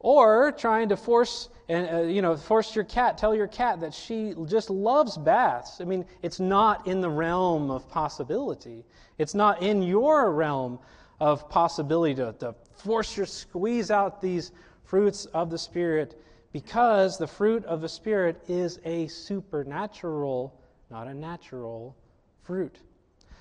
Or 0.00 0.52
trying 0.52 0.88
to 0.90 0.96
force 0.96 1.48
and 1.68 1.88
uh, 1.88 2.02
you 2.02 2.22
know 2.22 2.36
force 2.36 2.74
your 2.74 2.84
cat 2.84 3.18
tell 3.18 3.34
your 3.34 3.48
cat 3.48 3.80
that 3.80 3.92
she 3.92 4.34
just 4.46 4.70
loves 4.70 5.16
baths. 5.16 5.80
I 5.80 5.84
mean, 5.84 6.04
it's 6.22 6.38
not 6.38 6.86
in 6.86 7.00
the 7.00 7.10
realm 7.10 7.70
of 7.70 7.88
possibility. 7.88 8.84
It's 9.18 9.34
not 9.34 9.62
in 9.62 9.82
your 9.82 10.32
realm 10.32 10.78
of 11.20 11.48
possibility 11.48 12.14
to, 12.14 12.34
to 12.38 12.54
force 12.74 13.16
your 13.16 13.26
squeeze 13.26 13.90
out 13.90 14.20
these 14.20 14.52
fruits 14.84 15.26
of 15.26 15.50
the 15.50 15.58
Spirit 15.58 16.20
because 16.52 17.18
the 17.18 17.26
fruit 17.26 17.64
of 17.64 17.80
the 17.80 17.88
Spirit 17.88 18.42
is 18.48 18.80
a 18.84 19.06
supernatural, 19.08 20.58
not 20.90 21.06
a 21.06 21.14
natural 21.14 21.96
fruit. 22.42 22.78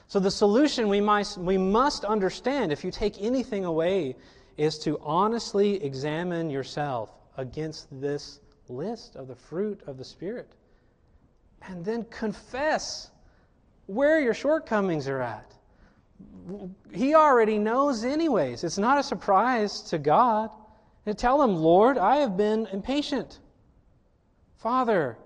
So, 0.07 0.19
the 0.19 0.32
solution 0.32 0.88
we 0.88 1.01
we 1.38 1.57
must 1.57 2.05
understand, 2.05 2.71
if 2.71 2.84
you 2.84 2.91
take 2.91 3.21
anything 3.21 3.65
away, 3.65 4.15
is 4.57 4.80
to 4.80 4.99
honestly 5.01 5.84
examine 5.84 6.49
yourself 6.49 7.11
against 7.38 7.88
this 8.01 8.39
list 8.69 9.15
of 9.15 9.28
the 9.28 9.36
fruit 9.36 9.82
of 9.86 9.97
the 9.97 10.03
Spirit. 10.03 10.49
And 11.61 11.84
then 11.84 12.05
confess 12.05 13.11
where 13.86 14.19
your 14.19 14.34
shortcomings 14.34 15.07
are 15.07 15.21
at 15.21 15.57
he 16.93 17.13
already 17.13 17.57
knows, 17.57 18.03
anyways. 18.03 18.63
It's 18.63 18.78
not 18.78 18.97
a 18.97 19.03
surprise 19.03 19.82
to 19.84 19.97
God. 19.97 20.49
And 21.05 21.18
tell 21.18 21.41
him, 21.41 21.55
Lord, 21.55 21.97
I 21.97 22.18
have 22.18 22.36
been 22.36 22.68
impatient. 22.68 23.39
Father, 24.57 25.18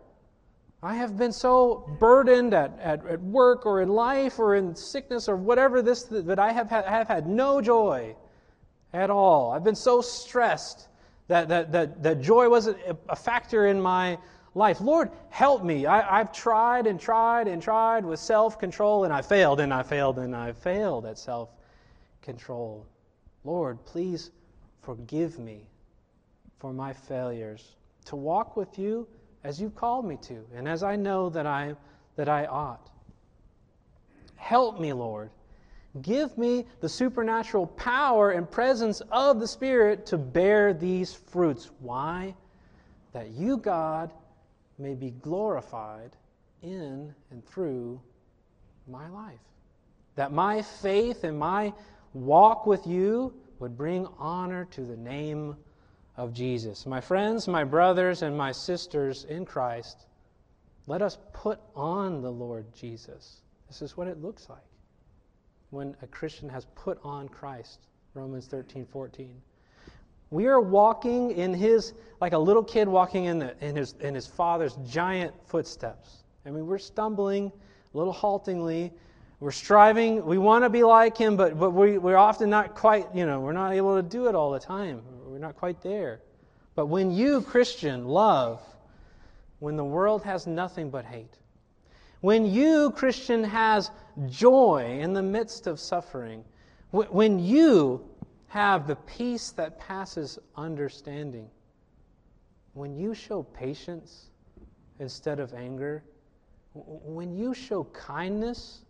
I 0.83 0.95
have 0.95 1.17
been 1.17 1.31
so 1.31 1.89
burdened 1.99 2.53
at, 2.53 2.77
at, 2.79 3.05
at 3.05 3.21
work 3.21 3.65
or 3.65 3.81
in 3.81 3.89
life 3.89 4.39
or 4.39 4.55
in 4.55 4.75
sickness 4.75 5.29
or 5.29 5.35
whatever 5.35 5.81
this 5.81 6.03
that 6.03 6.39
I 6.39 6.51
have 6.51 6.69
had, 6.69 6.85
have 6.85 7.07
had 7.07 7.27
no 7.27 7.61
joy 7.61 8.15
at 8.93 9.09
all. 9.09 9.51
I've 9.51 9.63
been 9.63 9.75
so 9.75 10.01
stressed 10.01 10.87
that, 11.27 11.47
that, 11.49 11.71
that, 11.71 12.03
that 12.03 12.21
joy 12.21 12.49
wasn't 12.49 12.77
a 13.09 13.15
factor 13.15 13.67
in 13.67 13.79
my 13.79 14.17
life. 14.53 14.81
Lord, 14.81 15.11
help 15.29 15.63
me. 15.63 15.85
I, 15.85 16.17
have 16.17 16.31
tried 16.31 16.87
and 16.87 16.99
tried 16.99 17.47
and 17.47 17.61
tried 17.61 18.05
with 18.05 18.19
self 18.19 18.59
control, 18.59 19.03
and 19.03 19.13
I 19.13 19.21
failed 19.21 19.59
and 19.59 19.73
I 19.73 19.83
failed 19.83 20.19
and 20.19 20.35
I 20.35 20.51
failed 20.51 21.05
at 21.05 21.17
self 21.17 21.49
control. 22.21 22.85
Lord, 23.43 23.83
please 23.85 24.31
forgive 24.81 25.39
me 25.39 25.67
for 26.59 26.73
my 26.73 26.93
failures 26.93 27.75
to 28.05 28.15
walk 28.15 28.55
with 28.55 28.77
you 28.77 29.07
as 29.43 29.59
you've 29.59 29.75
called 29.75 30.05
me 30.05 30.17
to, 30.21 30.45
and 30.55 30.67
as 30.67 30.83
I 30.83 30.95
know 30.95 31.29
that 31.29 31.47
I, 31.47 31.75
that 32.15 32.29
I 32.29 32.45
ought. 32.45 32.89
Help 34.35 34.79
me, 34.79 34.93
Lord. 34.93 35.31
Give 36.01 36.37
me 36.37 36.65
the 36.79 36.87
supernatural 36.87 37.67
power 37.67 38.31
and 38.31 38.49
presence 38.49 39.01
of 39.11 39.39
the 39.39 39.47
Spirit 39.47 40.05
to 40.07 40.17
bear 40.17 40.73
these 40.73 41.13
fruits. 41.13 41.71
Why? 41.79 42.33
That 43.13 43.31
you, 43.31 43.57
God, 43.57 44.11
may 44.77 44.93
be 44.93 45.11
glorified 45.21 46.11
in 46.61 47.13
and 47.29 47.45
through 47.45 47.99
my 48.87 49.07
life. 49.09 49.39
That 50.15 50.31
my 50.31 50.61
faith 50.61 51.23
and 51.23 51.37
my 51.37 51.73
walk 52.13 52.65
with 52.65 52.85
you 52.85 53.33
would 53.59 53.77
bring 53.77 54.07
honor 54.17 54.65
to 54.71 54.81
the 54.81 54.97
name 54.97 55.55
of 56.17 56.33
Jesus. 56.33 56.85
My 56.85 56.99
friends, 56.99 57.47
my 57.47 57.63
brothers, 57.63 58.21
and 58.21 58.37
my 58.37 58.51
sisters 58.51 59.25
in 59.25 59.45
Christ, 59.45 60.05
let 60.87 61.01
us 61.01 61.17
put 61.33 61.59
on 61.75 62.21
the 62.21 62.31
Lord 62.31 62.65
Jesus. 62.73 63.41
This 63.67 63.81
is 63.81 63.95
what 63.95 64.07
it 64.07 64.21
looks 64.21 64.49
like 64.49 64.59
when 65.69 65.95
a 66.01 66.07
Christian 66.07 66.49
has 66.49 66.65
put 66.75 66.99
on 67.03 67.29
Christ. 67.29 67.87
Romans 68.13 68.47
13, 68.47 68.85
14. 68.85 69.41
We 70.31 70.47
are 70.47 70.61
walking 70.61 71.31
in 71.31 71.53
his, 71.53 71.93
like 72.21 72.31
a 72.31 72.37
little 72.37 72.63
kid 72.63 72.87
walking 72.87 73.25
in, 73.25 73.39
the, 73.39 73.53
in, 73.63 73.75
his, 73.75 73.95
in 73.99 74.15
his 74.15 74.25
father's 74.25 74.77
giant 74.87 75.33
footsteps. 75.45 76.23
I 76.45 76.49
mean, 76.49 76.65
we're 76.65 76.77
stumbling 76.77 77.51
a 77.93 77.97
little 77.97 78.13
haltingly. 78.13 78.93
We're 79.41 79.51
striving. 79.51 80.25
We 80.25 80.37
want 80.37 80.63
to 80.63 80.69
be 80.69 80.83
like 80.83 81.17
him, 81.17 81.35
but, 81.35 81.59
but 81.59 81.71
we, 81.71 81.97
we're 81.97 82.17
often 82.17 82.49
not 82.49 82.75
quite, 82.75 83.07
you 83.13 83.25
know, 83.25 83.41
we're 83.41 83.51
not 83.51 83.73
able 83.73 84.01
to 84.01 84.01
do 84.01 84.27
it 84.27 84.35
all 84.35 84.51
the 84.51 84.59
time. 84.59 85.01
We're 85.25 85.37
not 85.37 85.57
quite 85.57 85.81
there. 85.81 86.21
But 86.75 86.85
when 86.85 87.11
you, 87.11 87.41
Christian, 87.41 88.07
love, 88.07 88.61
when 89.59 89.75
the 89.75 89.83
world 89.83 90.23
has 90.23 90.47
nothing 90.47 90.89
but 90.89 91.03
hate, 91.03 91.37
when 92.21 92.45
you, 92.45 92.91
Christian, 92.91 93.43
has 93.43 93.91
joy 94.29 94.97
in 95.01 95.11
the 95.11 95.21
midst 95.21 95.67
of 95.67 95.79
suffering, 95.79 96.45
when 96.91 97.39
you 97.39 98.10
have 98.51 98.85
the 98.85 98.97
peace 98.97 99.51
that 99.51 99.79
passes 99.79 100.37
understanding. 100.57 101.47
When 102.73 102.97
you 102.97 103.13
show 103.13 103.43
patience 103.43 104.25
instead 104.99 105.39
of 105.39 105.53
anger, 105.53 106.03
when 106.73 107.33
you 107.33 107.53
show 107.53 107.85
kindness 107.93 108.81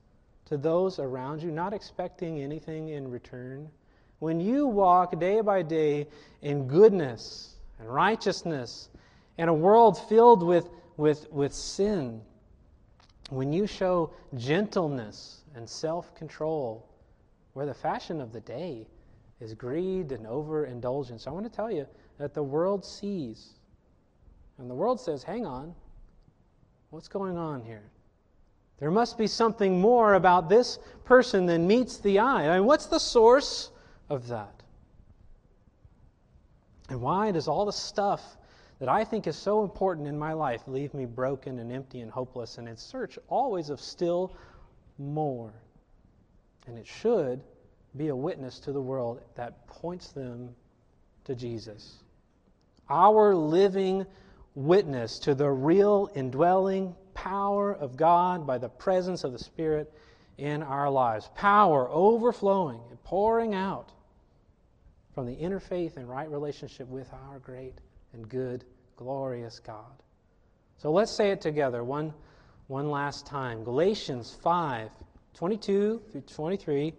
to 0.45 0.57
those 0.57 0.97
around 0.97 1.43
you, 1.43 1.51
not 1.51 1.73
expecting 1.73 2.39
anything 2.39 2.89
in 2.89 3.07
return, 3.11 3.69
when 4.17 4.39
you 4.39 4.65
walk 4.65 5.19
day 5.19 5.41
by 5.41 5.61
day 5.61 6.07
in 6.41 6.67
goodness 6.67 7.57
and 7.77 7.87
righteousness 7.87 8.89
in 9.37 9.47
a 9.47 9.53
world 9.53 9.95
filled 10.09 10.41
with, 10.41 10.71
with, 10.97 11.31
with 11.31 11.53
sin, 11.53 12.19
when 13.29 13.53
you 13.53 13.67
show 13.67 14.11
gentleness 14.35 15.43
and 15.53 15.69
self 15.69 16.15
control, 16.15 16.89
we're 17.53 17.67
the 17.67 17.75
fashion 17.75 18.19
of 18.21 18.33
the 18.33 18.41
day 18.41 18.87
is 19.41 19.53
greed 19.53 20.11
and 20.11 20.25
overindulgence. 20.27 21.27
I 21.27 21.31
want 21.31 21.45
to 21.45 21.51
tell 21.51 21.71
you 21.71 21.87
that 22.17 22.33
the 22.33 22.43
world 22.43 22.85
sees, 22.85 23.49
and 24.57 24.69
the 24.69 24.75
world 24.75 24.99
says, 24.99 25.23
hang 25.23 25.45
on, 25.45 25.73
what's 26.91 27.07
going 27.07 27.37
on 27.37 27.61
here? 27.61 27.83
There 28.77 28.91
must 28.91 29.17
be 29.17 29.27
something 29.27 29.79
more 29.79 30.15
about 30.15 30.49
this 30.49 30.79
person 31.03 31.45
than 31.45 31.67
meets 31.67 31.97
the 31.97 32.19
eye. 32.19 32.49
I 32.49 32.57
mean, 32.57 32.65
what's 32.65 32.85
the 32.87 32.99
source 32.99 33.71
of 34.09 34.27
that? 34.27 34.63
And 36.89 37.01
why 37.01 37.31
does 37.31 37.47
all 37.47 37.65
the 37.65 37.71
stuff 37.71 38.37
that 38.81 38.89
I 38.89 39.03
think 39.03 39.27
is 39.27 39.35
so 39.35 39.63
important 39.63 40.07
in 40.07 40.17
my 40.17 40.33
life 40.33 40.63
leave 40.67 40.95
me 40.95 41.05
broken 41.05 41.59
and 41.59 41.71
empty 41.71 42.01
and 42.01 42.11
hopeless 42.11 42.57
and 42.57 42.67
in 42.67 42.75
search 42.75 43.19
always 43.27 43.69
of 43.69 43.79
still 43.79 44.35
more. 44.97 45.53
And 46.65 46.79
it 46.79 46.87
should 46.87 47.43
be 47.97 48.07
a 48.07 48.15
witness 48.15 48.59
to 48.59 48.71
the 48.71 48.81
world 48.81 49.21
that 49.35 49.67
points 49.67 50.11
them 50.11 50.55
to 51.25 51.35
Jesus. 51.35 51.97
Our 52.89 53.35
living 53.35 54.05
witness 54.55 55.19
to 55.19 55.35
the 55.35 55.49
real 55.49 56.09
indwelling 56.15 56.95
power 57.13 57.73
of 57.73 57.97
God 57.97 58.47
by 58.47 58.57
the 58.57 58.69
presence 58.69 59.23
of 59.23 59.31
the 59.31 59.39
Spirit 59.39 59.91
in 60.37 60.63
our 60.63 60.89
lives. 60.89 61.29
Power 61.35 61.89
overflowing 61.89 62.79
and 62.89 63.03
pouring 63.03 63.53
out 63.53 63.91
from 65.13 65.25
the 65.25 65.33
inner 65.33 65.59
faith 65.59 65.97
and 65.97 66.09
right 66.09 66.29
relationship 66.29 66.87
with 66.87 67.11
our 67.13 67.39
great 67.39 67.75
and 68.13 68.27
good, 68.27 68.63
glorious 68.95 69.59
God. 69.59 70.01
So 70.77 70.91
let's 70.91 71.11
say 71.11 71.31
it 71.31 71.41
together 71.41 71.83
one, 71.83 72.13
one 72.67 72.89
last 72.89 73.25
time. 73.25 73.63
Galatians 73.63 74.37
5 74.41 74.89
22 75.33 76.01
through 76.11 76.21
23. 76.21 76.93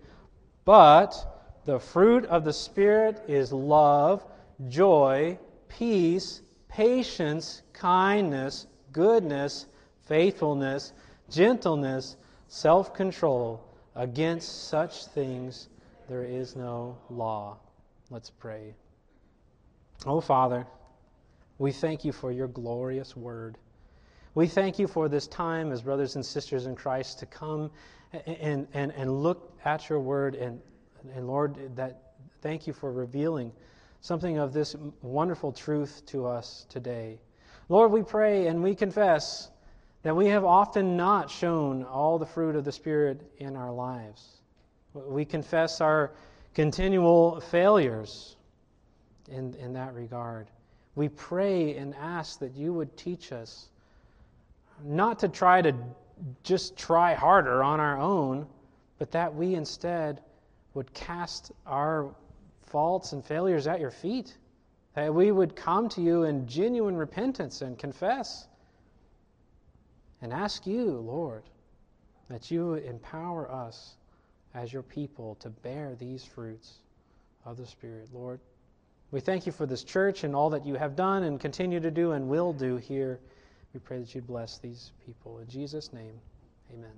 But 0.65 1.61
the 1.65 1.79
fruit 1.79 2.25
of 2.27 2.45
the 2.45 2.53
Spirit 2.53 3.23
is 3.29 3.53
love, 3.53 4.25
joy, 4.69 5.39
peace, 5.69 6.43
patience, 6.69 7.63
kindness, 7.73 8.67
goodness, 8.93 9.67
faithfulness, 10.07 10.93
gentleness, 11.31 12.17
self 12.49 12.95
control. 12.95 13.65
Against 13.95 14.69
such 14.69 15.07
things 15.07 15.69
there 16.09 16.25
is 16.25 16.57
no 16.57 16.97
law. 17.11 17.59
Let's 18.11 18.31
pray. 18.31 18.75
Oh, 20.07 20.21
Father, 20.21 20.67
we 21.59 21.73
thank 21.73 22.05
you 22.05 22.13
for 22.13 22.33
your 22.33 22.49
glorious 22.49 23.17
word. 23.17 23.59
We 24.35 24.47
thank 24.47 24.79
you 24.79 24.87
for 24.87 25.11
this 25.11 25.27
time 25.27 25.73
as 25.73 25.83
brothers 25.83 26.17
and 26.17 26.25
sisters 26.25 26.65
in 26.65 26.75
Christ 26.75 27.19
to 27.19 27.27
come 27.27 27.71
and, 28.27 28.67
and, 28.73 28.91
and 28.93 29.23
look 29.23 29.53
at 29.65 29.91
your 29.91 30.01
word. 30.01 30.35
And, 30.35 30.59
and 31.15 31.27
Lord, 31.27 31.77
that, 31.77 32.15
thank 32.41 32.67
you 32.67 32.73
for 32.73 32.91
revealing 32.91 33.53
something 34.01 34.39
of 34.39 34.55
this 34.55 34.75
wonderful 35.03 35.53
truth 35.53 36.03
to 36.07 36.27
us 36.27 36.65
today. 36.71 37.21
Lord, 37.69 37.93
we 37.93 38.03
pray 38.03 38.47
and 38.47 38.63
we 38.63 38.75
confess 38.75 39.51
that 40.03 40.17
we 40.17 40.29
have 40.29 40.45
often 40.45 40.97
not 40.97 41.31
shown 41.31 41.85
all 41.85 42.19
the 42.19 42.27
fruit 42.27 42.57
of 42.57 42.65
the 42.65 42.73
Spirit 42.73 43.31
in 43.37 43.55
our 43.55 43.71
lives. 43.71 44.41
We 44.95 45.27
confess 45.27 45.83
our 45.83 46.11
continual 46.55 47.39
failures 47.41 48.37
in, 49.31 49.55
in 49.57 49.75
that 49.75 49.93
regard. 49.93 50.49
We 50.95 51.11
pray 51.11 51.77
and 51.77 51.95
ask 51.95 52.39
that 52.41 52.55
you 52.55 52.73
would 52.73 52.97
teach 52.97 53.31
us 53.31 53.69
not 54.85 55.19
to 55.21 55.29
try 55.29 55.63
to 55.63 55.75
just 56.43 56.77
try 56.77 57.15
harder 57.15 57.63
on 57.63 57.81
our 57.81 57.99
own, 57.99 58.47
but 58.99 59.11
that 59.11 59.35
we 59.35 59.55
instead 59.55 60.21
would 60.75 60.93
cast 60.95 61.53
our 61.67 62.15
faults 62.63 63.13
and 63.13 63.25
failures 63.25 63.67
at 63.67 63.81
your 63.81 63.91
feet. 63.91 64.37
That 64.95 65.15
we 65.15 65.33
would 65.33 65.57
come 65.57 65.89
to 65.91 66.03
you 66.03 66.25
in 66.25 66.47
genuine 66.47 66.97
repentance 66.97 67.63
and 67.63 67.79
confess 67.79 68.47
and 70.21 70.33
ask 70.33 70.67
you, 70.67 70.85
Lord, 70.85 71.43
that 72.29 72.51
you 72.51 72.75
empower 72.75 73.51
us 73.51 73.97
as 74.55 74.73
your 74.73 74.83
people 74.83 75.35
to 75.37 75.51
bear 75.51 75.95
these 75.95 76.25
fruits 76.25 76.75
of 77.45 77.57
the 77.57 77.67
Spirit, 77.67 78.09
Lord. 78.13 78.39
We 79.11 79.21
thank 79.21 79.47
you 79.47 79.53
for 79.53 79.67
this 79.67 79.83
church 79.85 80.25
and 80.25 80.35
all 80.35 80.51
that 80.51 80.65
you 80.65 80.75
have 80.75 80.95
done 80.95 81.25
and 81.25 81.41
continue 81.41 81.81
to 81.81 81.91
do 81.91 82.13
and 82.13 82.29
will 82.29 82.53
do 82.53 82.77
here. 82.77 83.21
We 83.75 83.81
pray 83.81 83.99
that 83.99 84.15
you'd 84.15 84.27
bless 84.27 84.59
these 84.59 84.93
people. 85.07 85.39
In 85.39 85.49
Jesus' 85.49 85.93
name, 85.93 86.15
amen. 86.73 86.91